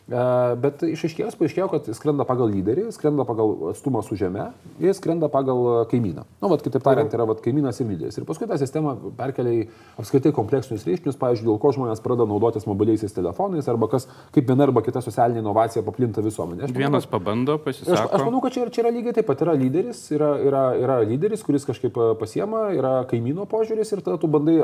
E, 0.09 0.57
Bet 0.57 0.81
išaiškėjo, 0.89 1.29
paaiškėjo, 1.37 1.67
kad 1.69 1.89
skrenda 1.93 2.25
pagal 2.25 2.49
lyderį, 2.49 2.87
skrenda 2.97 3.27
pagal 3.29 3.51
atstumą 3.75 4.01
su 4.07 4.17
žeme 4.17 4.47
ir 4.81 4.95
skrenda 4.97 5.29
pagal 5.29 5.85
kaimyną. 5.91 6.25
Na, 6.41 6.49
nu, 6.49 6.57
kitaip 6.57 6.81
tariant, 6.87 7.13
yra 7.13 7.27
vat, 7.29 7.43
kaimynas 7.45 7.77
ir 7.83 7.91
lyderis. 7.91 8.17
Ir 8.17 8.25
paskui 8.29 8.49
tą 8.49 8.57
sistemą 8.61 8.95
perkelia 9.19 9.53
į 9.53 9.67
apskritai 10.01 10.33
kompleksinius 10.33 10.87
reiškinius, 10.89 11.19
pavyzdžiui, 11.21 11.51
dėl 11.51 11.59
ko 11.61 11.73
žmonės 11.77 12.01
pradeda 12.05 12.25
naudotis 12.31 12.65
mobiliaisiais 12.69 13.13
telefonais 13.13 13.69
arba 13.69 13.91
kas, 13.93 14.09
kaip 14.33 14.49
viena 14.49 14.65
arba 14.65 14.81
kita 14.87 15.03
socialinė 15.05 15.43
inovacija 15.45 15.85
paplinta 15.85 16.25
visuomenė. 16.25 16.65
Aš 16.65 16.73
manau, 16.73 16.87
Vienas 16.87 17.05
kad- 17.05 17.13
pabando, 17.19 17.59
Aš, 17.59 17.61
aš 17.61 17.85
pasisako. 17.85 18.25
manau, 18.31 18.41
kad 18.47 18.53
čia, 18.57 18.69
čia 18.73 18.83
yra 18.87 18.95
lygiai 18.97 19.15
taip 19.21 19.29
pat. 19.29 19.45
Yra 19.45 19.53
lyderis, 19.61 20.01
yra, 20.17 20.31
yra, 20.41 20.63
yra 20.81 20.97
lyderis, 21.05 21.45
kuris 21.45 21.69
kažkaip 21.69 22.01
a, 22.01 22.15
pasiema, 22.19 22.71
yra 22.75 22.95
kaimyno 23.11 23.45
požiūris 23.51 23.93
ir 23.93 24.01
tada 24.01 24.17
tu 24.19 24.27
bandai 24.27 24.57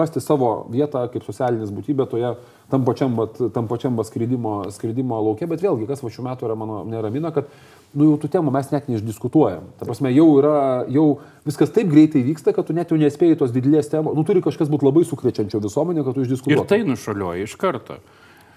rasti 0.00 0.20
savo 0.24 0.64
vietą 0.72 1.04
kaip 1.12 1.22
socialinis 1.28 1.70
būtybė 1.70 2.08
toje 2.10 2.32
tam 2.70 2.84
pačiam, 2.86 3.16
vat, 3.18 3.36
tam 3.54 3.66
pačiam 3.68 3.96
va 3.98 4.04
skridimo, 4.06 4.62
skridimo 4.70 5.18
laukia. 5.20 5.48
Bet 5.50 5.60
vėlgi, 5.64 5.86
kas 5.90 6.02
va 6.04 6.10
šiuo 6.14 6.24
metu 6.28 6.46
yra 6.48 6.56
mano 6.58 6.80
neramina, 6.88 7.32
kad 7.34 7.50
nu, 7.94 8.06
jau 8.12 8.16
tų 8.22 8.30
temų 8.36 8.52
mes 8.54 8.70
net 8.72 8.88
neišdiskutuojam. 8.88 9.66
Ta 9.80 9.88
prasme, 9.88 10.12
jau, 10.14 10.28
yra, 10.38 10.54
jau 10.88 11.06
viskas 11.46 11.72
taip 11.74 11.90
greitai 11.90 12.22
vyksta, 12.26 12.54
kad 12.54 12.66
tu 12.70 12.76
net 12.76 12.90
jau 12.94 12.98
nespėjai 13.00 13.38
tos 13.42 13.50
didelės 13.54 13.90
temos. 13.90 14.14
Nu, 14.14 14.22
turi 14.24 14.42
kažkas 14.44 14.70
būti 14.70 14.86
labai 14.86 15.02
sukrečiančio 15.08 15.60
visuomenė, 15.66 16.04
kad 16.06 16.14
tu 16.14 16.22
Ir 16.22 16.28
išdiskutuotum. 16.30 16.66
tai 16.70 16.82
nušuoliuoja 16.86 17.42
iš 17.48 17.56
karto. 17.60 17.98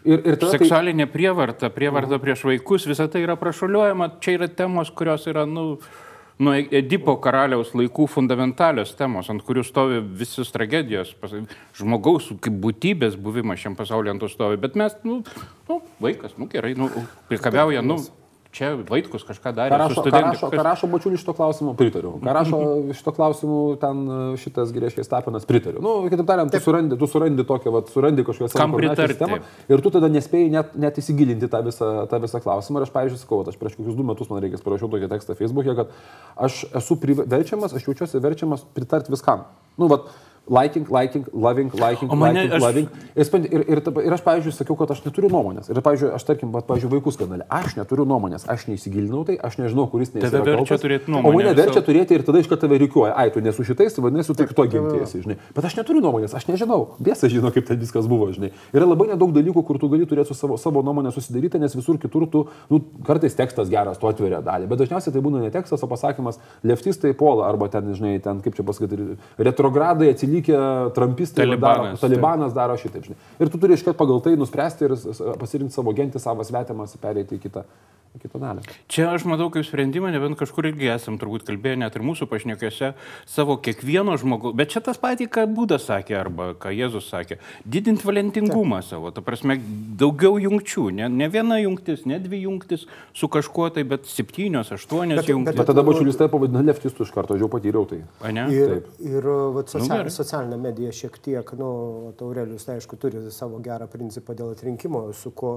ir, 0.06 0.20
ir 0.20 0.36
tada 0.36 0.52
tai- 0.52 0.60
Seksualinė 0.60 1.06
prievarta, 1.08 1.70
prievarta 1.72 2.20
prieš 2.20 2.44
vaikus, 2.44 2.86
visa 2.86 3.08
tai 3.08 3.22
yra 3.24 3.36
prašuliuojama. 3.40 4.20
Čia 4.20 4.38
yra 4.38 4.48
temos, 4.48 4.90
kurios 4.92 5.26
yra, 5.32 5.46
nu, 5.48 5.78
nuo 6.42 6.56
Edipo 6.56 7.16
karaliaus 7.22 7.74
laikų 7.78 8.08
fundamentalios 8.10 8.96
temos, 8.98 9.30
ant 9.30 9.44
kurių 9.46 9.66
stovi 9.68 10.02
visos 10.24 10.52
tragedijos. 10.54 11.14
Žmogaus 11.78 12.32
kaip 12.44 12.58
būtybės 12.64 13.18
buvimas 13.20 13.62
šiam 13.62 13.78
pasaulyje 13.80 14.16
ant 14.16 14.24
to 14.24 14.32
stovi. 14.32 14.60
Bet 14.62 14.78
mes, 14.80 14.96
nu, 15.08 15.22
nu 15.70 15.80
vaikas, 16.04 16.38
nu 16.42 16.50
gerai, 16.52 16.74
nu, 16.80 16.90
prikabiauja, 17.30 17.86
nu, 17.86 18.00
čia 18.54 18.70
vaikus 18.90 19.24
kažką 19.26 19.52
darė. 19.58 19.74
Ką 19.74 19.78
su 19.78 19.82
rašo, 19.82 19.94
ką 19.98 20.02
studente, 20.04 20.28
rašo, 20.30 20.50
kas- 20.52 20.60
ką 20.60 20.64
rašo 20.68 20.88
Bačiulis 20.92 21.20
šito 21.24 21.34
klausimu, 21.34 21.74
pritariu. 21.80 22.12
Ką 22.22 22.34
rašo 22.38 22.60
šito 22.94 23.12
klausimu, 23.18 23.58
ten 23.82 24.04
e, 24.06 24.18
šitas 24.38 24.72
greiškiai 24.76 25.04
Stapinas, 25.08 25.46
pritariu. 25.50 25.82
Nu, 25.82 25.94
kitaip 26.10 26.28
tariant, 26.30 26.52
tu 26.54 26.60
surandi, 26.62 26.98
tu 27.02 27.08
surandi 27.10 27.44
tokią, 27.50 27.74
vat, 27.74 27.90
surandi 27.90 28.24
kažkokią 28.28 28.52
savo 28.54 28.78
sistemą 29.10 29.40
ir 29.74 29.82
tu 29.82 29.90
tada 29.98 30.10
nespėjai 30.14 30.52
net, 30.54 30.76
net 30.78 30.98
įsigilinti 31.02 31.50
tą 31.50 31.64
visą, 31.66 31.90
tą 32.12 32.20
visą 32.24 32.40
klausimą. 32.46 32.80
Ir 32.84 32.88
aš, 32.88 32.94
pavyzdžiui, 32.94 33.22
sakau, 33.26 33.42
aš 33.50 33.58
prieš 33.58 33.76
kokius 33.80 33.98
du 33.98 34.04
metus, 34.06 34.30
man 34.30 34.44
reikės, 34.46 34.62
parašiau 34.62 34.92
tokį 34.94 35.10
tekstą 35.16 35.34
Facebook'e, 35.40 35.76
kad 35.82 35.88
aš 36.38 36.64
esu 36.78 36.96
prive- 37.02 37.26
verčiamas, 37.28 37.74
aš 37.74 37.90
jaučiuosi 37.90 38.22
verčiamas 38.22 38.62
pritarti 38.78 39.10
viskam. 39.12 39.48
Nu, 39.82 39.88
vat, 39.90 40.06
Liking, 40.50 40.86
liking, 40.92 41.24
loving, 41.32 41.72
liking, 41.80 42.12
O 42.12 42.16
mane- 42.20 42.42
liking, 42.44 42.52
aš- 42.52 42.62
loving. 42.62 42.88
Ir, 43.16 43.24
ir, 43.48 43.62
ir, 43.64 43.80
ir 44.08 44.12
aš, 44.12 44.22
pavyzdžiui, 44.26 44.52
sakiau, 44.52 44.76
kad 44.76 44.92
aš 44.92 45.00
neturiu 45.06 45.30
nuomonės. 45.32 45.70
Ir, 45.72 45.80
pavyzdžiui, 45.80 46.10
aš, 46.18 46.24
tarkim, 46.28 46.50
vat, 46.52 46.66
pavyzdžiui, 46.68 46.90
vaikų 47.00 47.14
skandalė. 47.16 47.46
Aš 47.48 47.78
neturiu 47.80 48.04
nuomonės, 48.04 48.44
aš 48.52 48.66
neįsigilinau 48.68 49.22
tai, 49.24 49.38
aš 49.40 49.56
nežinau, 49.62 49.86
kuris 49.90 50.12
nes. 50.14 50.20
Tave 50.26 50.42
verčia 50.44 50.76
kaltas. 50.76 50.82
turėt 50.84 51.08
O 51.08 51.12
nuomonę 51.16 51.38
mane 51.38 51.54
visą- 51.56 51.62
verčia 51.64 51.82
turėti 51.88 52.12
ir 52.18 52.24
tada 52.28 52.40
iš 52.44 52.50
karto 52.52 52.68
tave 52.68 52.76
reikiuoja. 52.84 53.14
Ai, 53.16 53.30
tu 53.32 53.40
nesu 53.40 53.64
šitais, 53.64 53.96
tai 53.96 54.04
vadinasi, 54.04 54.36
tu 54.36 54.44
kito 54.52 54.66
gimties, 54.68 55.14
žinai. 55.24 55.38
Bet 55.56 55.64
aš 55.64 55.78
neturiu 55.80 56.02
nuomonės, 56.04 56.36
aš 56.36 56.44
nežinau. 56.52 56.90
Biesa 57.00 57.30
žino, 57.32 57.48
kaip 57.54 57.66
ten 57.66 57.80
viskas 57.80 58.04
buvo, 58.12 58.28
žinai. 58.36 58.52
Yra 58.76 58.84
labai 58.86 59.08
nedaug 59.16 59.32
dalykų, 59.32 59.64
kur 59.64 59.80
tu 59.80 59.88
gali 59.88 60.04
turėti 60.06 60.28
su 60.28 60.34
savo, 60.36 60.58
savo 60.60 60.84
nuomonę 60.84 61.14
susidaryti, 61.16 61.56
nes 61.58 61.72
visur 61.74 61.96
kitur 61.98 62.28
tu, 62.28 62.48
nu, 62.70 62.82
kartais 63.08 63.32
tekstas 63.34 63.70
geras, 63.72 63.96
tu 63.98 64.08
atveria 64.12 64.44
dalį. 64.44 64.68
Bet 64.68 64.80
dažniausiai 64.84 65.14
tai 65.16 65.22
būna 65.24 65.40
ne 65.40 65.50
tekstas, 65.56 65.80
o 65.82 65.88
pasakymas, 65.88 66.36
leftistai 66.68 67.14
puola, 67.16 67.48
arba 67.48 67.70
ten, 67.70 67.94
žinai, 67.96 68.20
ten, 68.22 68.42
kaip 68.44 68.56
čia 68.60 68.64
pasakyti, 68.68 69.16
retrogradai 69.40 70.12
atsilikę, 70.34 70.94
trumpistai 70.94 71.46
va, 71.48 71.56
daro, 71.56 71.74
Talibanas, 71.84 72.00
talibanas 72.02 72.54
daro 72.54 72.78
šitaip, 72.78 73.06
žinai. 73.06 73.18
Ir 73.40 73.50
tu 73.54 73.58
turi 73.62 73.74
iškart 73.78 73.98
pagal 73.98 74.22
tai 74.24 74.36
nuspręsti 74.40 74.86
ir 74.88 74.96
pasirinkti 75.40 75.74
savo 75.76 75.94
gentį, 75.94 76.20
savo 76.24 76.44
svetimas, 76.48 76.96
perėti 77.02 77.38
į 77.38 77.44
kitą, 77.46 77.64
į 78.14 78.22
kitą 78.22 78.40
dalį. 78.42 78.62
Čia 78.94 79.08
aš 79.16 79.24
matau 79.26 79.50
kaip 79.54 79.66
sprendimą, 79.66 80.12
nebent 80.14 80.38
kažkur 80.38 80.68
irgi 80.70 80.90
esam 80.94 81.18
turbūt 81.22 81.46
kalbėję, 81.48 81.80
net 81.82 81.96
ir 81.98 82.04
mūsų 82.06 82.28
pašnekiuose, 82.30 82.92
savo 83.26 83.56
kiekvieno 83.58 84.14
žmogaus, 84.22 84.54
bet 84.58 84.70
čia 84.74 84.84
tas 84.86 85.00
patį, 85.02 85.26
ką 85.34 85.48
Būdas 85.54 85.88
sakė 85.90 86.18
arba 86.20 86.52
ką 86.58 86.70
Jėzus 86.74 87.08
sakė, 87.10 87.40
didinti 87.66 88.06
valentingumą 88.06 88.84
savo, 88.86 89.10
ta 89.14 89.22
prasme, 89.26 89.58
daugiau 89.98 90.38
jungčių, 90.42 90.86
ne, 91.00 91.10
ne 91.10 91.28
viena 91.34 91.58
jungtis, 91.62 92.06
ne 92.10 92.20
dvi 92.22 92.44
jungtis 92.46 92.86
su 93.18 93.28
kažkuo 93.34 93.72
tai, 93.74 93.84
bet 93.84 94.06
septynios, 94.10 94.70
aštuonios 94.78 95.24
Bet- 95.24 95.30
jungtis. 95.34 95.58
Bet 95.58 95.70
tada 95.74 95.82
bačiulis 95.86 96.18
tai 96.18 96.30
pavadina 96.30 96.62
leftistų 96.70 97.06
iš 97.10 97.14
karto, 97.18 97.34
aš 97.34 97.42
jau 97.46 97.50
patyriau 97.50 97.86
tai. 97.90 98.04
Ane? 98.30 98.46
Ir, 98.54 98.76
Taip. 98.78 98.94
ir 99.10 99.26
vat, 99.58 99.74
Nu, 99.74 99.82
socia 99.82 99.90
gerai. 99.90 100.14
Socialinė 100.24 100.58
medija 100.58 100.92
šiek 100.96 101.18
tiek, 101.22 101.52
nu, 101.60 101.70
vat 102.08 102.22
Aurelijus, 102.26 102.64
tai 102.66 102.80
aišku, 102.80 102.98
turi 102.98 103.22
savo 103.36 103.60
gerą 103.64 103.86
principą 103.92 104.34
dėl 104.40 104.54
atrinkimo, 104.56 105.04
su 105.14 105.32
ko, 105.36 105.52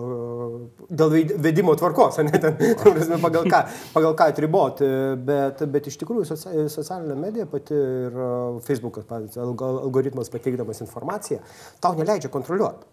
dėl 0.90 1.14
vedimo 1.46 1.74
tvarkos, 1.78 2.18
ne, 2.26 2.34
ten, 2.42 2.58
prasme, 2.82 3.20
pagal 3.22 3.46
ką, 3.50 3.62
pagal 3.94 4.16
ką 4.18 4.28
atriboti, 4.34 4.90
bet, 5.26 5.62
bet 5.72 5.88
iš 5.92 5.96
tikrųjų 6.02 6.26
socia 6.34 6.66
socialinė 6.72 7.16
medija 7.20 7.46
pati 7.50 7.78
ir 7.78 8.20
Facebookas, 8.66 9.06
pavyzdžiui, 9.08 9.42
algo- 9.46 9.72
algoritmas 9.86 10.30
pateikdamas 10.34 10.82
informaciją, 10.84 11.40
tau 11.80 11.94
neleidžia 11.98 12.30
kontroliuoti. 12.34 12.92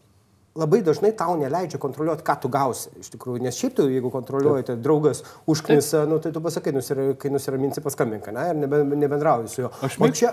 Labai 0.53 0.83
dažnai 0.85 1.09
tau 1.17 1.33
neleidžia 1.33 1.79
kontroliuoti, 1.81 2.21
ką 2.27 2.35
tu 2.43 2.49
gausi 2.53 2.91
iš 3.01 3.07
tikrųjų, 3.15 3.41
nes 3.41 3.57
šiaip 3.57 3.73
tu, 3.79 3.87
jeigu 3.89 4.11
kontroliuoji, 4.13 4.67
tai 4.67 4.75
draugas 4.77 5.23
užknisa, 5.49 6.03
nu, 6.05 6.19
tai 6.21 6.29
tu 6.35 6.43
pasakai, 6.45 6.69
nusira, 6.75 7.07
kai 7.17 7.31
nusiraminsi 7.33 7.81
paskambink, 7.81 8.29
ne, 8.35 8.43
ir 8.51 8.59
nebe, 8.61 8.83
nebendrauji 8.93 9.49
su 9.49 9.63
juo. 9.63 9.71
Aš 9.87 9.97
O 9.97 10.05
mėg- 10.05 10.13
čia, 10.19 10.29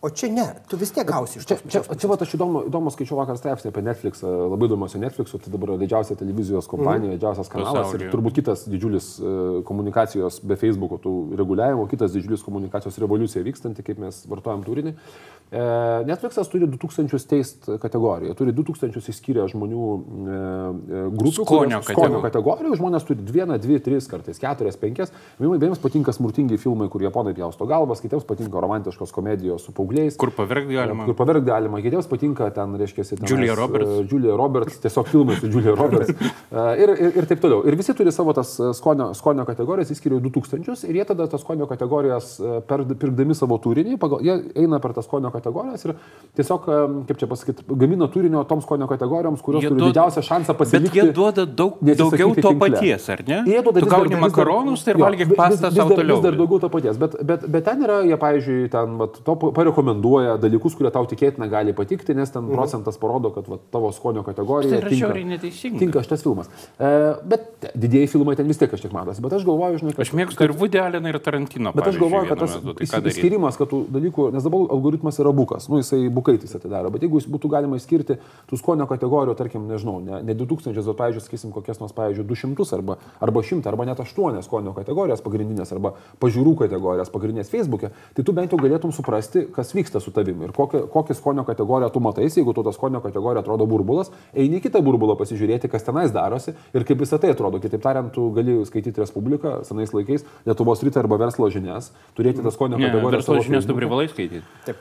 o 0.00 0.10
čia 0.10 0.28
ne, 0.30 0.46
tu 0.70 0.76
vis 0.78 0.92
tiek 0.94 1.06
gausi 1.08 1.38
iš 1.40 1.46
Čia, 1.48 1.56
to. 1.58 1.68
čia, 1.72 1.80
čia 1.98 2.08
va, 2.10 2.16
aš 2.22 2.34
įdomu, 2.36 2.60
įdomu 2.70 2.92
skaičiau 2.94 3.18
vakar 3.18 3.38
straipsnį 3.40 3.72
apie 3.72 3.82
Netflix, 3.82 4.22
labai 4.22 4.68
įdomu 4.68 4.86
su 4.88 5.00
Netflix, 5.02 5.32
tai 5.34 5.50
dabar 5.50 5.72
yra 5.74 5.80
didžiausia 5.82 6.14
televizijos 6.20 6.68
kompanija, 6.70 7.10
mm. 7.10 7.16
didžiausias 7.18 7.50
kanalas 7.50 7.88
Pasaulyje. 7.88 8.06
ir 8.06 8.12
turbūt 8.14 8.36
kitas 8.38 8.62
didžiulis 8.70 9.08
e, 9.18 9.32
komunikacijos 9.66 10.38
be 10.46 10.54
Facebook'o 10.60 11.00
tų 11.02 11.14
reguliavimų, 11.40 11.88
kitas 11.90 12.14
didžiulis 12.14 12.46
komunikacijos 12.46 13.00
revoliucija 13.02 13.42
vykstanti, 13.46 13.82
kaip 13.86 13.98
mes 14.04 14.22
vartojam 14.30 14.62
turinį. 14.66 14.94
E, 15.48 15.60
Netflixas 16.04 16.50
turi 16.52 16.66
2000 16.68 17.26
teist 17.26 17.66
kategoriją, 17.80 18.34
turi 18.36 18.52
2000 18.52 19.00
įskyrę 19.08 19.46
žmonių 19.48 19.84
e, 19.88 20.38
e, 20.38 21.02
grupių, 21.16 21.32
Skonio 21.42 21.80
kurios- 21.80 21.88
skonio 21.88 22.20
kategorijų. 22.20 22.76
žmonės 22.76 23.06
turi 23.08 23.24
1, 23.24 23.56
2, 23.64 23.78
3 23.80 24.10
kartais, 24.12 24.38
4, 24.42 24.76
5. 24.76 25.10
Vieniems 25.40 25.80
patinka 25.80 26.12
smurtingi 26.12 26.58
filmai, 26.60 26.90
kur 26.92 27.00
japonai 27.00 27.32
pjausto 27.34 27.64
galvas, 27.66 28.04
kitiems 28.04 28.28
patinka 28.28 28.60
romantiškos 28.60 29.10
komedijos 29.16 29.64
su 29.64 29.72
paaugliais. 29.88 30.16
Kur 30.16 30.30
pavergti 30.30 30.74
galima. 30.74 31.04
Kur 31.06 31.14
pavergti 31.14 31.46
galima, 31.46 31.80
kitiems 31.82 32.06
patinka 32.08 32.50
ten, 32.54 32.74
reiškia, 32.78 33.04
tenais, 33.16 33.30
Julia 33.30 33.54
Roberts. 33.54 33.88
e, 33.88 34.06
Julia 34.10 34.36
Roberts, 34.36 34.78
tiesiog 34.82 35.06
filmai 35.08 35.36
su 35.36 35.48
Julia 35.48 35.74
Roberts. 35.74 36.10
E, 36.10 36.82
ir, 36.82 36.88
ir, 36.98 37.12
ir 37.22 37.26
taip 37.26 37.40
toliau. 37.40 37.62
Ir 37.66 37.76
visi 37.76 37.94
turi 37.94 38.12
savo 38.12 38.32
tas 38.36 38.58
e, 38.60 38.72
skonio, 38.74 39.10
skonio 39.14 39.44
kategorijas, 39.48 39.90
įskiriu 39.94 40.20
2000 40.20 40.86
ir 40.88 41.00
jie 41.00 41.04
tada 41.08 41.26
tas 41.28 41.40
skonio 41.42 41.66
kategorijas 41.70 42.34
per, 42.68 42.84
pirkdami 42.98 43.34
savo 43.36 43.58
turinį, 43.58 43.98
pagal, 44.00 44.22
jie 44.24 44.36
eina 44.58 44.78
per 44.80 44.92
tas 44.96 45.06
skonio 45.08 45.30
kategorijas 45.34 45.84
ir 45.88 45.94
tiesiog, 46.38 46.68
kaip 47.08 47.18
čia 47.20 47.28
pasakyti, 47.30 47.64
gamina 47.78 48.08
turinio 48.12 48.44
toms 48.48 48.64
skonio 48.68 48.88
kategorijoms, 48.90 49.42
kurios 49.44 49.62
Jie 49.64 49.70
turi 49.72 49.80
duoda- 49.80 49.92
didžiausią 49.94 50.22
šansą 50.28 50.54
Bet 50.54 50.58
pasilikti. 50.58 50.98
jie 50.98 51.12
duoda 51.12 51.46
daug, 51.46 51.78
daugiau 51.82 52.34
to 52.34 52.48
tinkle. 52.52 52.58
paties, 52.68 53.08
ar 53.10 53.22
ne? 53.26 53.42
Jie 53.46 53.62
duoda 53.62 53.80
dar- 53.80 53.90
gauni 53.90 54.16
makaronus 54.20 54.84
tai 54.84 54.94
ir 54.94 54.98
jo, 54.98 55.04
valgyk 55.04 55.34
pastą 55.36 55.70
savo 55.72 55.94
toliau. 55.96 56.16
Vis 56.18 56.24
dar 56.24 56.36
daugiau 56.38 56.60
to 56.60 56.68
paties, 56.68 56.96
bet, 56.98 57.16
bet, 57.24 57.46
bet 57.50 57.64
ten 57.64 57.82
yra, 57.82 58.00
jie, 58.06 58.16
pavyzdžiui, 58.16 58.70
ten 58.70 58.96
vat, 58.98 59.18
to 59.24 59.34
parekomenduoja 59.36 59.76
dalykus, 60.42 60.76
kurie 60.78 60.90
tau 60.94 61.06
tikėtina 61.08 61.48
gali 61.50 61.74
patikti, 61.76 62.16
nes 62.16 62.30
ten 62.34 62.48
procentas 62.50 62.98
parodo, 63.00 63.30
kad 63.34 63.48
vat, 63.50 63.64
tavo 63.74 63.90
skonio 63.94 64.24
kategorija. 64.26 64.80
Tai 64.82 64.94
yra 64.98 65.24
neteisinga. 65.34 65.80
Tinka 65.82 66.02
šitas 66.06 66.24
filmas. 66.26 66.50
E, 66.78 66.90
bet 67.28 67.68
didieji 67.74 68.10
filmai 68.14 68.36
ten 68.38 68.48
vis 68.48 68.60
tiek 68.60 68.70
kažkiek 68.72 68.92
matosi. 68.94 69.22
Bet 69.24 69.36
aš 69.38 69.46
galvoju, 69.48 69.82
žinai, 69.82 69.94
kad... 69.96 70.04
Aš 70.06 70.14
mėgstu 70.18 70.46
ir 70.46 70.54
Woody 70.58 70.82
Alleną, 70.82 71.12
ir 71.12 71.20
Tarantino. 71.22 71.72
Bet 71.76 71.90
aš 71.90 72.00
galvoju, 72.00 72.30
kad 72.30 72.42
tas 72.42 72.56
metu. 72.58 72.74
Tai 72.78 73.12
įskyrimas, 73.12 73.58
kad 73.60 73.70
tų 73.70 73.82
dalykų, 73.94 74.28
nes 74.34 74.46
dabar 74.46 74.66
algoritmas 74.76 75.18
yra 75.22 75.32
bukas, 75.36 75.68
nu 75.72 75.80
jisai 75.82 76.00
bukaitis 76.12 76.54
atidaro, 76.58 76.92
bet 76.94 77.04
jeigu 77.04 77.20
jis 77.20 77.28
būtų 77.30 77.50
galima 77.52 77.78
išskirti 77.78 78.18
tų 78.50 78.58
skonio 78.60 78.86
kategorijų, 78.90 79.36
tarkim, 79.38 79.66
nežinau, 79.70 79.98
ne, 80.04 80.20
ne 80.26 80.36
2000, 80.38 80.74
bet, 80.78 80.98
pavyzdžiui, 80.98 81.24
sakysim, 81.24 81.52
kokias 81.54 81.80
nors, 81.82 81.94
pavyzdžiui, 81.96 82.26
200 82.28 82.68
arba, 82.78 82.98
arba 83.24 83.42
100 83.44 83.70
arba 83.70 83.88
net 83.88 84.02
8 84.02 84.42
skonio 84.46 84.74
kategorijas 84.76 85.22
pagrindinės 85.24 85.72
arba 85.76 85.94
pažiūrų 86.22 86.54
kategorijas 86.64 87.12
pagrindinės 87.14 87.52
Facebook'e, 87.52 87.92
tai 88.16 88.24
tu 88.26 88.34
bent 88.36 88.52
jau 88.54 88.60
galėtum 88.60 88.94
suprasti, 88.94 89.46
kas 89.54 89.67
vyksta 89.74 90.00
su 90.00 90.10
tavimi 90.14 90.44
ir 90.48 90.52
kokią, 90.56 90.84
kokią 90.92 91.14
skonio 91.18 91.44
kategoriją 91.48 91.90
tu 91.94 92.00
matai, 92.04 92.28
jeigu 92.28 92.54
tu 92.54 92.62
tą 92.66 92.72
skonio 92.76 93.00
kategoriją 93.04 93.42
atrodo 93.44 93.66
burbulas, 93.66 94.10
eini 94.34 94.58
į 94.60 94.64
kitą 94.68 94.82
burbulą 94.84 95.16
pasižiūrėti, 95.20 95.70
kas 95.72 95.86
tenais 95.86 96.12
darosi 96.14 96.54
ir 96.74 96.84
kaip 96.88 96.98
visą 97.00 97.18
tai 97.20 97.30
atrodo. 97.34 97.60
Kitaip 97.62 97.82
tariant, 97.82 98.12
tu 98.12 98.30
gali 98.36 98.58
skaityti 98.68 99.00
Respubliką 99.00 99.62
senais 99.68 99.92
laikais, 99.94 100.24
Lietuvos 100.46 100.82
rytą 100.84 101.00
arba 101.04 101.18
verslo 101.20 101.48
žinias, 101.50 101.92
turėti 102.18 102.42
tą 102.44 102.50
skonio 102.54 102.78
Ne, 102.78 102.88
kategoriją. 102.88 103.10
verslo 103.18 103.34
savo 103.34 103.44
žinias 103.48 103.66
tu 103.66 103.74
privalai 103.78 104.08
skaityti. 104.08 104.44
Taip. 104.66 104.76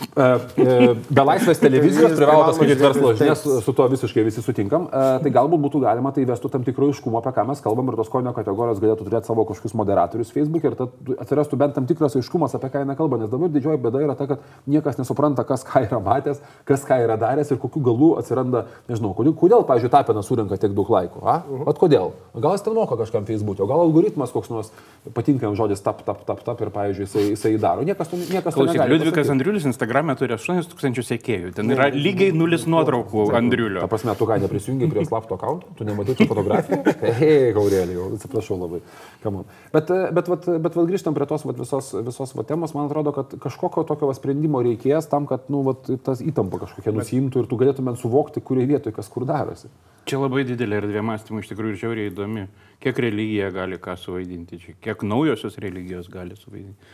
E, 0.00 0.24
e, 0.56 0.94
Be 1.12 1.24
laisvės 1.24 1.60
televizijos 1.62 2.14
privalo 2.16 2.46
paskaityti 2.48 2.82
verslo 2.82 3.12
žinias, 3.16 3.42
su 3.64 3.74
tuo 3.76 3.86
visiškai 3.92 4.24
visi 4.26 4.42
sutinkam. 4.44 4.88
E, 4.88 5.02
Tai 5.22 5.32
galbūt 5.34 5.62
būtų 5.62 5.82
galima 5.84 6.12
tai 6.16 6.24
vestų 6.28 6.50
tam 6.52 6.64
tikro 6.66 6.88
iškumo, 6.92 7.20
apie 7.20 7.32
ką 7.36 7.44
mes 7.48 7.60
kalbam 7.64 7.90
ir 7.92 7.98
tos 8.00 8.10
konio 8.12 8.32
kategorijos 8.36 8.80
galėtų 8.82 9.06
turėti 9.06 9.30
savo 9.30 9.44
kažkokius 9.48 9.76
moderatorius 9.78 10.32
Facebook 10.34 10.64
ir 10.66 10.76
tad 10.78 11.12
atsirastų 11.22 11.58
bent 11.60 11.76
tam 11.76 11.86
tikras 11.90 12.16
aiškumas, 12.18 12.56
apie 12.58 12.72
ką 12.72 12.82
eina 12.82 12.96
kalba, 12.98 13.20
nes 13.20 13.30
dabar 13.32 13.52
didžioji 13.52 13.82
bėda 13.84 14.02
yra 14.06 14.16
ta, 14.18 14.26
kad 14.30 14.42
niekas 14.66 14.98
nesupranta, 15.00 15.44
kas 15.48 15.64
ką 15.68 15.84
yra 15.86 16.00
matęs, 16.02 16.42
kas 16.68 16.86
ką 16.88 16.98
yra 17.04 17.18
daręs 17.20 17.52
ir 17.52 17.60
kokiu 17.62 17.84
galu 17.84 18.12
atsiranda, 18.20 18.66
nežinau, 18.90 19.12
kodėl, 19.18 19.36
kodėl 19.38 19.66
pavyzdžiui, 19.68 19.92
Tapinas 19.92 20.28
surinka 20.28 20.56
tiek 20.60 20.72
daug 20.76 20.88
laikų. 20.92 21.22
A? 21.28 21.38
Vat 21.68 21.80
kodėl? 21.80 22.14
Gal 22.34 22.56
jis 22.56 22.64
ten 22.64 22.76
moka 22.76 22.96
kažkam 23.00 23.28
Facebook'e, 23.28 23.64
o 23.64 23.68
gal 23.70 23.84
algoritmas 23.84 24.32
koks 24.32 24.50
nors 24.52 24.72
patinka 25.14 25.46
jam 25.46 25.56
žodis 25.58 25.82
tap, 25.84 26.00
tap, 26.06 26.22
tap, 26.26 26.40
tap 26.46 26.60
ir, 26.64 26.70
pavyzdžiui, 26.74 27.06
jisai, 27.06 27.24
jisai 27.34 27.52
daro. 27.60 27.84
Niekas 27.86 28.08
to, 28.08 28.18
niekas 28.20 28.56
Klausyk, 28.56 28.78
negali 28.78 28.96
Liudvikas. 28.96 29.30
Andriulis 29.32 29.66
Instagram'e 29.82 30.14
turi 30.18 30.36
8000 30.36 31.02
sekėjų. 31.06 31.50
Ten 31.56 31.70
yra 31.74 31.88
lygiai 31.90 32.30
nulis 32.36 32.68
nuotraukų 32.70 33.24
Andriulio. 33.34 33.82
Ta 33.82 33.88
prasme, 33.90 34.14
tu 34.18 34.28
ką 34.28 34.38
neprisijungi 34.44 34.88
prie 34.90 35.02
slapto 35.08 35.34
akaunt, 35.34 35.64
tu 35.78 35.86
nematai 35.86 36.14
tų 36.18 36.28
fotografijų? 36.30 36.94
Hei, 37.18 37.50
gaurėlį, 37.56 37.96
jau 37.98 38.06
atsiprašau 38.16 38.58
labai. 38.60 38.82
Bet, 39.24 39.42
bet, 39.74 39.92
bet, 40.14 40.30
bet, 40.30 40.48
bet 40.68 40.78
grįžtam 40.92 41.18
prie 41.18 41.26
tos 41.30 41.46
vat, 41.48 41.58
visos, 41.58 41.90
visos 42.06 42.34
vat, 42.38 42.48
temos, 42.48 42.76
man 42.78 42.86
atrodo, 42.86 43.14
kad 43.16 43.34
kažkokio 43.42 43.84
tokio 43.88 44.10
va 44.10 44.16
sprendimo 44.18 44.62
reikės 44.62 45.10
tam, 45.10 45.26
kad 45.30 45.50
nu, 45.52 45.64
vat, 45.66 45.90
tas 46.06 46.22
įtampa 46.22 46.62
kažkokia 46.62 46.94
nusimtų 46.94 47.42
ir 47.42 47.50
tu 47.50 47.58
galėtumėm 47.58 47.98
suvokti, 47.98 48.44
kurioje 48.44 48.70
vietoje 48.76 48.96
kas 48.98 49.10
kur 49.10 49.26
darosi. 49.26 49.70
Čia 50.06 50.18
labai 50.18 50.42
didelė 50.46 50.80
erdvė 50.82 51.02
mąstymų, 51.06 51.42
iš 51.42 51.52
tikrųjų 51.52 51.74
ir 51.74 51.82
žiauriai 51.82 52.10
įdomi. 52.10 52.48
Kiek 52.82 52.96
religija 53.02 53.52
gali 53.54 53.78
ką 53.78 53.94
suvaidinti 53.98 54.58
čia, 54.58 54.74
kiek 54.82 55.04
naujosios 55.06 55.58
religijos 55.62 56.08
gali 56.10 56.34
suvaidinti. 56.34 56.90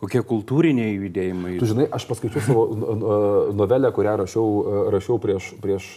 Kokie 0.00 0.22
kultūriniai 0.24 0.94
judėjimai. 0.96 1.58
Tu 1.60 1.66
žinai, 1.68 1.84
aš 1.92 2.06
paskaičiau 2.08 2.40
savo 2.40 2.62
novelę, 3.52 3.90
kurią 3.92 4.14
rašiau, 4.22 4.44
e, 4.64 4.84
rašiau 4.94 5.18
prieš, 5.20 5.50
prieš 5.60 5.88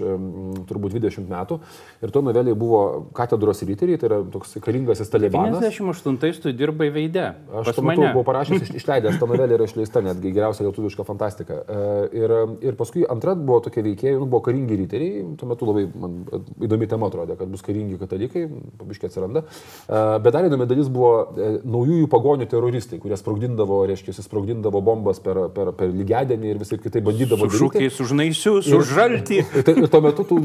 turbūt 0.67 0.97
20 0.97 1.29
metų. 1.29 1.59
Ir 2.03 2.11
to 2.11 2.21
novelė 2.25 2.51
buvo 2.59 2.81
Katedros 3.15 3.63
ryteriai, 3.63 3.99
tai 4.01 4.09
yra 4.09 4.17
toks 4.33 4.57
karingasis 4.63 5.07
talibanas. 5.13 5.61
98 5.63 6.41
tu 6.43 6.51
dirbai 6.51 6.89
veidė. 6.91 7.29
Aš 7.61 7.71
tuo 7.77 7.85
metu 7.87 8.03
buvau 8.09 8.25
parašęs, 8.27 8.65
iš- 8.67 8.75
išleidęs, 8.81 9.19
ta 9.21 9.29
novelė 9.29 9.55
yra 9.57 9.69
išleista 9.69 10.03
netgi 10.03 10.33
geriausia 10.35 10.67
lietuviška 10.67 11.05
fantastika. 11.07 11.61
E, 11.63 11.89
Ir, 12.13 12.31
ir 12.61 12.75
paskui 12.77 13.05
antra 13.09 13.33
buvo 13.35 13.59
tokie 13.63 13.81
veikėjai, 13.83 14.17
nu, 14.19 14.25
buvo 14.29 14.41
karingi 14.45 14.75
ryteriai, 14.83 15.23
tuo 15.39 15.47
metu 15.49 15.65
labai 15.65 15.85
man 15.95 16.19
įdomi 16.61 16.87
tema 16.91 17.07
atrodė, 17.09 17.37
kad 17.39 17.47
bus 17.51 17.63
karingi 17.65 17.97
katalikai, 17.99 18.45
pabiškiai 18.79 19.09
atsiranda. 19.09 19.45
E, 19.87 20.03
Bet 20.23 20.33
dar 20.35 20.45
įdomi 20.47 20.67
dalis 20.69 20.91
buvo 20.93 21.13
e, 21.37 21.49
naujųjų 21.63 22.07
pagonių 22.11 22.47
teroristai, 22.51 22.99
kurie 22.99 23.17
sprogdindavo, 23.17 23.81
reiškia, 23.93 24.17
sprogdindavo 24.25 24.81
bombas 24.83 25.21
per, 25.23 25.39
per, 25.55 25.71
per 25.77 25.93
lygiadienį 25.93 26.51
ir 26.53 26.61
visai 26.61 26.79
kitai 26.81 27.03
bandydavo 27.05 27.47
Su 27.49 27.63
šūkiais, 27.63 28.01
už 28.03 28.13
naisius, 28.19 28.69
už 28.73 28.93
žaltį. 28.97 29.39
Ir, 29.43 29.65
tai, 29.67 29.77
ir 29.83 29.89
tuo 29.93 30.01
metu 30.03 30.25
tų 30.27 30.39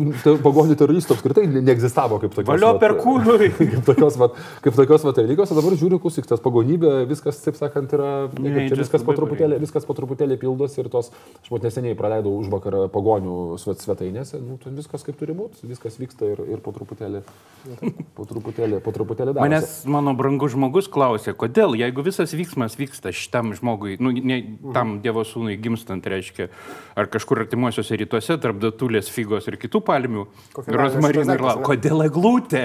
pagonių 0.44 0.76
teroristų 0.78 1.16
apskritai 1.16 1.46
ne- 1.51 1.64
neegzistavo 1.64 2.20
kaip 2.22 2.34
tokios. 2.36 2.51
Valio 2.51 2.74
per 2.82 2.96
kūnui. 3.01 3.51
kaip 3.59 3.84
tokios, 3.88 4.18
vat, 4.20 4.36
kaip 4.64 4.76
tokios 4.78 5.07
vat, 5.07 5.20
religijos, 5.22 5.53
o 5.53 5.59
dabar 5.59 5.76
žiūriu, 5.78 6.01
klausyk, 6.03 6.28
tas 6.28 6.42
pagonybė, 6.44 6.92
viskas, 7.11 7.40
taip 7.44 7.59
sakant, 7.59 7.92
yra, 7.96 8.11
Ne, 8.38 8.53
čia, 8.55 8.74
čia 8.74 8.80
viskas, 8.82 9.05
po 9.07 9.14
truputėlį, 9.16 9.59
viskas 9.62 9.86
po 9.88 9.94
truputėlį 9.99 10.38
pildosi 10.40 10.82
ir 10.82 10.90
tos, 10.92 11.11
aš 11.42 11.51
mat 11.55 11.64
neseniai 11.66 11.96
praleidau 11.99 12.34
už 12.38 12.51
vakarą 12.53 12.84
pagonių 12.92 13.57
svet, 13.61 13.82
svetainėse, 13.84 14.40
nu, 14.42 14.59
viskas 14.76 15.05
kaip 15.07 15.18
turi 15.20 15.34
būti, 15.36 15.64
viskas 15.70 15.99
vyksta 16.01 16.28
ir, 16.34 16.42
ir 16.57 16.62
po 16.64 16.74
truputėlį, 16.76 17.22
po 18.16 18.26
truputėlį, 18.28 18.80
po 18.84 18.94
truputėlį 18.94 19.34
darosi. 19.36 19.49
Manęs 19.49 19.74
mano 19.90 20.14
brangus 20.18 20.55
žmogus 20.55 20.90
klausė, 20.92 21.34
kodėl, 21.38 21.76
jeigu 21.78 22.05
visas 22.07 22.34
vyksmas 22.36 22.78
vyksta 22.80 23.12
šitam 23.39 23.55
žmogui, 23.55 23.97
nu, 24.01 24.11
ne, 24.11 24.39
tam 24.74 24.99
Dievo 25.03 25.22
sūnui 25.26 25.57
gimstant, 25.62 26.05
reiškia, 26.07 26.49
ar 26.99 27.09
kažkur 27.11 27.45
artimuosiuose 27.45 27.99
rytuose, 27.99 28.39
tarp 28.43 28.59
datulės, 28.62 29.11
figos 29.11 29.47
ir 29.49 29.59
kitų 29.61 29.80
palmių, 29.86 30.26
rozmarinų 30.57 31.36
ir 31.36 31.45
lau, 31.45 31.55
daiktas, 31.55 31.61
ne? 31.61 31.66
kodėl 31.68 32.05
eglutė, 32.07 32.64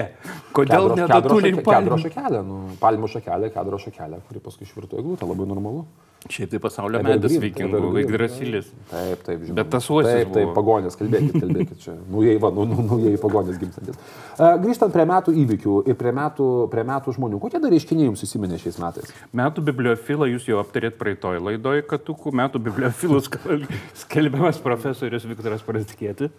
kodėl 0.56 0.90
ne 0.98 1.06
datulė 1.10 1.52
ir 1.52 1.62
palmių. 1.66 2.00
šakelė, 2.06 2.42
nu, 2.46 2.58
palmių 2.80 3.12
šakelė, 3.14 3.52
kedro 3.54 3.78
šakelė, 3.78 4.20
kuri 4.28 4.42
paskui 4.42 4.66
išvirto 4.68 4.98
eglutę, 4.98 5.28
labai 5.30 5.48
normalu. 5.50 5.86
Šiaip 6.24 6.54
tai 6.54 6.58
pasaulio 6.62 7.02
medis 7.04 7.34
vikingų. 7.36 7.80
Yggdrasilis. 8.00 8.70
Taip, 8.88 9.24
taip, 9.26 9.42
žinoma. 9.42 9.58
Bet 9.58 9.68
tas 9.74 9.88
uosis 9.92 10.08
Taip, 10.08 10.30
taip, 10.32 10.52
pagonės, 10.56 10.96
kalbėkit, 10.96 11.34
kalbėkit 11.42 11.82
čia. 11.82 11.96
Naujai, 12.08 12.38
va, 12.40 12.48
nu, 12.56 12.64
nu, 12.70 12.80
naujai 12.88 13.18
pagonės 13.20 13.58
gimstantis. 13.60 13.98
Uh, 14.38 14.54
grįžtant 14.62 14.94
prie 14.94 15.04
metų 15.10 15.34
įvykių 15.44 15.76
ir 15.92 15.98
prie 16.00 16.14
metų, 16.16 16.48
prie 16.72 16.86
metų 16.88 17.14
žmonių, 17.18 17.42
kokie 17.44 17.60
dar 17.60 17.74
reiškiniai 17.76 18.08
jums 18.08 18.24
įsiminė 18.24 18.56
šiais 18.62 18.80
metais? 18.80 19.12
Metų 19.36 19.66
bibliofilą 19.68 20.30
jūs 20.32 20.48
jau 20.48 20.62
aptarėt 20.64 20.96
praeitoj 21.02 21.44
laidoj, 21.44 21.84
katukų. 21.92 22.32
Metų 22.40 22.64
bibliofilus 22.70 23.28
skal- 23.28 23.68
skelbiamas 24.06 24.64
profesorius 24.64 25.28
Viktoras 25.28 25.66
Prastikėti. 25.66 26.32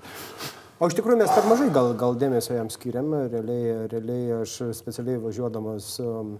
O 0.75 0.89
iš 0.89 0.97
tikrųjų 0.97 1.21
mes 1.21 1.31
per 1.31 1.45
mažai 1.47 1.69
gal, 1.71 1.93
gal 1.95 2.17
dėmesio 2.19 2.57
jam 2.57 2.67
skiriam. 2.73 3.13
Realiai, 3.31 3.85
realiai 3.93 4.41
aš 4.41 4.57
specialiai 4.75 5.21
važiuodamas 5.23 5.93
um, 6.03 6.33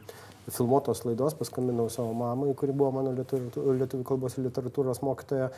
filmuotos 0.51 1.03
laidos 1.05 1.37
paskambinau 1.39 1.87
savo 1.89 2.13
mamai, 2.17 2.53
kuri 2.57 2.75
buvo 2.75 2.91
mano 2.99 3.13
lietuvių, 3.15 3.65
lietuvių 3.81 4.05
kalbos 4.07 4.37
ir 4.37 4.47
literatūros 4.49 5.01
mokytoja. 5.05 5.49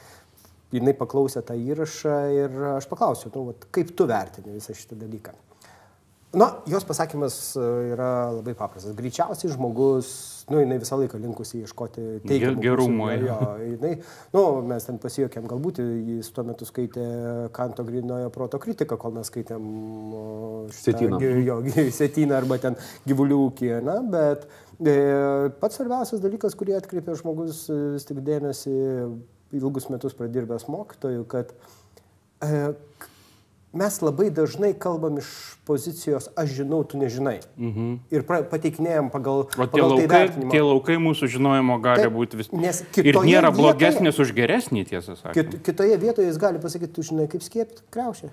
Jis 0.76 0.96
paklausė 1.00 1.46
tą 1.48 1.56
įrašą 1.56 2.16
ir 2.36 2.56
aš 2.74 2.90
paklausiau, 2.92 3.32
nu, 3.36 3.46
vat, 3.54 3.70
kaip 3.72 3.94
tu 3.96 4.08
vertini 4.10 4.58
visą 4.58 4.76
šitą 4.76 5.00
dalyką. 5.00 5.32
Na, 6.36 6.58
jos 6.68 6.84
pasakymas 6.84 7.56
e, 7.56 7.62
yra 7.94 8.08
labai 8.36 8.52
paprastas. 8.58 8.92
Greičiausiai 8.98 9.54
žmogus, 9.54 10.10
nu, 10.52 10.60
jinai 10.60 10.76
visą 10.82 10.98
laiką 11.00 11.22
linkusi 11.24 11.62
ieškoti 11.64 12.04
teigiamų 12.28 12.64
gerumo, 12.66 13.08
jo. 13.16 13.38
Jinai, 13.64 13.94
nu, 14.36 14.42
mes 14.68 14.88
ten 14.90 15.00
pasijokėm, 15.00 15.48
galbūt 15.48 15.80
jis 15.80 16.30
tuo 16.36 16.44
metu 16.50 16.68
skaitė 16.68 17.06
Kanto 17.56 17.86
grinojo 17.88 18.28
proto 18.36 18.60
kritiką, 18.60 19.00
kol 19.00 19.16
mes 19.16 19.32
skaitėm 19.32 19.70
gi- 21.24 21.34
Jo, 21.48 21.62
sėtyną 21.96 22.36
arba 22.42 22.60
ten 22.60 22.76
gyvulių 23.08 23.40
ūkį, 23.48 23.72
na, 23.88 23.98
bet 24.12 24.46
e, 24.84 24.98
pats 25.64 25.80
svarbiausias 25.80 26.22
dalykas, 26.24 26.60
kurį 26.60 26.76
atkreipė 26.82 27.16
žmogus 27.24 27.70
e, 27.72 27.80
vis 27.96 28.08
tik 28.10 28.20
dėmesį 28.28 28.76
ilgus 29.58 29.88
metus 29.88 30.12
pradirbęs 30.20 30.68
mokytojų, 30.68 31.24
kad 31.32 31.56
e, 32.44 32.74
mes 33.74 34.00
labai 34.02 34.30
dažnai 34.32 34.74
kalbam 34.80 35.18
iš 35.20 35.28
pozicijos 35.68 36.30
aš 36.40 36.50
žinau, 36.62 36.84
tu 36.88 36.98
nežinai. 36.98 37.40
Mhm. 37.58 38.00
Ir 38.12 38.24
pra, 38.24 38.42
pateikinėjom 38.48 39.12
pagal, 39.12 39.44
O 39.44 39.50
tie 39.50 39.60
pagal 39.60 39.90
tai 39.90 40.08
laukai, 40.08 40.08
vertinimą. 40.14 40.52
tie 40.52 40.62
laukai 40.64 40.98
mūsų 40.98 41.28
žinojimo 41.36 41.82
gali 41.84 42.02
Taip, 42.08 42.14
būti 42.16 42.38
vis. 42.40 42.52
nes 42.52 42.82
Ir 42.98 43.14
nėra 43.16 43.52
vietoje- 43.52 43.58
blogesnis 43.60 44.20
už 44.20 44.34
geresnį, 44.34 44.86
tiesą 44.88 45.16
sakant. 45.20 45.34
Kit, 45.36 45.62
kitoje 45.64 45.98
vietoje 45.98 46.28
jis 46.28 46.38
gali 46.38 46.60
pasakyti, 46.60 46.94
tu 46.94 47.02
žinai, 47.04 47.28
kaip 47.28 47.42
skiepti 47.44 47.82
kreušę. 47.92 48.30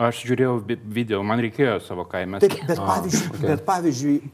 Aš 0.00 0.24
žiūrėjau 0.24 0.64
vi- 0.64 0.78
video, 0.80 1.22
man 1.22 1.40
reikėjo 1.40 1.80
savo 1.84 2.04
kaime. 2.08 2.38
Taip, 2.40 2.54
bet, 2.66 2.78
pavyzdžiui, 2.78 3.30
okay. 3.36 3.46
bet 3.48 3.64
pavyzdžiui, 3.66 4.30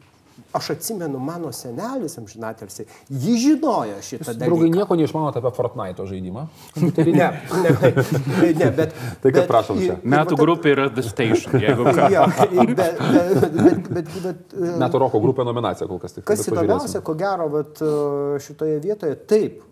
aš 0.57 0.71
atsimenu 0.77 1.21
mano 1.23 1.53
senelis 1.55 2.17
amžinatelsi, 2.21 2.87
jį 3.13 3.37
žinojo 3.43 4.01
šitą 4.03 4.35
Draugai, 4.35 4.67
dalyką. 4.71 4.81
nieko 4.81 4.99
neišmanote 5.01 5.43
apie 5.43 5.53
Fortnite 5.57 6.07
žaidimą. 6.09 6.47
Ne, 6.81 6.91
ne, 7.07 8.53
ne, 8.53 8.71
bet... 8.77 8.95
Tai 9.23 9.33
bet- 9.33 9.47
prašom 9.51 9.81
čia. 9.83 9.99
Metų 10.03 10.39
grupė 10.41 10.73
yra 10.75 10.89
The 10.93 11.05
Station. 11.07 11.61
Jeigu 11.63 11.87
ką. 11.97 12.09
Jo, 12.13 12.27
bet, 12.73 12.77
bet, 12.77 13.47
bet, 13.57 13.89
bet, 13.93 14.13
bet, 14.27 14.59
Metų 14.83 15.01
roko 15.07 15.21
grupė 15.23 15.47
nominacija 15.47 15.89
kol 15.91 16.01
kas 16.03 16.17
tik. 16.17 16.27
Kas 16.29 16.45
įdomiausia, 16.51 17.01
ko 17.07 17.15
gero, 17.19 17.49
vat, 17.53 17.81
e, 17.85 18.39
šitoje 18.45 18.79
vietoje, 18.85 19.17
taip, 19.31 19.63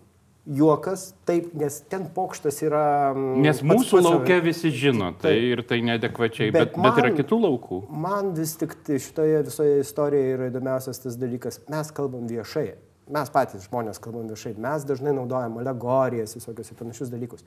juokas, 0.46 1.14
taip, 1.24 1.52
nes 1.56 1.80
ten 1.88 2.06
pokštas 2.14 2.58
yra... 2.66 3.12
mm, 3.16 3.40
Nes 3.44 3.60
pats 3.62 3.68
mūsų 3.70 3.96
pats 3.98 4.08
laukia 4.10 4.40
visi 4.44 4.70
žino, 4.70 5.12
tai 5.20 5.32
ir 5.52 5.62
tai 5.64 5.78
nedekvačiai, 5.86 6.50
bet, 6.52 6.74
Bet 6.74 6.82
bet 6.84 7.00
yra 7.00 7.08
man- 7.10 7.16
kitų 7.20 7.38
laukų. 7.46 7.78
Man 7.90 8.32
vis 8.36 8.52
tik 8.60 8.74
tai 8.84 8.98
šitoje 9.00 9.42
visoje 9.48 9.78
istorijoje 9.80 10.34
yra 10.36 10.50
įdomiausias 10.52 11.00
tas 11.04 11.16
dalykas, 11.16 11.60
mes 11.72 11.90
kalbam 11.96 12.26
viešai. 12.28 12.74
Mes 13.04 13.28
patys 13.28 13.66
žmonės 13.68 13.98
kalbam 14.00 14.30
viešai, 14.30 14.54
mes 14.56 14.84
dažnai 14.88 15.12
naudojam 15.12 15.58
alegorijas, 15.60 16.32
visokius 16.38 16.70
ir 16.72 16.78
panašius 16.78 17.10
dalykus. 17.12 17.42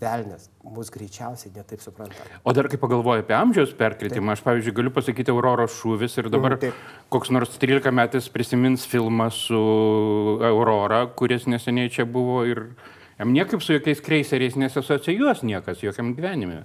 Velnes 0.00 0.50
mus 0.68 0.90
greičiausiai 0.92 1.52
netaip 1.54 1.80
supranta. 1.80 2.26
O 2.44 2.52
dar 2.52 2.68
kai 2.68 2.76
pagalvoju 2.76 3.24
apie 3.24 3.32
amžiaus 3.32 3.72
perkritimą, 3.78 4.34
aš 4.36 4.42
pavyzdžiui 4.44 4.74
galiu 4.76 4.92
pasakyti 4.92 5.32
Auroros 5.32 5.78
šūvis 5.80 6.18
ir 6.20 6.28
dabar 6.28 6.58
Mhm, 6.58 6.60
taip. 6.60 6.74
koks 7.08 7.30
nors 7.32 7.56
13 7.56 7.90
metais 7.90 8.28
prisimins 8.28 8.84
filmą 8.84 9.30
su 9.32 9.62
Aurora, 10.44 11.06
kuris 11.16 11.46
neseniai 11.48 11.88
čia 11.88 12.04
buvo 12.04 12.44
ir 12.44 12.66
jam 13.18 13.32
niekaip 13.32 13.62
su 13.64 13.72
jokiais 13.78 14.04
kreiseriais 14.04 14.56
nesasocijuos 14.60 15.40
niekas 15.42 15.80
jokiam 15.82 16.12
gyvenime. 16.14 16.64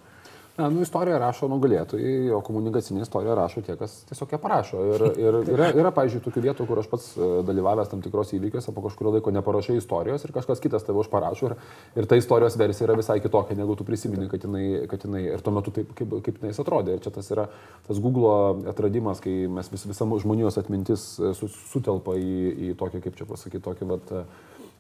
Na, 0.54 0.68
nu, 0.70 0.84
istoriją 0.86 1.18
rašo 1.18 1.48
nugalėtojai, 1.50 2.28
o 2.38 2.40
komunikacinė 2.46 3.02
istorija 3.02 3.34
rašo 3.34 3.64
tie, 3.66 3.74
kas 3.78 3.96
tiesiog 4.06 4.36
ją 4.36 4.38
parašo. 4.38 4.82
Ir, 4.86 5.04
ir 5.18 5.38
yra, 5.50 5.70
yra, 5.74 5.92
pavyzdžiui, 5.96 6.22
tokių 6.28 6.44
vietų, 6.46 6.68
kur 6.70 6.78
aš 6.78 6.90
pats 6.92 7.08
e, 7.18 7.30
dalyvavęs 7.48 7.90
tam 7.90 8.04
tikros 8.06 8.36
įvykiuose, 8.38 8.70
po 8.76 8.84
kažkurio 8.86 9.16
laiko 9.16 9.34
neparašai 9.34 9.80
istorijos 9.80 10.22
ir 10.28 10.34
kažkas 10.36 10.62
kitas 10.62 10.86
tave 10.86 11.02
užparašo. 11.02 11.50
Ir, 11.50 11.56
ir 11.98 12.10
ta 12.12 12.20
istorijos 12.22 12.60
versija 12.62 12.86
yra 12.86 13.00
visai 13.00 13.18
kitokia, 13.24 13.58
negu 13.58 13.74
tu 13.80 13.88
prisimeni, 13.88 14.30
kad 14.30 14.46
jinai, 14.46 14.68
kad 14.92 15.08
jinai 15.08 15.24
ir 15.32 15.42
tuo 15.42 15.56
metu 15.58 15.74
taip, 15.74 15.90
kaip, 15.98 16.14
kaip 16.22 16.38
jinai 16.38 16.54
atrodė. 16.54 17.00
Ir 17.00 17.02
čia 17.02 17.16
tas 17.18 17.34
yra 17.34 17.48
tas 17.90 18.04
Google 18.06 18.70
atradimas, 18.70 19.26
kai 19.26 19.34
mes 19.50 19.74
vis, 19.74 19.88
visa 19.90 20.06
žmonijos 20.06 20.62
atmintis 20.62 21.08
e, 21.18 21.34
su, 21.34 21.50
sutelpa 21.74 22.14
į, 22.22 22.36
į 22.54 22.76
tokį, 22.78 23.02
kaip 23.08 23.18
čia 23.18 23.26
pasakyti, 23.34 23.66
tokį 23.72 23.90
vat, 23.90 24.14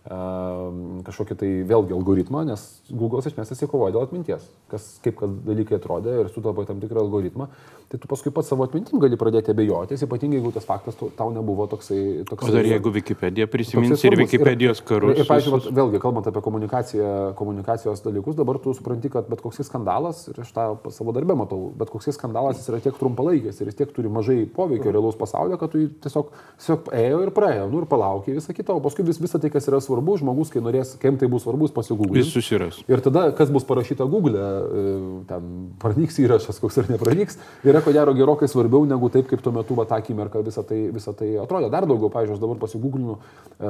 kažkokį 0.03 1.35
tai 1.39 1.49
vėlgi 1.63 1.95
algoritmą, 1.95 2.41
nes 2.49 2.63
Google'as 2.91 3.29
iš 3.29 3.37
esmės 3.37 3.53
įsikovoja 3.55 3.93
dėl 3.95 4.03
atminties, 4.03 4.43
kas, 4.67 4.97
kaip 5.03 5.15
kad 5.21 5.37
dalykai 5.47 5.77
atrodė 5.77 6.17
ir 6.19 6.31
sutelpa 6.33 6.65
tam 6.67 6.81
tikrą 6.83 7.05
algoritmą, 7.05 7.47
tai 7.87 7.99
tu 8.01 8.09
paskui 8.11 8.33
pats 8.35 8.51
savo 8.51 8.65
atmintim 8.67 8.99
gali 8.99 9.15
pradėti 9.19 9.53
abejoti, 9.53 9.95
ypatingai 10.03 10.41
jeigu 10.41 10.51
tas 10.51 10.67
faktas 10.67 10.97
tau 10.99 11.29
nebuvo 11.31 11.69
toksai... 11.71 12.25
toksai 12.27 12.51
o 12.51 12.55
dar 12.57 12.67
jeigu 12.67 12.91
Wikipedia 12.97 13.47
prisimins 13.47 14.03
ir 14.03 14.17
Wikipedijos 14.19 14.83
karus. 14.83 15.13
Ir, 15.13 15.23
ir, 15.23 15.29
pavyzdžiui, 15.29 15.71
vėlgi, 15.79 16.03
kalbant 16.03 16.27
apie 16.27 16.43
komunikacijos 16.43 18.03
dalykus, 18.03 18.35
dabar 18.35 18.59
tu 18.59 18.75
supranti, 18.75 19.13
kad 19.13 19.31
bet 19.31 19.39
koks 19.45 19.63
skandalas, 19.69 20.25
ir 20.33 20.43
aš 20.43 20.51
tą 20.51 20.67
savo 20.91 21.15
darbę 21.15 21.39
matau, 21.39 21.69
bet 21.79 21.93
koks 21.93 22.11
skandalas 22.17 22.59
jis 22.59 22.73
yra 22.73 22.81
tiek 22.83 22.99
trumpalaikis 22.99 23.63
ir 23.63 23.71
jis 23.71 23.79
tiek 23.79 23.95
turi 23.95 24.11
mažai 24.11 24.41
poveikio 24.51 24.91
realaus 24.91 25.15
pasaulio, 25.15 25.55
kad 25.61 25.71
tu 25.71 25.85
tiesiog, 26.03 26.35
tiesiog 26.59 26.91
ėjo 26.97 27.23
ir 27.23 27.33
praėjo, 27.37 27.71
nu 27.71 27.85
ir 27.85 27.87
palaukė 27.87 28.35
visą 28.35 28.57
kitą, 28.57 28.75
o 28.75 28.83
paskui 28.83 29.07
vis, 29.07 29.21
visą 29.21 29.39
tai, 29.39 29.53
kas 29.53 29.69
yra 29.69 29.79
svarbu 29.83 29.92
svarbu, 29.93 30.17
žmogus, 30.19 30.51
kai 30.53 30.61
norės, 30.63 30.95
kam 31.01 31.17
tai 31.21 31.29
bus 31.31 31.45
svarbus, 31.45 31.73
pasigūglės. 31.75 32.25
Jis 32.25 32.33
susiras. 32.33 32.79
Ir 32.89 33.01
tada, 33.05 33.27
kas 33.37 33.51
bus 33.53 33.65
parašyta 33.67 34.07
Google, 34.09 34.41
e, 34.41 34.95
ten 35.29 35.51
pranyks 35.81 36.17
įrašas, 36.23 36.59
koks 36.61 36.81
ar 36.81 36.89
nepranyks, 36.91 37.37
yra 37.63 37.83
ko 37.85 37.93
gero 37.95 38.13
gerokai 38.17 38.49
svarbiau 38.49 38.87
negu 38.89 39.09
taip, 39.13 39.27
kaip 39.29 39.43
tuo 39.45 39.53
metu 39.55 39.77
va 39.77 39.85
tą 39.89 39.99
akimirką 40.01 40.43
visą 40.45 40.65
tai, 40.67 40.79
visą 40.93 41.13
tai 41.17 41.33
atrodė. 41.41 41.69
Dar 41.73 41.87
daugiau, 41.89 42.09
pavyzdžiui, 42.13 42.37
aš 42.37 42.41
dabar 42.41 42.59
pasigūglinu 42.61 43.17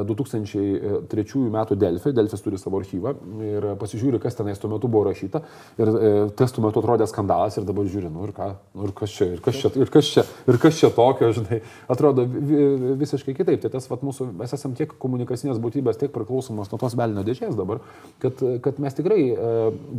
2003 0.09 1.43
metų 1.53 1.78
Delfį, 1.80 2.13
Delfis 2.15 2.43
turi 2.45 2.59
savo 2.61 2.80
archyvą 2.82 3.15
ir 3.43 3.69
pasižiūriu, 3.82 4.21
kas 4.24 4.38
tenais 4.39 4.61
tuo 4.61 4.71
metu 4.71 4.89
buvo 4.91 5.07
rašyta. 5.09 5.43
Ir 5.82 5.91
e, 5.93 6.13
tas 6.39 6.53
tuo 6.55 6.63
metu 6.65 6.82
atrodė 6.82 7.07
skandalas 7.09 7.57
ir 7.59 7.67
dabar 7.67 7.88
žiūriu, 7.89 8.11
nu 8.13 8.28
ir 8.28 8.34
ką, 8.36 8.49
nu 8.78 8.88
ir 8.88 8.95
kas 8.97 9.13
čia, 9.13 9.30
ir 9.36 9.43
kas 9.43 9.59
čia, 9.59 9.74
ir 9.80 9.91
kas 9.93 10.11
čia, 10.15 10.26
ir 10.49 10.59
kas 10.61 10.80
čia 10.80 10.91
tokio, 10.93 11.32
žinai, 11.36 11.61
atrodo 11.91 12.26
visiškai 13.03 13.36
kitaip. 13.38 13.61
Tai 13.63 13.74
tas, 13.76 13.88
vat, 13.91 14.03
mūsų, 14.05 14.30
mes 14.39 14.53
esame 14.55 14.78
tiek 14.80 14.93
komunikacinės 15.01 15.61
būtybės, 15.63 15.99
tiek 16.01 16.12
priklausomas 16.14 16.72
nuo 16.72 16.80
tos 16.82 16.95
velnio 16.99 17.26
dėžės 17.26 17.57
dabar, 17.57 17.82
kad, 18.24 18.39
kad 18.64 18.80
mes 18.84 18.95
tikrai 18.97 19.26
e, 19.34 19.51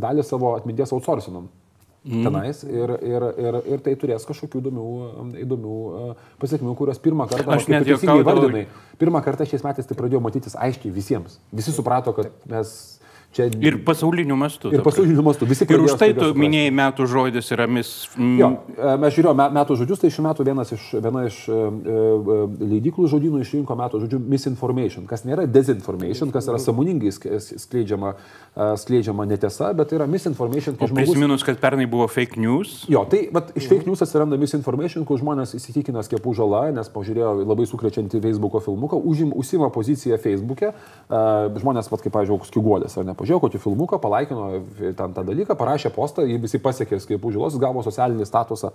dalį 0.05 0.25
savo 0.25 0.55
atminties 0.57 0.95
outsourcinom. 0.95 1.51
Mm. 2.05 2.21
tenais 2.21 2.59
ir, 2.61 2.91
ir, 3.01 3.23
ir, 3.41 3.55
ir 3.65 3.79
tai 3.81 3.95
turės 3.97 4.27
kažkokių 4.29 4.59
įdomių, 4.61 4.89
įdomių 5.41 5.77
e, 5.81 6.09
pasiekmių, 6.37 6.75
kurios 6.77 6.99
pirmą 7.01 7.25
kartą, 7.31 7.55
aš 7.55 7.65
net 7.71 7.87
jau 7.89 7.97
įvardinai, 8.21 8.67
pirmą 9.01 9.23
kartą 9.25 9.47
šiais 9.49 9.65
metais 9.65 9.89
tai 9.89 9.97
pradėjo 9.97 10.21
matytis 10.21 10.53
aiškiai 10.53 10.93
visiems. 10.93 11.39
Visi 11.49 11.73
suprato, 11.73 12.13
kad 12.13 12.29
mes 12.51 12.75
Čia... 13.35 13.49
Ir 13.59 13.81
pasauliniu 13.83 14.35
mastu. 14.39 14.69
Ir 14.71 14.79
pasauliniu 14.79 15.23
mastu. 15.25 15.43
Visi 15.43 15.65
ir 15.67 15.81
už 15.83 15.97
tai 15.99 16.13
tu 16.15 16.29
minėjai 16.39 16.71
metų 16.71 17.03
žodis 17.11 17.49
yra 17.51 17.65
mis. 17.67 17.89
Jo, 18.15 18.47
e, 18.71 18.93
mes 19.01 19.11
žiūrėjome 19.11 19.47
metų 19.57 19.75
žodžius, 19.81 19.99
tai 19.99 20.11
šiuo 20.15 20.23
metu 20.23 20.45
vienas 20.47 20.71
iš, 20.71 20.85
viena 21.03 21.25
iš 21.27 21.41
e, 21.51 21.57
e, 21.57 22.37
leidyklų 22.71 23.09
žodynų 23.11 23.41
išrinko 23.43 23.75
metų 23.75 23.99
žodžių 24.05 24.19
misinformation, 24.31 25.03
kas 25.09 25.25
nėra 25.27 25.43
disinformation, 25.51 26.31
kas 26.31 26.47
yra 26.47 26.61
samoningai 26.63 27.11
skleidžiama, 27.11 28.13
skleidžiama 28.79 29.27
netiesa, 29.27 29.73
bet 29.75 29.91
tai 29.91 29.99
yra 29.99 30.07
misinformation. 30.07 30.79
O 30.79 30.87
žmogus... 30.87 31.11
prisiminus, 31.11 31.43
kad 31.43 31.59
pernai 31.59 31.89
buvo 31.91 32.07
fake 32.07 32.39
news. 32.39 32.85
Jo, 32.87 33.03
tai 33.11 33.25
bet 33.35 33.51
iš 33.59 33.67
fake 33.67 33.89
news 33.89 34.05
atsiranda 34.05 34.39
misinformation, 34.39 35.03
kur 35.03 35.19
žmonės 35.19 35.57
įsitikina 35.59 36.05
skiepų 36.07 36.37
žala, 36.39 36.63
nes 36.79 36.87
pažiūrėjo 36.95 37.35
labai 37.43 37.67
sukrečiantį 37.67 38.23
Facebook'o 38.29 38.63
filmuką, 38.63 39.03
užim, 39.11 39.35
užsima 39.35 39.67
poziciją 39.75 40.23
Facebook'e, 40.23 40.71
žmonės, 41.59 41.91
pat 41.91 42.07
kaip, 42.07 42.15
pavyzdžiui, 42.15 42.41
skiguolės 42.47 42.95
ar 42.95 43.11
ne 43.11 43.19
pažiūrėjo 43.25 43.41
kokį 43.41 43.59
filmuką, 43.63 43.99
palaikino 44.01 44.45
ten 44.97 45.13
tą 45.15 45.23
dalyką, 45.25 45.55
parašė 45.57 45.91
postą, 45.95 46.25
jį 46.25 46.37
visi 46.43 46.59
pasiekė 46.61 46.99
skiepų 47.01 47.31
žalos, 47.33 47.57
gavo 47.59 47.81
socialinį 47.83 48.25
statusą, 48.25 48.71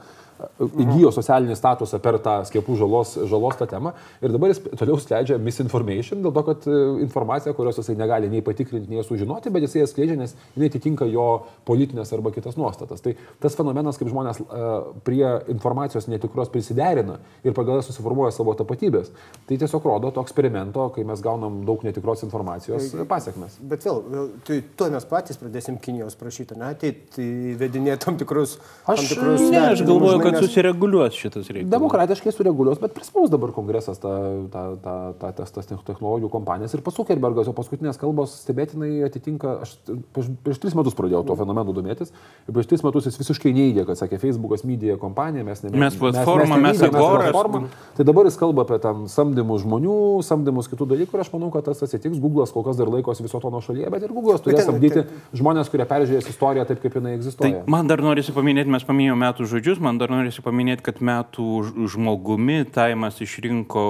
įgyjo 0.59 1.13
socialinį 1.15 1.57
statusą 1.57 2.01
per 2.03 2.19
tą 2.23 2.41
skiepų 2.49 2.77
žalos, 2.81 3.15
žalos 3.31 3.59
tą 3.61 3.69
temą 3.71 3.95
ir 4.21 4.35
dabar 4.35 4.51
jis 4.51 4.61
toliau 4.75 4.99
skleidžia 5.01 5.39
misinformation, 5.39 6.23
dėl 6.25 6.35
to, 6.35 6.45
kad 6.49 6.67
e, 6.67 6.79
informacija, 7.05 7.55
kurios 7.55 7.79
jisai 7.79 7.97
negali 7.99 8.31
nei 8.33 8.43
patikrinti, 8.43 8.91
nei 8.91 9.05
sužinoti, 9.07 9.53
bet 9.55 9.67
jisai 9.67 9.85
ją 9.85 9.91
skleidžia, 9.91 10.19
nes 10.19 10.35
jinai 10.57 10.71
atitinka 10.73 11.09
jo 11.11 11.29
politinės 11.69 12.13
arba 12.17 12.33
kitas 12.35 12.59
nuostatas. 12.59 13.05
Tai 13.05 13.15
tas 13.43 13.57
fenomenas, 13.59 13.99
kaip 14.01 14.11
žmonės 14.11 14.43
uh, 14.43 14.91
prie 15.07 15.25
informacijos 15.53 16.09
netikros 16.11 16.51
prisiderina 16.53 17.19
ir 17.47 17.55
pagal 17.57 17.81
ją 17.81 17.87
susiformuoja 17.87 18.35
savo 18.35 18.55
tapatybės, 18.59 19.13
tai 19.49 19.61
tiesiog 19.61 19.87
rodo 19.87 20.13
to 20.15 20.25
eksperimento, 20.25 20.89
kai 20.95 21.05
mes 21.09 21.23
gaunam 21.25 21.63
daug 21.69 21.85
netikros 21.87 22.25
informacijos 22.27 22.91
pasiekmes. 23.11 23.61
Bet 23.71 23.85
vėl, 23.87 24.03
vėl 24.11 24.31
tai 24.47 24.61
to 24.79 24.89
mes 24.95 25.07
patys 25.11 25.41
pradėsim 25.41 25.79
Kinijos 25.83 26.17
prašyti, 26.21 26.57
ne, 26.61 26.71
ateit 26.75 27.19
įvedinėti 27.21 28.05
tam 28.05 28.19
tikrus... 28.21 28.57
Aš, 28.85 29.03
tam 29.03 29.09
tikrus 29.11 29.45
ne, 29.49 29.61
aš 29.73 29.85
galvoju, 29.85 30.21
žmonės... 30.21 30.37
kad 30.39 30.47
susireguliuos 30.47 31.19
šitas 31.19 31.51
reikalas. 31.51 31.73
Demokratiškai 31.75 32.35
sureguliuos, 32.37 32.81
bet 32.83 32.95
prispaus 32.97 33.33
dabar 33.33 33.53
kongresas 33.57 34.01
ta, 34.03 34.15
ta, 34.53 34.65
ta, 34.85 34.97
ta, 35.21 35.33
tas, 35.41 35.53
tas 35.57 35.69
technologijų 35.69 36.31
kompanijas 36.33 36.77
ir 36.77 36.85
pats 36.87 37.01
Zuckerbergas, 37.01 37.51
o 37.51 37.57
paskutinės 37.57 38.01
kalbos 38.01 38.39
stebėtinai 38.45 38.93
atitinka, 39.09 39.59
aš 39.67 39.77
prieš, 40.15 40.31
prieš 40.47 40.63
tris 40.63 40.77
metus 40.79 40.97
pradėjau 40.99 41.25
tuo 41.29 41.39
fenomenu 41.41 41.75
domėtis 41.77 42.13
ir 42.47 42.55
prieš 42.57 42.71
tris 42.71 42.85
metus 42.87 43.09
jis 43.09 43.19
visiškai 43.21 43.55
neįgė, 43.57 43.87
kad 43.89 44.01
sakė 44.01 44.21
Facebookas 44.23 44.67
media 44.69 44.99
kompanija, 45.01 45.47
mes 45.47 45.65
ne 45.65 45.73
mes 45.81 45.97
platforma, 45.97 46.57
mes, 46.57 46.79
mes, 46.79 46.83
mes 46.83 46.93
platforma. 46.93 47.63
Tai 47.97 48.07
dabar 48.07 48.29
jis 48.29 48.39
kalba 48.41 48.65
apie 48.67 48.79
tam 48.83 49.07
samdymus 49.11 49.65
žmonių, 49.65 49.97
samdymus 50.27 50.69
kitų 50.71 50.89
dalykų 50.93 51.17
ir 51.17 51.25
aš 51.25 51.33
manau, 51.35 51.51
kad 51.55 51.67
tas 51.69 51.83
atsitiks. 51.87 52.21
Google'as 52.21 52.53
kol 52.55 52.65
kas 52.67 52.79
dar 52.79 52.91
laikosi 52.93 53.25
viso 53.25 53.41
to 53.43 53.53
nuo 53.53 53.63
šalyje, 53.65 53.91
bet 53.93 54.07
ir 54.07 54.15
Google'as 54.31 54.45
turės 54.45 54.69
samdyti 54.69 55.05
žmonės, 55.37 55.71
kurie 55.73 55.87
peržiūrės 55.89 56.29
istoriją 56.31 56.67
taip, 56.69 56.81
kaip 56.85 56.97
jinai 56.99 57.15
egzistuoja. 57.19 57.63
Tai 57.65 57.75
man 57.75 57.91
dar 57.91 58.03
norisi 58.05 58.35
paminėti, 58.37 58.73
mes 58.73 58.87
paminėjome 58.87 59.25
metų 59.25 59.49
žodžius, 59.51 59.83
man 59.83 59.99
dar 60.01 60.13
norisi 60.13 60.45
paminėti, 60.45 60.85
kad 60.87 61.03
metų 61.05 61.49
žmogumi 61.95 62.63
Taimas 62.71 63.21
išrinko 63.25 63.85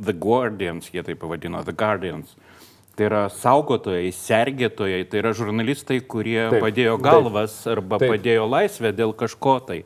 The 0.00 0.16
Guardians, 0.16 0.90
jie 0.92 1.04
tai 1.06 1.16
pavadino, 1.18 1.62
The 1.66 1.76
Guardians. 1.76 2.36
Tai 2.96 3.10
yra 3.10 3.26
saugotojai, 3.28 4.08
sergėtojai, 4.16 5.02
tai 5.10 5.20
yra 5.20 5.34
žurnalistai, 5.36 5.98
kurie 6.00 6.46
taip, 6.48 6.62
padėjo 6.64 6.96
galvas 7.04 7.58
taip, 7.58 7.74
arba 7.74 7.98
taip. 8.00 8.14
padėjo 8.14 8.46
laisvę 8.48 8.94
dėl 8.96 9.12
kažko 9.12 9.58
tai. 9.68 9.82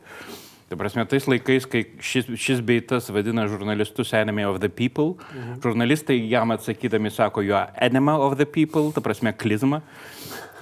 Tai 0.71 0.79
prasme, 0.79 1.03
tais 1.11 1.25
laikais, 1.27 1.65
kai 1.67 1.81
šis, 1.99 2.29
šis 2.39 2.61
beitas 2.63 3.09
vadina 3.11 3.49
žurnalistus 3.51 4.13
enemy 4.15 4.45
of 4.47 4.61
the 4.63 4.69
people, 4.71 5.17
mhm. 5.35 5.57
žurnalistai 5.65 6.21
jam 6.31 6.55
atsakydami 6.55 7.11
sako 7.11 7.43
jo 7.43 7.59
enemy 7.83 8.15
of 8.15 8.37
the 8.39 8.47
people, 8.47 8.93
ta 8.95 9.03
prasme, 9.03 9.33
klizma. 9.35 9.81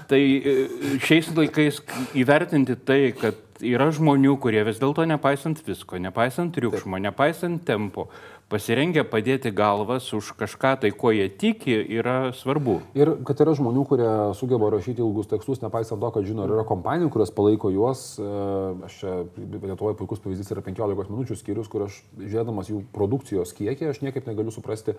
Tai 0.09 0.21
e, 0.21 0.55
šiais 1.05 1.29
laikais 1.37 1.83
įvertinti 2.17 2.79
tai, 2.89 3.13
kad 3.13 3.37
yra 3.61 3.91
žmonių, 3.93 4.39
kurie 4.41 4.63
vis 4.65 4.81
dėlto 4.81 5.05
nepaisant 5.05 5.61
visko, 5.67 6.01
nepaisant 6.01 6.57
triukšmo, 6.57 6.97
nepaisant 7.05 7.61
tempo, 7.69 8.09
pasirengę 8.49 9.05
padėti 9.05 9.53
galvas 9.53 10.09
už 10.17 10.33
kažką, 10.41 10.73
tai 10.83 10.91
ko 10.97 11.13
jie 11.13 11.29
tiki, 11.29 11.77
yra 11.99 12.33
svarbu. 12.37 12.79
Ir 12.97 13.13
kad 13.29 13.41
yra 13.45 13.53
žmonių, 13.59 13.85
kurie 13.89 14.11
sugeba 14.39 14.71
rašyti 14.73 15.05
ilgus 15.05 15.29
tekstus, 15.29 15.61
nepaisant 15.65 16.01
to, 16.01 16.11
kad 16.15 16.25
žino, 16.29 16.47
yra 16.49 16.65
kompanijų, 16.69 17.11
kurios 17.13 17.33
palaiko 17.35 17.73
juos. 17.75 18.05
E, 18.17 18.29
aš 18.89 19.01
čia, 19.03 19.17
Lietuvoje 19.39 19.99
puikus 19.99 20.23
pavyzdys 20.25 20.53
yra 20.55 20.65
15 20.65 21.13
minučių 21.13 21.37
skyrius, 21.37 21.69
kur 21.69 21.89
aš 21.89 22.01
žiūrėdamas 22.17 22.73
jų 22.73 22.83
produkcijos 22.97 23.53
kiekį, 23.59 23.93
aš 23.93 24.01
niekaip 24.07 24.31
negaliu 24.31 24.55
suprasti, 24.55 24.97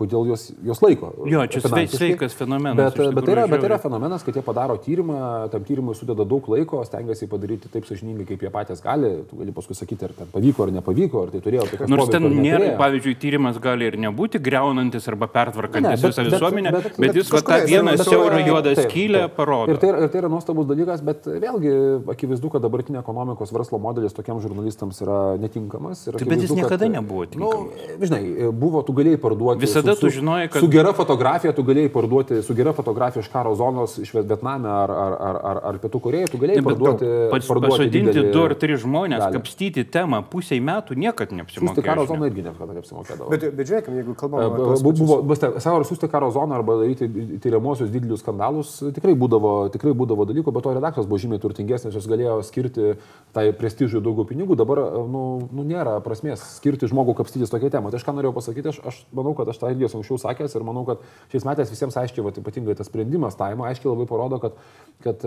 kodėl 0.00 0.26
jos, 0.30 0.48
jos 0.64 0.80
laiko. 0.82 1.12
Jo, 1.28 1.44
čia 1.50 1.60
sveikas 1.62 2.34
fenomenas. 2.38 2.94
Bet, 2.96 3.14
bet, 3.14 3.26
tai 3.26 3.34
yra, 3.34 3.44
bet 3.50 3.60
tai 3.60 3.68
yra 3.68 3.78
fenomenas, 3.82 4.24
kad 4.24 4.36
jie 4.36 4.42
padaro 4.44 4.78
tyrimą, 4.80 5.18
tam 5.52 5.66
tyrimui 5.66 5.94
sudeda 5.98 6.24
daug 6.28 6.46
laiko, 6.50 6.80
stengiasi 6.88 7.28
padaryti 7.30 7.70
taip 7.72 7.88
sažiningai, 7.88 8.26
kaip 8.30 8.44
jie 8.46 8.52
patys 8.54 8.80
gali. 8.84 9.12
Tu 9.28 9.40
gali 9.42 9.54
paskui 9.56 9.76
sakyti, 9.76 10.08
ar 10.08 10.14
ten 10.16 10.30
pavyko 10.32 10.64
ar 10.66 10.72
nepavyko, 10.78 11.26
ar 11.26 11.34
tai 11.34 11.42
turėjo. 11.44 11.68
Nors 11.90 12.12
ten 12.12 12.28
nėra, 12.32 12.72
pavyzdžiui, 12.80 13.16
tyrimas 13.20 13.58
gali 13.62 13.88
ir 13.90 13.98
nebūti 14.00 14.40
greunantis 14.42 15.08
arba 15.10 15.28
pertvarkantis 15.30 16.04
visą 16.04 16.24
visuomenę, 16.26 16.72
bet, 16.74 16.88
bet, 16.90 17.00
bet, 17.04 17.18
jis 17.20 17.32
va, 17.34 17.42
tą 17.46 17.58
vieną 17.68 17.96
siaurą 18.00 18.40
juodą 18.46 18.74
skylę 18.78 19.22
parodo. 19.36 19.74
Ir 19.74 19.80
tai, 19.82 19.92
ir 20.06 20.12
tai 20.12 20.22
yra 20.22 20.30
nuostabus 20.32 20.68
dalykas, 20.70 21.04
bet 21.06 21.28
vėlgi 21.30 21.74
akivaizdu, 22.14 22.52
kad 22.54 22.64
dabartinė 22.64 23.00
ekonomikos 23.02 23.52
verslo 23.54 23.80
modelis 23.82 24.16
tokiam 24.16 24.40
žurnalistams 24.42 25.00
yra 25.04 25.18
netinkamas. 25.40 26.06
Taip, 26.10 26.26
bet 26.30 26.44
jis 26.46 26.54
niekada 26.56 26.86
kad, 26.86 26.94
nebuvo 26.96 27.26
tinkamas. 27.30 27.86
Nu, 27.98 28.06
žinai, 28.06 28.50
buvo, 28.52 28.82
tu 28.86 28.96
galėjai 28.96 29.20
parduoti. 29.22 29.62
Visada 29.64 29.96
su, 29.96 30.06
tu 30.06 30.12
žinojai, 30.20 30.50
kad... 30.50 30.64
Su 30.64 30.70
gera 30.72 30.94
fotografija 30.96 31.54
tu 31.56 31.64
galėjai 31.66 31.92
parduoti, 31.94 32.40
su 32.46 32.56
gera 32.58 32.74
fotografija 32.76 33.24
iš 33.24 33.30
karo 33.32 33.54
zonos, 33.58 33.98
iš 34.02 34.14
Vietname 34.20 34.70
ar, 34.70 34.94
ar, 35.04 35.16
ar, 35.28 35.40
ar, 35.50 35.62
ar 35.70 35.80
Pietų 35.82 36.02
Korėjoje, 36.06 36.32
tu 36.32 36.40
galėjai 36.42 36.64
parduoti. 36.66 37.10
Pasodinti 37.60 38.24
du 38.32 38.44
ar 38.44 38.54
tris 38.60 38.82
žmonės, 38.84 39.26
kapstyti 39.34 39.84
temą 39.92 40.22
pusiai 40.30 40.60
metų 40.64 40.96
niekad 40.98 41.34
neapsimokėjo. 41.36 41.84
Karo 41.84 42.06
zona 42.08 42.28
irgi 42.30 42.44
niekada 42.46 42.69
neapsimokėdavo. 42.76 43.28
Bet, 43.32 43.46
bet 43.56 43.68
žiūrėkime, 43.70 43.98
jeigu 44.00 44.14
kalbame 44.18 44.46
apie... 44.48 44.66
Buvo, 44.84 45.20
buvo, 45.24 45.36
savo 45.62 45.82
siūsti 45.86 46.08
karo 46.12 46.30
zoną 46.34 46.58
arba 46.58 46.76
daryti 46.80 47.08
tyriamosius 47.42 47.90
didelius 47.92 48.22
skandalus, 48.24 48.72
tikrai 48.96 49.14
būdavo, 49.18 49.52
tikrai 49.74 49.94
būdavo 49.96 50.26
dalykų, 50.28 50.54
bet 50.54 50.66
to 50.66 50.74
redakcijos 50.76 51.08
buvo 51.10 51.20
žymiai 51.22 51.42
turtingesnės, 51.42 51.96
jos 51.96 52.08
galėjo 52.10 52.38
skirti 52.46 52.94
tai 53.36 53.46
prestižui 53.56 54.02
daugiau 54.04 54.26
pinigų, 54.28 54.56
dabar 54.58 54.82
nu, 55.10 55.24
nu, 55.50 55.66
nėra 55.66 55.98
prasmės 56.04 56.42
skirti 56.56 56.88
žmogų 56.90 57.16
kapstytis 57.20 57.52
tokia 57.52 57.72
tema. 57.72 57.92
Tai 57.92 58.00
aš 58.00 58.06
ką 58.06 58.16
norėjau 58.16 58.34
pasakyti, 58.36 58.72
aš, 58.72 58.80
aš 58.90 59.00
manau, 59.16 59.34
kad 59.38 59.50
aš 59.52 59.60
tą 59.60 59.70
irgi 59.74 59.88
esu 59.88 60.00
anksčiau 60.00 60.20
sakęs 60.22 60.56
ir 60.56 60.66
manau, 60.66 60.86
kad 60.88 61.04
šiais 61.32 61.46
metais 61.48 61.72
visiems 61.72 61.98
aiškiai, 62.00 62.24
va, 62.26 62.34
ypatingai 62.42 62.76
tas 62.78 62.90
sprendimas 62.90 63.38
taimo, 63.38 63.66
aiškiai 63.68 63.92
labai 63.92 64.08
parodo, 64.10 64.40
kad, 64.42 64.58
kad 65.04 65.24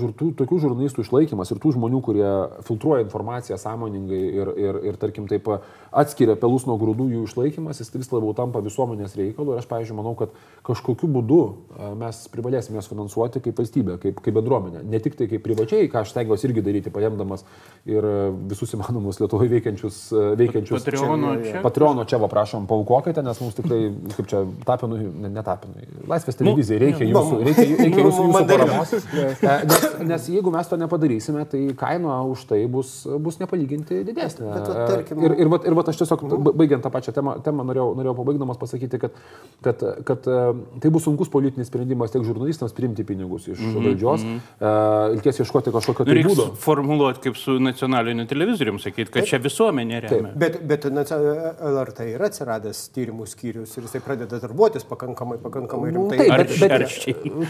žurtų, 0.00 0.32
tokių 0.38 0.60
žurnalistų 0.66 1.04
išlaikymas 1.06 1.52
ir 1.52 1.60
tų 1.62 1.74
žmonių, 1.76 2.02
kurie 2.04 2.28
filtruoja 2.66 3.04
informaciją 3.06 3.58
sąmoningai 3.60 4.22
ir, 4.40 4.52
ir, 4.60 4.80
ir 4.90 5.00
tarkim, 5.00 5.28
taip 5.30 5.48
atskiria 5.90 6.36
pelus 6.56 6.64
nuo 6.66 6.76
grūdų 6.80 7.06
jų 7.12 7.22
išlaikymas, 7.28 7.80
jis 7.82 7.90
vis 7.92 8.08
labiau 8.12 8.32
tampa 8.36 8.60
visuomenės 8.64 9.16
reikalu 9.18 9.52
ir 9.52 9.58
aš, 9.60 9.66
pavyzdžiui, 9.68 9.96
manau, 9.98 10.14
kad 10.16 10.30
kažkokiu 10.64 11.08
būdu 11.12 11.38
e, 11.76 11.88
mes 12.00 12.20
privalėsime 12.32 12.78
juos 12.78 12.88
finansuoti 12.88 13.42
kaip 13.44 13.58
valstybė, 13.60 13.98
kaip, 14.00 14.20
kaip 14.24 14.34
bendruomenė. 14.38 14.80
Ne 14.88 15.00
tik 15.04 15.16
tai 15.18 15.26
kaip 15.28 15.42
privačiai, 15.44 15.88
ką 15.92 16.00
aš 16.00 16.14
stengiuosi 16.14 16.48
irgi 16.48 16.62
daryti, 16.64 16.92
paimdamas 16.94 17.44
ir 17.84 18.00
e, 18.08 18.14
visus 18.50 18.72
įmanomus 18.76 19.20
Lietuvoje 19.20 19.50
veikiančius, 19.52 19.98
e, 20.16 20.24
veikiančius 20.40 20.86
Patreono 20.86 21.34
čia. 21.44 21.60
Patreono 21.66 22.06
čia, 22.08 22.20
va, 22.22 22.30
prašom, 22.32 22.66
paukokite, 22.70 23.22
nes 23.26 23.40
mums 23.44 23.58
tikrai, 23.58 23.82
kaip 24.16 24.30
čia, 24.32 24.42
tapinui, 24.68 25.02
ne, 25.12 25.30
netapinui. 25.36 25.84
Laisvės 26.08 26.40
televizija, 26.40 26.80
reikia 26.82 27.04
nu, 27.10 27.12
jūsų, 27.20 27.42
reikia, 27.50 27.66
reikia 27.82 28.00
nu, 28.00 28.06
jūsų, 28.08 28.26
jūsų 28.30 28.34
mandarinų. 28.38 28.72
paramos. 28.72 28.96
E, 28.96 29.56
Nes, 29.66 29.84
nes 30.06 30.26
jeigu 30.30 30.50
mes 30.54 30.68
to 30.70 30.76
nepadarysime, 30.80 31.44
tai 31.50 31.60
kaina 31.78 32.22
už 32.30 32.46
tai 32.50 32.62
bus, 32.70 33.02
bus 33.20 33.38
nepalyginti 33.42 34.02
didesnė. 34.06 34.46
Bet 34.54 34.68
va, 34.70 34.74
E, 34.76 34.88
tarkim- 34.90 35.22
Ir, 35.26 35.32
ir, 35.42 35.48
vat- 35.50 35.64
ir 35.66 35.74
vat 35.74 35.88
aš 35.90 35.96
tiesiog, 36.02 36.22
baigiant 36.52 36.82
tą 36.84 36.90
pačią 36.94 37.12
temą, 37.16 37.36
temą 37.44 37.64
norėjau, 37.66 37.88
norėjau 37.98 38.14
pabaigdamas 38.18 38.58
pasakyti, 38.60 38.98
kad, 39.02 39.16
kad, 39.64 39.82
kad 40.08 40.26
e, 40.30 40.40
tai 40.82 40.90
bus 40.94 41.06
sunkus 41.08 41.30
politinis 41.32 41.70
sprendimas 41.70 42.12
tiek 42.14 42.22
žurnalistams 42.26 42.74
priimti 42.76 43.04
pinigus 43.08 43.48
iš 43.52 43.62
valdžios, 43.74 44.24
e, 44.26 44.72
reikės 45.16 45.40
ieškoti 45.42 45.72
kažkokio 45.74 46.06
Nu, 46.06 46.12
tai 46.12 46.22
būdo. 46.22 46.46
Reikia 46.50 46.62
formuluoti 46.66 47.24
kaip 47.26 47.36
su 47.40 47.56
nacionaliniu 47.62 48.26
televizoriumi, 48.30 48.80
sakyti, 48.82 49.10
kad 49.14 49.26
čia 49.26 49.40
visuomenė 49.42 50.02
remia. 50.06 50.32
Bet, 50.36 50.60
bet 50.66 50.86
nacia- 50.94 51.18
LRT 51.66 52.06
yra 52.14 52.28
atsiradęs 52.30 52.84
tyrimų 52.94 53.26
skyrius 53.30 53.72
ir 53.78 53.86
jisai 53.86 54.00
pradeda 54.04 54.38
darbuotis 54.42 54.84
pakankamai, 54.86 55.38
pakankamai 55.42 55.90
rimtai. 55.94 56.18
Taip, 56.18 56.36
bet, 56.36 56.54
bet, 56.60 56.96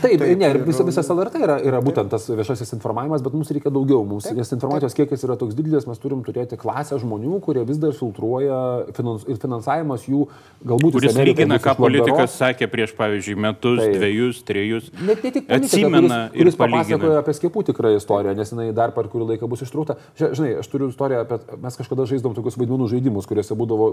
taip, 0.01 0.07
Taip, 0.07 0.22
ne, 0.38 0.51
ir- 0.55 0.62
visa, 0.66 0.84
visas 0.86 1.09
LRT 1.11 1.40
yra, 1.42 1.57
yra 1.64 1.80
būtent 1.84 2.09
tas 2.12 2.28
viešasis 2.30 2.72
informavimas, 2.76 3.22
bet 3.24 3.34
mums 3.36 3.51
reikia 3.51 3.72
daugiau. 3.74 4.05
Mums, 4.07 4.30
nes 4.36 4.53
informacijos 4.55 4.94
kiekis 4.97 5.24
yra 5.26 5.36
toks 5.40 5.57
didelis, 5.59 5.86
mes 5.88 5.99
turim 6.03 6.22
turėti 6.26 6.57
klasę 6.61 6.99
žmonių, 7.03 7.40
kurie 7.44 7.64
vis 7.66 7.78
dar 7.82 7.92
filtruoja 7.97 8.86
finans, 8.97 9.24
ir 9.26 9.39
finansavimas 9.43 10.07
jų 10.07 10.26
galbūt... 10.66 10.99
Kuris 10.99 11.16
lygina, 11.18 11.59
ką 11.62 11.74
politikas 11.78 12.37
sakė 12.39 12.68
prieš, 12.70 12.95
pavyzdžiui, 12.99 13.37
metus, 13.47 13.80
Taip. 13.82 13.97
dviejus, 13.97 14.43
trejus. 14.47 14.91
Net 15.01 15.24
ne 15.24 15.32
tik 15.34 15.49
politikas, 15.49 15.72
Atsimena 15.72 16.20
kuris, 16.30 16.37
kuris 16.37 16.57
ir 16.57 16.61
papasakojo 16.62 17.18
apie 17.22 17.37
skiepų 17.41 17.64
tikrą 17.70 17.95
istoriją, 17.97 18.37
nes 18.39 18.55
jinai 18.55 18.68
dar 18.76 18.95
per 18.97 19.11
kurį 19.12 19.32
laiką 19.32 19.51
bus 19.51 19.64
ištrūkta. 19.66 19.99
Žinai, 20.20 20.55
aš 20.62 20.70
turiu 20.72 20.91
istoriją 20.93 21.24
apie, 21.26 21.41
mes 21.64 21.80
kažkada 21.80 22.07
žaidom 22.11 22.37
tokius 22.37 22.59
vaidmenų 22.61 22.89
žaidimus, 22.95 23.28
kuriuose 23.30 23.59
būdavo 23.59 23.91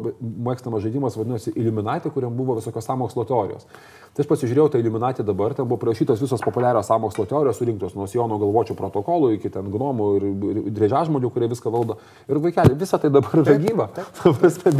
mėgstamas 0.50 0.86
žaidimas, 0.86 1.18
vadinosi 1.20 1.56
Illuminati, 1.56 2.14
kuriam 2.14 2.36
buvo 2.38 2.60
visokios 2.60 2.88
samokslo 2.90 3.28
teorijos. 3.30 3.68
Tai 4.14 4.22
aš 4.22 4.28
pasižiūrėjau 4.30 4.70
tą 4.70 4.78
Illuminati 4.78 5.24
dabar, 5.26 5.56
ten 5.58 5.66
buvo 5.66 5.80
prašytos 5.82 6.20
visos 6.22 6.42
populiarios 6.46 6.86
samokslo 6.86 7.26
teorijos 7.26 7.58
surinktos 7.58 7.96
nuo 7.98 8.06
Siono 8.06 8.38
galvočių 8.38 8.76
protokolų 8.78 9.32
iki 9.40 9.50
ten 9.50 9.72
gnomų 9.74 10.10
ir, 10.20 10.26
ir 10.30 10.60
drėžažmonių, 10.76 11.32
kurie 11.34 11.50
viską 11.50 11.72
valdo. 11.74 11.98
Ir 12.30 12.38
vaikeli, 12.44 12.78
visa 12.78 13.00
tai 13.02 13.10
dabar 13.14 13.42
yra 13.42 13.58
gyva. 13.64 13.88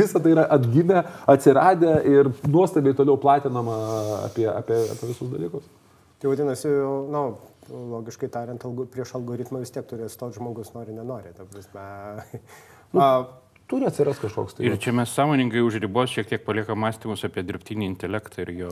Visa 0.04 0.22
tai 0.24 0.36
yra 0.36 0.48
atgimę, 0.58 1.04
atsiradę 1.34 1.96
ir 2.10 2.30
nuostabiai 2.48 2.98
toliau 2.98 3.18
platinama 3.22 3.78
apie, 4.28 4.48
apie, 4.52 4.80
apie 4.96 5.10
visus 5.10 5.32
dalykus. 5.32 5.66
Tai 6.22 6.32
vadinasi, 6.32 6.70
na, 7.12 7.24
logiškai 7.70 8.30
tariant, 8.32 8.66
algo, 8.68 8.86
prieš 8.92 9.16
algoritmą 9.20 9.64
vis 9.64 9.74
tiek 9.76 9.88
turės 9.88 10.16
to 10.20 10.30
žmogus 10.36 10.74
nori, 10.76 10.96
nenori. 10.96 11.34
Ta 11.36 11.48
prasme. 11.50 11.88
A, 12.94 13.08
Turi 13.72 13.88
atsirasti 13.88 14.28
kažkoks 14.28 14.58
tai. 14.58 14.66
Ir 14.68 14.76
čia 14.82 14.92
mes 14.92 15.12
sąmoningai 15.16 15.62
už 15.64 15.80
ribos 15.80 16.12
šiek 16.12 16.28
tiek 16.28 16.42
paliekam 16.44 16.78
mąstymus 16.84 17.24
apie 17.24 17.46
dirbtinį 17.48 17.88
intelektą 17.88 18.44
ir 18.44 18.52
jo... 18.60 18.72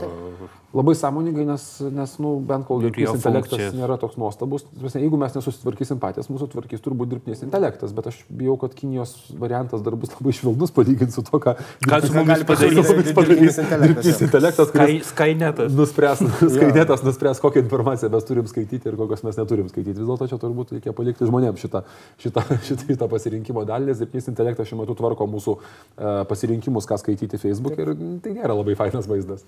Labai 0.76 0.94
sąmoningai, 1.00 1.46
nes, 1.48 1.64
nes 1.96 2.16
nu, 2.20 2.34
bent 2.48 2.68
kol 2.68 2.84
Ir 2.84 2.90
dirbtinis 2.90 3.10
jo 3.10 3.16
intelektas 3.18 3.56
funkcijas. 3.56 3.78
nėra 3.80 3.98
toks 4.02 4.20
nuostabus. 4.20 4.66
Jeigu 4.92 5.20
mes 5.20 5.38
nesusitvarkysim 5.38 6.00
patys, 6.04 6.28
mūsų 6.32 6.50
tvarkys 6.54 6.84
turbūt 6.84 7.12
dirbtinis 7.16 7.44
intelektas, 7.48 7.96
bet 7.96 8.12
aš 8.12 8.20
bijau, 8.28 8.58
kad 8.60 8.76
Kinijos 8.76 9.16
variantas 9.40 9.84
dar 9.86 9.96
bus 10.00 10.12
labai 10.18 10.36
švelnus 10.36 10.76
palyginti 10.76 11.16
su 11.16 11.24
to, 11.28 11.40
ką 11.44 11.56
Ką 11.88 12.02
su 12.04 12.12
mumis 12.16 12.44
padarys 12.48 12.92
dirbtinis 12.92 14.22
intelektas, 14.28 14.72
kuris 14.76 15.08
Sky, 15.08 15.32
Skynetas. 15.32 15.74
nuspręs, 15.76 16.22
skaitytas 16.52 17.04
nuspręs, 17.08 17.42
kokią 17.44 17.64
informaciją 17.64 18.12
mes 18.14 18.28
turim 18.28 18.48
skaityti 18.52 18.92
ir 18.92 19.00
kokios 19.00 19.24
mes 19.24 19.40
neturim 19.40 19.72
skaityti. 19.72 19.98
Vis 20.00 20.08
dėlto 20.08 20.28
čia 20.30 20.40
turbūt 20.42 20.76
reikia 20.76 20.94
palikti 20.96 21.28
žmonėms 21.28 21.64
šitą, 21.64 21.84
šitą, 22.22 22.46
šitą, 22.68 22.88
šitą 22.92 23.10
pasirinkimo 23.12 23.66
dalį, 23.68 23.92
nes 23.92 24.04
dirbtinis 24.04 24.30
intelektas 24.32 24.70
šiuo 24.70 24.81
metu 24.82 24.98
tvarko 24.98 25.28
mūsų 25.30 25.56
e, 25.58 26.16
pasirinkimus, 26.30 26.90
ką 26.90 27.00
skaityti 27.02 27.40
Facebook 27.42 27.80
ir 27.80 27.94
tai 28.24 28.36
nėra 28.38 28.58
labai 28.58 28.76
fainas 28.80 29.10
vaizdas. 29.10 29.46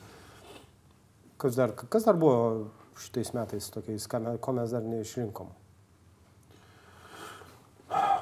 kas, 1.44 1.58
dar, 1.60 1.76
kas 1.76 2.08
dar 2.08 2.16
buvo 2.20 2.70
šitais 3.00 3.34
metais 3.36 3.68
tokiais, 3.74 4.08
ko 4.08 4.56
mes 4.56 4.72
dar 4.72 4.86
neišrinkom? 4.88 5.52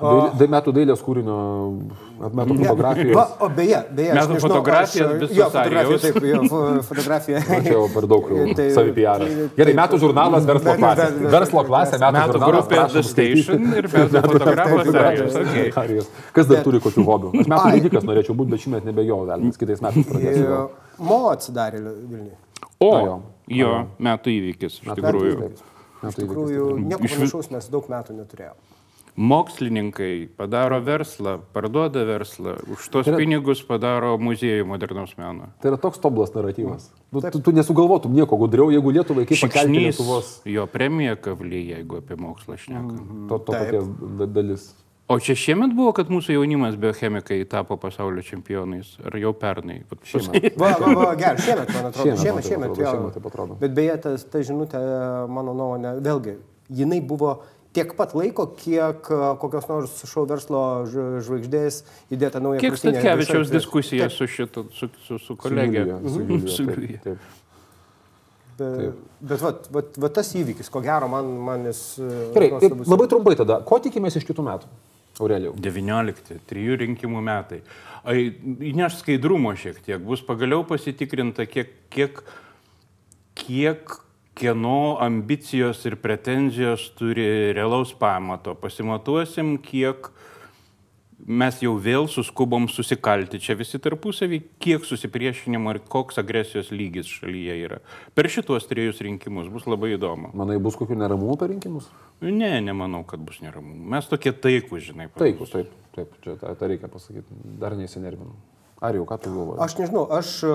Dailė, 0.02 0.30
da, 0.40 0.46
metų 0.50 0.72
dailės 0.74 0.98
kūrinio, 1.06 1.34
metų 2.34 2.56
fotografijos. 2.58 3.14
Va, 3.14 3.26
o 3.46 3.48
beje, 3.54 3.78
beje, 3.94 4.10
aš 4.12 4.16
Metų 4.18 4.32
nežinau, 4.34 4.48
fotografija 4.48 5.06
Jo, 5.38 5.46
fotografija, 5.54 5.98
taip, 6.02 6.16
jo, 6.26 6.40
fo- 6.50 6.82
fotografija. 6.88 7.38
Čia 7.52 7.62
jau 7.76 7.84
per 7.94 8.08
daug 8.10 8.26
jau 8.34 8.46
Tai- 8.58 8.66
savi 8.74 8.92
PR. 8.98 9.22
tai- 9.22 9.30
Gerai, 9.60 9.70
taip. 9.70 9.78
metų 9.82 10.00
žurnalas 10.02 10.42
verslo 10.50 10.74
klasė. 10.82 11.06
Verslo 11.36 11.62
klasė, 11.70 11.96
metų, 12.02 12.18
Metų 12.18 12.34
žurnalas. 12.34 12.66
grupė 12.66 12.82
The. 12.96 13.04
Station 13.12 13.62
ir 13.78 13.86
fotografas. 13.94 14.90
Kas 16.34 16.46
dar 16.50 16.66
turi 16.66 16.82
kokių 16.82 17.06
hobių? 17.12 17.30
Aš 17.44 17.48
metų 17.54 17.68
lygikas 17.78 18.04
norėčiau 18.10 18.34
būti, 18.42 18.50
bet 18.56 18.60
šiemet 18.66 18.82
nebejau, 18.90 19.20
gal 19.30 19.38
kitais 19.62 19.80
metais 19.86 20.06
pradėsiu. 20.10 20.66
Mo 20.98 21.20
atsidarė 21.30 21.78
Vilniui. 21.86 22.34
O, 22.82 22.90
Na 22.98 23.06
jo. 23.06 23.22
jo, 23.62 23.70
metų 24.02 24.34
įvykis, 24.34 24.82
iš 24.82 24.90
tikrųjų. 24.98 25.54
Iš 26.10 26.16
tikrųjų, 26.18 26.64
nieko 26.90 27.06
panašaus 27.06 27.52
mes 27.54 27.70
daug 27.70 27.86
metų 27.92 28.16
neturėjome. 28.18 28.58
Mokslininkai 29.18 30.30
padaro 30.38 30.80
verslą, 30.84 31.38
parduoda 31.54 32.04
verslą, 32.08 32.56
už 32.72 32.90
tos 32.90 33.06
Tai 33.06 33.14
yra- 33.14 33.20
pinigus 33.22 33.62
padaro 33.68 34.18
muziejų 34.18 34.66
modernaus 34.66 35.14
meno. 35.18 35.50
Tai 35.62 35.72
yra 35.72 35.78
toks 35.82 36.00
tobulas 36.00 36.32
naratyvas. 36.34 36.90
Nu, 37.12 37.22
tu, 37.22 37.40
tu 37.42 37.52
nesugalvotum 37.52 38.14
nieko 38.14 38.38
gudriau, 38.38 38.70
jeigu 38.72 38.92
Lietuvai 38.96 39.26
kaip 39.28 39.42
pakelti 39.44 39.80
Lietuvos 39.88 40.42
jo 40.46 40.66
premija 40.68 41.16
kavly, 41.16 41.64
jeigu 41.74 41.98
apie 42.00 42.16
mokslą 42.16 42.58
šnekam. 42.58 43.28
to, 43.30 43.38
to 43.40 43.52
Taip. 43.52 43.62
paties 43.66 43.90
da- 44.18 44.26
dalis. 44.26 44.76
O 45.12 45.20
čia 45.20 45.36
šiemet 45.36 45.74
buvo, 45.76 45.92
kad 45.92 46.08
mūsų 46.08 46.38
jaunimas 46.38 46.78
biochemikai 46.80 47.44
tapo 47.50 47.76
pasaulio 47.78 48.22
čempionais. 48.24 48.94
Ar 49.04 49.18
jau 49.20 49.34
pernai? 49.34 49.82
Vat 49.92 50.00
Šiemet. 50.08 50.56
Va, 50.62 50.70
va, 50.80 50.94
va, 50.96 51.16
gerai, 51.20 51.36
šiemet, 51.38 51.74
man 51.76 51.86
atrodo. 51.90 52.16
Šiemet, 52.16 52.22
Šiemet, 52.22 52.32
man 52.32 52.42
taip 52.42 52.48
šiemet, 52.48 52.70
atrodo, 52.72 52.82
jo. 52.82 52.92
šiemet 52.96 53.14
taip 53.18 53.26
atrodo. 53.28 53.58
Bet 53.60 53.74
beje, 53.76 53.98
ta, 54.02 54.14
ta 54.32 54.40
žinutė, 54.40 54.80
mano 55.28 55.52
nuomonė, 55.54 55.98
vėlgi, 56.06 56.38
jinai 56.72 57.02
buvo 57.04 57.42
tiek 57.76 57.94
pat 57.98 58.16
laiko, 58.18 58.48
kiek 58.60 59.12
a, 59.12 59.34
kokios 59.42 59.68
nors 59.70 60.00
šou 60.10 60.26
verslo 60.30 60.64
žvaigždės 60.92 61.82
įdėta 62.12 62.42
nauja 62.44 62.64
Kiek 62.64 62.80
Statkevičiaus 62.80 63.52
diskusija 63.54 64.10
Taip, 64.10 64.18
su, 64.18 64.28
šito, 64.32 64.66
su, 64.76 64.90
su, 65.06 65.20
su 65.22 65.38
kolegė? 65.40 65.86
Su 66.04 66.26
Mhm, 66.26 66.48
su 66.52 66.68
taip. 67.06 67.30
Bet, 68.62 68.98
bet 69.26 69.42
vat, 69.42 69.68
vat, 69.74 69.96
vat 70.04 70.14
tas 70.14 70.28
įvykis, 70.38 70.70
ko 70.70 70.84
gero, 70.86 71.08
man, 71.10 71.30
man 71.42 71.64
jis... 71.66 71.82
e, 71.98 72.10
Gerai, 72.36 72.50
labai 72.86 73.08
trumpai 73.10 73.34
tada, 73.40 73.58
ko 73.66 73.80
tikimės 73.82 74.20
iš 74.20 74.28
kitų 74.28 74.46
metų? 74.46 74.70
Aurelijau. 75.22 75.56
19, 75.62 76.38
trijų 76.50 76.78
rinkimų 76.84 77.24
metai. 77.26 77.62
Ai, 78.08 78.30
Įneš 78.72 79.00
skaidrumo 79.02 79.54
šiek 79.58 79.82
tiek, 79.86 79.98
bus 80.04 80.22
pagaliau 80.26 80.64
pasitikrinta, 80.68 81.48
kiek, 81.50 81.74
kiek, 81.94 82.22
kiek 83.38 83.98
kieno 84.38 84.98
ambicijos 85.04 85.84
ir 85.86 85.98
pretenzijos 86.02 86.90
turi 86.98 87.54
realaus 87.56 87.94
pamato. 87.98 88.56
Pasimatuosim, 88.56 89.58
kiek 89.64 90.10
mes 91.28 91.60
jau 91.62 91.74
vėl 91.78 92.08
suskubom 92.10 92.68
susikalti 92.72 93.40
čia 93.42 93.56
visi 93.60 93.80
tarpusavį, 93.82 94.40
kiek 94.62 94.86
susipriešinimo 94.88 95.76
ir 95.76 95.82
koks 95.92 96.18
agresijos 96.22 96.72
lygis 96.74 97.10
šalyje 97.20 97.58
yra. 97.68 97.82
Per 98.18 98.30
šituos 98.32 98.66
trejus 98.70 99.02
rinkimus 99.06 99.52
bus 99.54 99.68
labai 99.70 99.94
įdomu. 99.98 100.32
Manai, 100.38 100.58
bus 100.64 100.80
kokių 100.80 100.98
neramumų 101.04 101.38
per 101.42 101.54
rinkimus? 101.54 101.92
Ne, 102.22 102.56
nemanau, 102.64 103.04
kad 103.08 103.22
bus 103.26 103.42
neramu. 103.46 103.76
Mes 103.94 104.10
tokie 104.10 104.34
taikūs, 104.34 104.88
žinai. 104.92 105.12
Taikus, 105.18 105.54
taip, 105.54 105.70
taip, 105.98 106.18
čia 106.26 106.38
tą, 106.42 106.56
tą 106.58 106.72
reikia 106.72 106.90
pasakyti. 106.92 107.38
Dar 107.62 107.78
neįsinervinu. 107.78 108.34
Ar 108.82 108.96
jau 108.98 109.04
ką 109.06 109.18
tu 109.22 109.30
galvoji? 109.30 109.60
Aš 109.62 109.76
nežinau, 109.78 110.08
aš 110.18 110.30
e, 110.42 110.54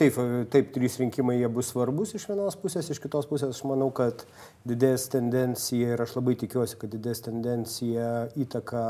taip, 0.00 0.16
e, 0.18 0.40
taip, 0.50 0.72
trys 0.74 0.96
rinkimai 0.98 1.36
jie 1.38 1.50
bus 1.52 1.68
svarbus 1.70 2.10
iš 2.18 2.24
vienos 2.26 2.56
pusės, 2.58 2.88
iš 2.90 2.98
kitos 3.04 3.28
pusės 3.30 3.52
aš 3.54 3.60
manau, 3.70 3.86
kad 3.94 4.24
didės 4.66 5.04
tendencija 5.12 5.92
ir 5.94 6.02
aš 6.02 6.16
labai 6.18 6.34
tikiuosi, 6.40 6.80
kad 6.80 6.90
didės 6.90 7.22
tendencija 7.22 8.08
įtaka 8.42 8.82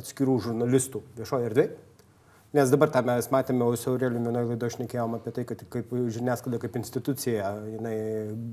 atskirų 0.00 0.38
žurnalistų 0.46 1.04
viešoje 1.18 1.50
erdvėje. 1.50 1.74
Nes 2.54 2.70
dabar 2.70 2.86
tą 2.94 3.00
mes 3.02 3.26
matėme, 3.34 3.66
su 3.74 3.88
Aureliu 3.90 4.20
vienoje 4.22 4.46
laidoje 4.46 4.76
šnekėjom 4.76 5.16
apie 5.16 5.32
tai, 5.34 5.42
kad 5.48 5.64
kaip 5.72 5.88
žiniasklaida 5.90 6.60
kaip 6.62 6.76
institucija, 6.78 7.48
jinai 7.66 7.94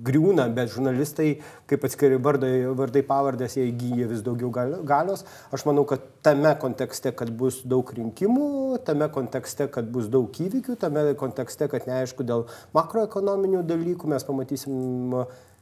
griūna, 0.08 0.48
bet 0.58 0.72
žurnalistai, 0.74 1.28
kaip 1.70 1.86
atskiri 1.86 2.18
vardai, 2.18 2.50
vardai 2.80 3.04
pavardės, 3.06 3.60
jie 3.60 3.68
įgyja 3.70 4.08
vis 4.10 4.24
daugiau 4.26 4.50
gal- 4.56 4.80
galios. 4.90 5.22
Aš 5.54 5.68
manau, 5.70 5.86
kad 5.86 6.02
tame 6.26 6.56
kontekste, 6.64 7.14
kad 7.14 7.30
bus 7.30 7.62
daug 7.62 7.94
rinkimų, 8.00 8.82
tame 8.90 9.06
kontekste, 9.14 9.70
kad 9.70 9.94
bus 9.94 10.10
daug 10.10 10.34
įvykių, 10.34 10.80
tame 10.82 11.06
kontekste, 11.22 11.70
kad 11.70 11.86
neaišku 11.86 12.26
dėl 12.26 12.48
makroekonominių 12.74 13.62
dalykų, 13.70 14.10
mes 14.16 14.26
pamatysim 14.26 14.82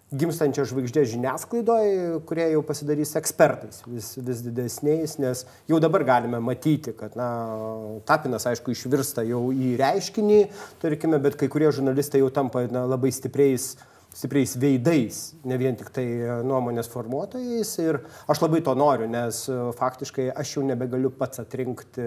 gimstančią 0.09 0.65
žvaigždę 0.65 1.03
žiniasklaidoje, 1.05 2.21
kurie 2.25 2.47
jau 2.49 2.63
pasidarys 2.65 3.13
ekspertais 3.19 3.83
vis, 3.85 4.15
vis 4.17 4.41
didesniais, 4.45 5.17
nes 5.21 5.43
jau 5.69 5.79
dabar 5.81 6.05
galime 6.07 6.39
matyti, 6.41 6.95
kad 6.97 7.13
na, 7.19 7.29
tapinas, 8.09 8.47
aišku, 8.49 8.73
išvirsta 8.73 9.25
jau 9.29 9.43
į 9.53 9.75
reiškinį, 9.79 10.39
tarkime, 10.81 11.21
bet 11.21 11.37
kai 11.37 11.51
kurie 11.51 11.69
žurnalistai 11.75 12.23
jau 12.23 12.31
tampa 12.33 12.65
na, 12.73 12.87
labai 12.89 13.13
stipriais 13.13 13.75
stipriais 14.13 14.55
veidais, 14.59 15.17
ne 15.45 15.57
vien 15.61 15.75
tik 15.77 15.91
tai 15.93 16.05
e, 16.05 16.37
nuomonės 16.47 16.89
formuotojais. 16.91 17.73
Ir 17.83 18.01
aš 18.29 18.41
labai 18.43 18.61
to 18.65 18.73
noriu, 18.77 19.07
nes 19.11 19.43
e, 19.51 19.57
faktiškai 19.77 20.29
aš 20.33 20.55
jau 20.57 20.63
nebegaliu 20.65 21.11
pats 21.13 21.43
atrinkti 21.43 22.05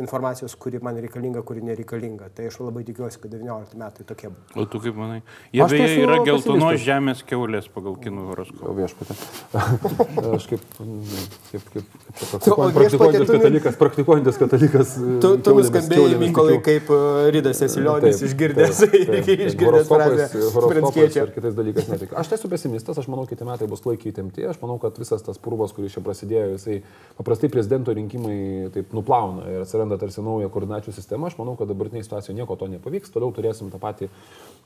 informacijos, 0.00 0.54
kuri 0.60 0.80
man 0.84 0.98
reikalinga, 1.02 1.42
kuri 1.46 1.64
nereikalinga. 1.64 2.30
Tai 2.36 2.48
aš 2.50 2.60
labai 2.62 2.84
tikiuosi, 2.88 3.20
kad 3.22 3.32
19 3.32 3.78
metai 3.80 4.06
tokie 4.08 4.30
bus. 4.32 4.56
O 4.56 4.66
tu 4.68 4.80
kaip 4.82 4.98
manai? 4.98 5.22
Jie 5.52 5.64
tai 5.64 5.70
beje 5.72 6.04
yra 6.04 6.20
geltonos 6.26 6.80
žemės 6.82 7.24
keulės 7.28 7.68
pagal 7.72 7.96
kinų 8.02 8.28
horoskopą. 8.30 8.70
O 8.70 8.76
viešpatė. 8.76 9.18
Aš 10.36 10.48
kaip, 10.50 10.62
kaip, 10.78 11.66
kaip, 11.74 11.88
kaip 12.20 12.46
o 12.52 12.68
praktikuojantis 12.76 13.30
katalikas, 13.30 13.76
praktikuojantis 13.80 14.40
katalikas. 14.40 14.94
Tu, 15.22 15.32
tu 15.44 15.56
nuskambėjai, 15.58 16.20
Mykolai, 16.22 16.58
kaip 16.64 16.90
e, 16.92 17.00
Rydas 17.34 17.62
Esilionis 17.66 18.22
išgirdęs, 18.28 18.82
išgirdęs 19.48 19.90
frazę 19.90 20.28
Pranckiečio. 20.62 21.21
Ir 21.22 21.32
kitais 21.34 21.56
dalykais 21.56 21.88
netikiu. 21.90 22.16
Aš 22.18 22.32
esu 22.36 22.50
pesimistas, 22.52 22.98
aš 22.98 23.08
manau, 23.12 23.24
kiti 23.30 23.46
metai 23.46 23.68
bus 23.70 23.82
klaikiai 23.84 24.12
įtempti. 24.12 24.44
Aš 24.50 24.60
manau, 24.62 24.78
kad 24.82 24.98
visas 25.00 25.24
tas 25.24 25.40
purvas, 25.42 25.74
kuris 25.76 25.94
čia 25.94 26.02
prasidėjo, 26.04 26.56
jisai 26.56 26.78
paprastai 27.18 27.50
prezidento 27.52 27.94
rinkimai 27.96 28.70
taip 28.74 28.94
nuplauna 28.96 29.46
ir 29.50 29.64
atsiranda 29.64 29.98
tarsi 30.00 30.24
nauja 30.24 30.50
koordinačių 30.52 30.94
sistema. 30.96 31.30
Aš 31.30 31.38
manau, 31.40 31.56
kad 31.60 31.70
dabartinėje 31.70 32.08
situacijoje 32.08 32.38
nieko 32.40 32.58
to 32.60 32.70
nepavyks. 32.74 33.14
Toliau 33.14 33.34
turėsim 33.36 33.70
tą 33.72 33.80
patį, 33.82 34.10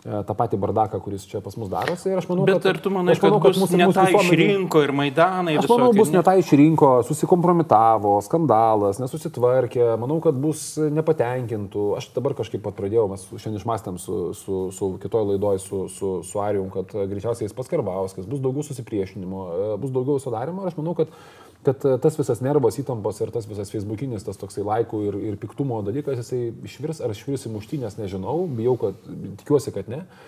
tą 0.05 0.34
patį 0.38 0.59
bardaką, 0.61 1.01
kuris 1.03 1.24
čia 1.26 1.40
pas 1.42 1.57
mus 1.57 1.68
darosi. 1.68 2.11
Ir 2.12 2.18
aš 2.20 2.28
manau, 2.30 2.44
Bet 2.47 2.62
kad, 2.62 2.66
ar 2.76 2.78
tu 2.82 2.90
manai, 2.90 3.14
manau, 3.22 3.40
kad 3.42 3.55
bus 3.57 3.62
mūsų- 3.62 3.76
ne 3.80 3.86
mūsų 3.86 3.97
tą 3.97 4.05
visuomenė- 4.07 4.36
išrinko 4.36 4.82
ir 4.84 4.92
Maidanai? 4.92 5.55
Aš 5.59 5.68
manau, 5.68 5.88
visokie, 5.90 5.99
bus 5.99 6.11
ne 6.12 6.22
tą 6.22 6.34
išrinko, 6.42 6.90
susikompromitavo, 7.09 8.12
skandalas, 8.22 9.01
nesusitvarkė, 9.03 9.99
manau, 9.99 10.20
kad 10.22 10.34
bus 10.34 10.76
nepatenkintų. 10.78 11.97
Aš 11.97 12.11
dabar 12.14 12.34
kažkaip 12.34 12.62
pat 12.62 12.76
pradėjau, 12.76 13.09
mes 13.11 13.26
šiandien 13.34 13.61
išmastėm 13.61 13.99
su, 13.99 14.32
su, 14.34 14.70
su 14.70 14.99
kitoj 15.03 15.26
laidoj 15.32 15.59
su, 15.59 15.88
su, 15.88 16.22
su 16.22 16.38
Arijum, 16.40 16.70
kad 16.70 16.86
greičiausiai 16.86 17.49
jis 17.49 17.53
pats 17.57 17.68
Karbauskas, 17.68 18.26
bus 18.26 18.40
daugiau 18.40 18.62
susipriešinimo, 18.62 19.74
e, 19.74 19.76
bus 19.78 19.90
daugiau 19.90 20.18
viso 20.20 20.30
darimo 20.30 20.62
ir 20.62 20.68
aš 20.72 20.76
manau, 20.78 20.94
kad 20.94 21.09
kad 21.64 21.84
e, 21.86 21.96
tas 22.02 22.18
visas 22.18 22.42
nervas 22.44 22.78
įtampos 22.82 23.20
ir 23.22 23.32
tas 23.34 23.48
visas 23.48 23.72
facebookinis, 23.72 24.24
tas 24.26 24.40
toksai 24.40 24.64
laikų 24.66 25.02
ir, 25.09 25.18
ir 25.32 25.40
piktumo 25.40 25.80
dalykas, 25.86 26.20
jisai 26.22 26.50
išvirs 26.68 27.02
ar 27.04 27.14
išvirs 27.16 27.48
į 27.48 27.54
muštynės, 27.57 28.00
nežinau, 28.00 28.42
bijau, 28.59 28.76
kad 28.80 29.04
tikiuosi, 29.42 29.74
kad 29.76 29.92
ne. 29.92 30.04
E, 30.04 30.24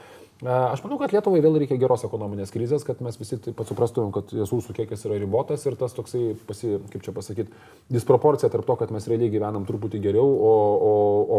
Aš 0.46 0.84
manau, 0.84 1.00
kad 1.00 1.10
Lietuvai 1.10 1.40
vėl 1.42 1.56
reikia 1.58 1.74
geros 1.80 2.04
ekonominės 2.06 2.52
krizės, 2.54 2.84
kad 2.86 3.00
mes 3.02 3.16
visi 3.18 3.40
taip 3.42 3.56
pat 3.58 3.66
suprastumėm, 3.66 4.12
kad 4.14 4.30
resursų 4.30 4.76
kiekis 4.76 5.02
yra 5.08 5.16
ribotas 5.18 5.64
ir 5.66 5.74
tas 5.80 5.96
toksai, 5.96 6.36
pasi, 6.46 6.76
kaip 6.92 7.02
čia 7.02 7.14
pasakyti, 7.16 7.50
disproporcija 7.90 8.50
tarp 8.52 8.68
to, 8.68 8.76
kad 8.78 8.92
mes 8.94 9.08
realiai 9.10 9.32
gyvenam 9.32 9.66
truputį 9.66 9.98
geriau, 10.04 10.28
o, 10.28 10.52
o, 10.78 10.92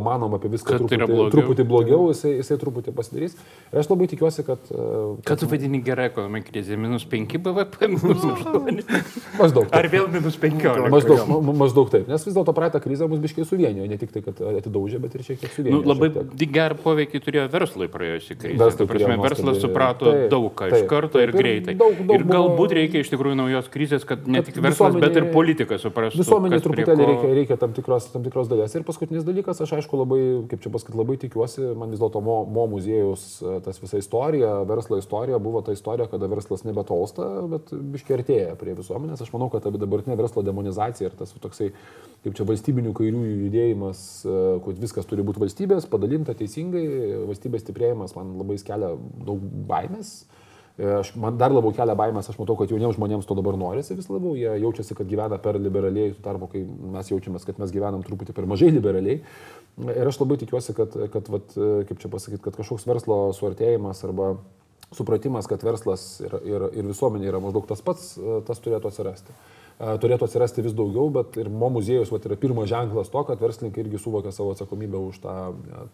manom 0.10 0.34
apie 0.38 0.50
viską 0.58 0.76
Kad 0.76 0.86
tai 0.90 0.98
truputį, 0.98 1.14
blogiau. 1.14 1.32
truputį 1.38 1.66
blogiau, 1.70 2.02
jisai, 2.12 2.34
jisai 2.42 2.58
truputį 2.66 2.94
pasidarys. 2.98 3.38
Ir 3.72 3.80
aš 3.84 3.90
labai 3.94 4.10
tikiuosi, 4.12 4.46
kad... 4.48 4.60
e, 4.74 4.90
Ką 5.30 5.38
tu 5.44 5.50
vadini 5.54 5.82
gerai 5.86 6.10
ekonominė 6.10 6.44
krizė? 6.50 6.78
Minus 6.80 7.06
5 7.10 7.38
BVP, 7.46 7.90
minus 7.94 8.26
8. 8.26 8.84
Maždaug. 9.40 9.68
Ar 9.76 9.88
vėl 9.92 10.08
minus 10.12 10.38
15? 10.42 10.90
Maždaug, 10.94 11.22
ma- 11.30 11.40
ma- 11.50 11.56
maždaug 11.64 11.90
taip, 11.94 12.08
nes 12.10 12.26
vis 12.26 12.36
dėlto 12.36 12.54
praeitą 12.58 12.82
krizę 12.84 13.08
mus 13.12 13.22
biškiai 13.24 13.46
suvienijo, 13.48 13.88
ne 13.90 13.98
tik 14.02 14.12
tai, 14.16 14.24
kad 14.26 14.40
atidaužė, 14.56 15.00
bet 15.04 15.16
ir 15.20 15.26
šiek 15.28 15.40
tiek 15.44 15.54
suvienijo. 15.56 15.82
Nu, 15.84 15.94
labai 15.94 16.10
gerą 16.50 16.78
poveikį 16.84 17.22
turėjo 17.26 17.46
verslui 17.54 17.90
praėjusi 17.92 18.38
krizė. 18.40 18.60
Verslui 18.64 18.88
Ta 18.88 18.94
prasme, 18.94 19.18
verslas 19.24 19.62
suprato 19.62 20.10
taip, 20.10 20.26
daug 20.34 20.50
ką 20.58 20.70
iš 20.72 20.76
taip, 20.80 20.88
karto 20.92 21.22
ir 21.22 21.32
taip, 21.32 21.36
ir 21.36 21.44
greitai. 21.44 21.76
daug- 21.80 22.02
daug 22.10 22.16
Ir 22.20 22.26
galbūt 22.30 22.76
reikia 22.80 23.04
iš 23.04 23.12
tikrųjų 23.14 23.38
naujos 23.40 23.70
krizės, 23.74 24.06
kad 24.08 24.26
ne 24.28 24.42
Kad 24.42 24.50
tik 24.54 24.62
verslas, 24.64 24.96
bet 25.00 25.16
ir 25.20 25.30
politika 25.34 25.78
suprastų. 25.82 26.20
Visuomenė 26.24 26.60
truputėlį 26.64 27.04
ko- 27.04 27.10
reikia, 27.12 27.34
reikia 27.40 27.58
tam, 27.60 27.74
tikros, 27.78 28.10
tam 28.14 28.24
tikros 28.26 28.50
dalies. 28.52 28.74
Ir 28.76 28.84
paskutinis 28.88 29.24
dalykas, 29.28 29.62
aš 29.62 29.76
aišku 29.80 29.99
labai, 30.00 30.20
kaip 30.52 30.64
čia 30.64 30.72
pasakyti, 30.74 30.98
labai 30.98 31.18
tikiuosi, 31.22 31.64
man 31.80 31.94
vis 31.94 32.02
dėlto 32.02 32.22
mo, 32.24 32.38
mo 32.48 32.66
muziejus, 32.72 33.26
e, 33.44 33.58
tas 33.66 33.80
visa 33.82 34.00
istorija, 34.02 34.54
verslo 34.70 35.00
istorija 35.02 35.40
buvo 35.44 35.62
ta 35.66 35.76
istorija, 35.76 36.10
kada 36.12 36.30
verslas 36.32 36.66
nebetolsta, 36.68 37.28
bet 37.52 37.74
biškiai 37.94 38.18
artėja 38.20 38.58
prie 38.60 38.76
visuomenės. 38.78 39.24
Aš 39.26 39.34
manau, 39.36 39.50
kad 39.54 39.66
ta 39.66 39.74
dabartinė 39.76 40.18
verslo 40.20 40.44
demonizacija 40.46 41.12
ir 41.12 41.18
tas 41.20 41.36
toksai, 41.44 41.70
kaip 42.26 42.38
čia 42.40 42.48
valstybinių 42.50 42.96
kairiųjų 42.98 43.38
judėjimas, 43.46 44.04
e, 44.26 44.42
kad 44.66 44.84
viskas 44.88 45.10
turi 45.10 45.26
būti 45.28 45.44
valstybės, 45.44 45.90
padalinta 45.92 46.36
teisingai, 46.40 46.86
valstybės 47.30 47.68
stiprėjimas 47.68 48.16
man 48.18 48.38
labai 48.42 48.60
kelia 48.66 48.96
daug 49.28 49.44
baimės. 49.70 50.22
Aš, 50.80 51.10
man 51.20 51.36
dar 51.36 51.52
labiau 51.52 51.74
kelia 51.76 51.92
baimės, 52.00 52.30
aš 52.32 52.38
matau, 52.40 52.56
kad 52.56 52.72
jauniems 52.72 52.96
žmonėms 52.96 53.26
to 53.28 53.36
dabar 53.36 53.58
norisi 53.60 53.98
vis 53.98 54.08
labiau, 54.08 54.32
jie 54.40 54.54
jaučiasi, 54.64 54.96
kad 54.96 55.10
gyvena 55.10 55.36
per 55.44 55.58
liberaliai, 55.60 56.14
tuo 56.14 56.24
tarpu, 56.24 56.48
kai 56.54 56.62
mes 56.64 57.10
jaučiamės, 57.12 57.44
kad 57.48 57.60
mes 57.60 57.74
gyvenam 57.76 58.06
truputį 58.06 58.36
per 58.38 58.48
mažai 58.48 58.70
liberaliai. 58.72 59.18
Ir 59.92 60.08
aš 60.08 60.22
labai 60.22 60.38
tikiuosi, 60.40 60.76
kad, 60.78 60.96
kad 61.12 61.28
vat, 61.34 61.52
kaip 61.90 62.00
čia 62.00 62.12
pasakyti, 62.14 62.44
kad 62.46 62.56
kažkoks 62.56 62.88
verslo 62.88 63.20
suartėjimas 63.36 64.06
arba 64.08 64.32
supratimas, 64.96 65.52
kad 65.52 65.64
verslas 65.68 66.06
ir, 66.24 66.38
ir, 66.48 66.70
ir 66.80 66.88
visuomenė 66.88 67.28
yra 67.34 67.44
maždaug 67.44 67.68
tas 67.68 67.84
pats, 67.84 68.14
tas 68.48 68.64
turėtų 68.64 68.94
atsirasti. 68.94 69.36
Turėtų 69.80 70.28
atsirasti 70.28 70.60
vis 70.60 70.74
daugiau, 70.76 71.06
bet 71.16 71.38
ir 71.40 71.48
mo 71.48 71.70
muziejus 71.72 72.10
vat, 72.12 72.26
yra 72.28 72.36
pirmas 72.36 72.68
ženklas 72.68 73.08
to, 73.14 73.22
kad 73.24 73.40
verslininkai 73.40 73.86
irgi 73.86 74.02
suvokia 74.04 74.34
savo 74.36 74.52
atsakomybę 74.52 75.00
už 75.00 75.22
tą, 75.24 75.36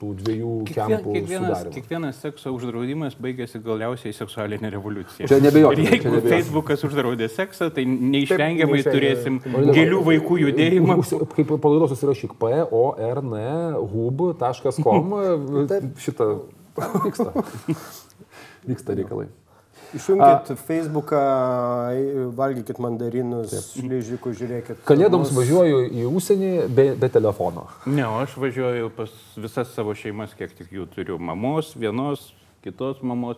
tų 0.02 0.10
dviejų 0.24 0.54
Kiekvien, 0.72 0.96
kempų 0.96 1.14
kiekvienas, 1.14 1.52
sudarimą. 1.52 1.74
kiekvienas 1.76 2.22
sekso 2.24 2.54
uždraudimas 2.56 3.18
baigėsi 3.22 3.62
galiausiai 3.62 4.16
seksualinė 4.18 4.74
revoliucija. 4.74 5.30
Čia 5.30 5.38
čia 5.38 5.38
jeigu 5.38 5.70
neabejotinai. 5.70 6.24
Facebookas 6.26 6.88
uždraudė 6.90 7.30
seksą, 7.30 7.70
tai 7.78 7.86
neišvengiamai 7.86 8.82
neišvengiamai. 8.82 8.82
turėsim 8.90 9.40
gėlių 9.78 10.02
vaikų 10.10 10.42
judėjimą. 10.48 10.98
Kaip 11.38 11.56
palaidos 11.62 11.94
susirašyk 11.94 12.36
p, 12.42 12.52
o, 12.66 12.84
r, 12.98 13.22
n, 13.22 13.38
hub.com. 13.94 15.18
Šitą 16.10 16.32
vyksta. 17.06 17.32
Vyksta 18.66 18.98
reikalai. 18.98 19.30
Išjungkit 19.96 20.52
Facebooką, 20.68 21.20
valgykit 22.36 22.80
mandarinus, 22.84 23.54
šlyžikų, 23.74 24.34
žiūrėkit. 24.40 24.82
Kalėdoms 24.88 25.32
mus. 25.32 25.38
važiuoju 25.40 25.84
į 25.88 26.08
užsienį 26.10 26.52
be, 26.76 26.88
be 27.00 27.10
telefono. 27.12 27.68
Ne, 27.88 28.04
aš 28.24 28.36
važiuoju 28.42 28.92
pas 28.98 29.14
visas 29.40 29.72
savo 29.76 29.96
šeimas, 29.98 30.36
kiek 30.38 30.52
tik 30.58 30.74
jų 30.76 30.90
turiu. 30.92 31.20
Mamos, 31.20 31.72
vienos, 31.80 32.28
kitos 32.66 33.00
mamos. 33.06 33.38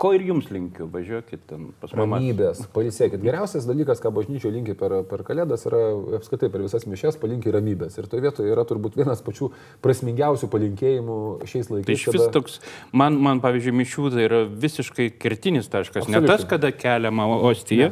Ko 0.00 0.12
ir 0.16 0.24
jums 0.30 0.48
linkiu, 0.52 0.88
važiuokit 0.92 1.44
ten 1.50 1.68
pas 1.82 1.92
mamą. 1.92 2.16
Ramybės, 2.18 2.64
pailsėkit. 2.74 3.20
Geriausias 3.22 3.66
dalykas, 3.68 4.00
ką 4.02 4.10
bažnyčio 4.16 4.50
linki 4.54 4.74
per, 4.78 4.98
per 5.10 5.22
kalėdas, 5.28 5.66
yra 5.68 5.82
apskritai 6.18 6.48
per 6.52 6.64
visas 6.64 6.86
mišes 6.88 7.18
palinki 7.20 7.52
ramybės. 7.54 7.98
Ir 8.00 8.08
toje 8.10 8.24
vietoje 8.24 8.52
yra 8.54 8.64
turbūt 8.68 8.96
vienas 8.98 9.20
pačių 9.26 9.50
prasmingiausių 9.84 10.48
palinkėjimų 10.52 11.18
šiais 11.48 11.70
laikais. 11.72 11.86
Tai 11.90 11.96
iš 11.98 12.06
vis 12.16 12.26
toks, 12.34 12.58
man, 12.96 13.18
man 13.22 13.42
pavyzdžiui, 13.44 13.74
mišių 13.82 14.10
tai 14.16 14.26
yra 14.28 14.42
visiškai 14.48 15.10
kertinis 15.20 15.68
taškas. 15.72 16.08
Ne 16.08 16.20
tas, 16.22 16.42
Absoliučiai. 16.42 16.50
kada 16.54 16.72
keliama 16.72 17.26
ostija, 17.50 17.90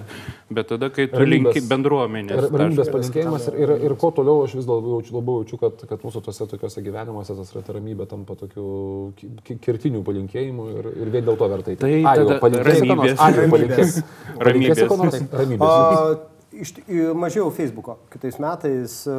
bet 0.51 0.71
tada, 0.73 0.89
kai 0.95 1.07
tu 1.11 1.21
Ramybės- 1.21 1.55
linki 1.55 1.65
bendruomenės. 1.71 2.49
Ramybės 2.51 2.91
palinkėjimas 2.95 3.49
ir, 3.53 3.59
ir, 3.67 3.75
ir 3.91 3.97
kuo 4.01 4.11
toliau 4.17 4.45
aš 4.47 4.57
vis 4.59 4.67
labiau 4.69 4.97
jaučiu, 4.99 5.17
labiau 5.19 5.43
jaučiu 5.43 5.61
kad, 5.61 5.85
kad 5.91 6.05
mūsų 6.07 6.23
tose 6.27 6.47
tokiuose 6.51 6.83
gyvenimuose 6.87 7.37
tas 7.37 7.53
ramybė 7.71 8.07
tampa 8.11 8.35
tokiu 8.41 9.13
ki- 9.19 9.31
ki- 9.45 9.59
kertiniu 9.67 10.03
palinkėjimu 10.07 10.70
ir, 10.71 10.89
ir 11.03 11.13
vien 11.13 11.27
dėl 11.27 11.39
to 11.41 11.49
vertai. 11.51 11.77
Tai 11.81 11.91
Arijau, 11.91 12.29
tada 12.29 12.39
palinkėsi 12.43 12.85
ramybės. 12.87 13.23
Arijau, 13.27 13.49
palinkėsi. 13.55 14.05
Ramybės. 14.49 14.83
Palinkėsi? 14.93 15.27
Ramybės. 15.41 15.67
A, 15.67 16.53
iš, 16.65 16.73
mažiau 17.19 17.51
Facebooko. 17.55 17.99
Kitais 18.13 18.39
metais 18.43 18.97
a, 19.11 19.19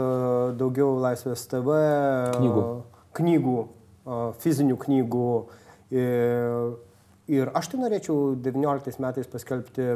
daugiau 0.60 0.96
Laisvės 1.04 1.46
TV. 1.52 1.76
a, 1.76 2.32
Knygų. 2.38 2.66
Knygų, 3.20 3.58
a, 3.66 4.22
fizinių 4.44 4.80
knygų. 4.86 5.32
Ir, 5.92 6.72
ir 7.32 7.52
aš 7.58 7.74
tai 7.74 7.82
norėčiau 7.82 8.34
19 8.40 9.02
metais 9.04 9.28
paskelbti 9.28 9.90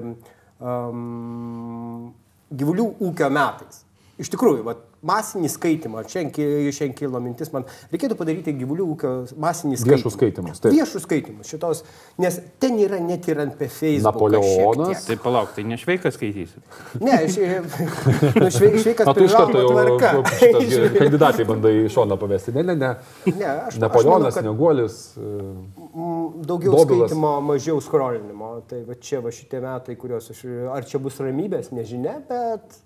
um, 0.60 2.12
gyvulių 2.52 2.90
ūkio 3.04 3.30
metais. 3.32 3.84
Iš 4.22 4.32
tikrųjų, 4.32 4.64
vat, 4.68 4.84
masinį 5.06 5.50
skaitimą, 5.54 6.04
šiandien 6.10 6.72
šiandien 6.74 6.96
kilo 6.98 7.22
mintis, 7.24 7.52
man 7.54 7.66
reikėtų 7.94 8.18
padaryti 8.20 8.54
gyvulių 8.58 8.88
ūkio 8.96 9.12
masinį 9.42 9.80
skaitimą. 9.80 9.96
Viešus 9.96 10.18
skaitimus, 10.18 10.62
taip. 10.64 10.76
Viešus 10.76 11.06
skaitimus 11.06 11.52
šitos, 11.52 11.84
nes 12.22 12.40
ten 12.62 12.80
yra 12.82 13.00
net 13.04 13.28
ir 13.32 13.42
ant 13.44 13.58
Facebook. 13.62 14.06
Napoleonas. 14.08 15.06
Tai 15.10 15.18
palauk, 15.24 15.54
tai 15.56 15.66
nešveikas 15.70 16.18
skaitysit. 16.18 16.80
Ne, 17.04 17.20
iš, 17.28 17.38
nu, 17.40 18.50
švei, 18.54 18.72
šveikas 18.82 19.12
privaloma 19.18 19.64
jau 19.64 19.74
tvarka. 19.74 20.14
kandidatai 21.00 21.48
bandai 21.50 21.76
iš 21.86 21.98
šono 21.98 22.18
pavesti. 22.22 22.56
Ne, 22.56 22.66
ne, 22.72 22.78
ne. 22.80 22.94
Ne, 23.32 23.52
aš- 23.68 23.80
Napoleonas, 23.84 24.34
aš 24.34 24.42
manau, 24.42 24.56
Neguolis. 24.56 24.98
Mm, 25.20 26.46
Daugiau 26.48 26.72
Dobilas. 26.80 27.10
skaitimo, 27.10 27.36
mažiau 27.42 27.82
skrolinimo. 27.82 28.56
Tai 28.70 28.82
va 28.88 28.98
čia 29.02 29.22
va 29.24 29.34
šitie 29.36 29.62
metai, 29.64 29.98
kuriuos 30.00 30.32
aš... 30.34 30.44
Ar 30.76 30.88
čia 30.88 31.00
bus 31.04 31.20
ramybės, 31.22 31.72
nežinia, 31.76 32.18
bet 32.30 32.82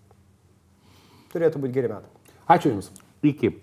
turėtų 1.33 1.63
būti 1.65 1.77
geri 1.79 1.91
metai. 1.91 2.35
Ačiū 2.49 2.73
Jums. 2.73 2.91
Iki. 3.23 3.55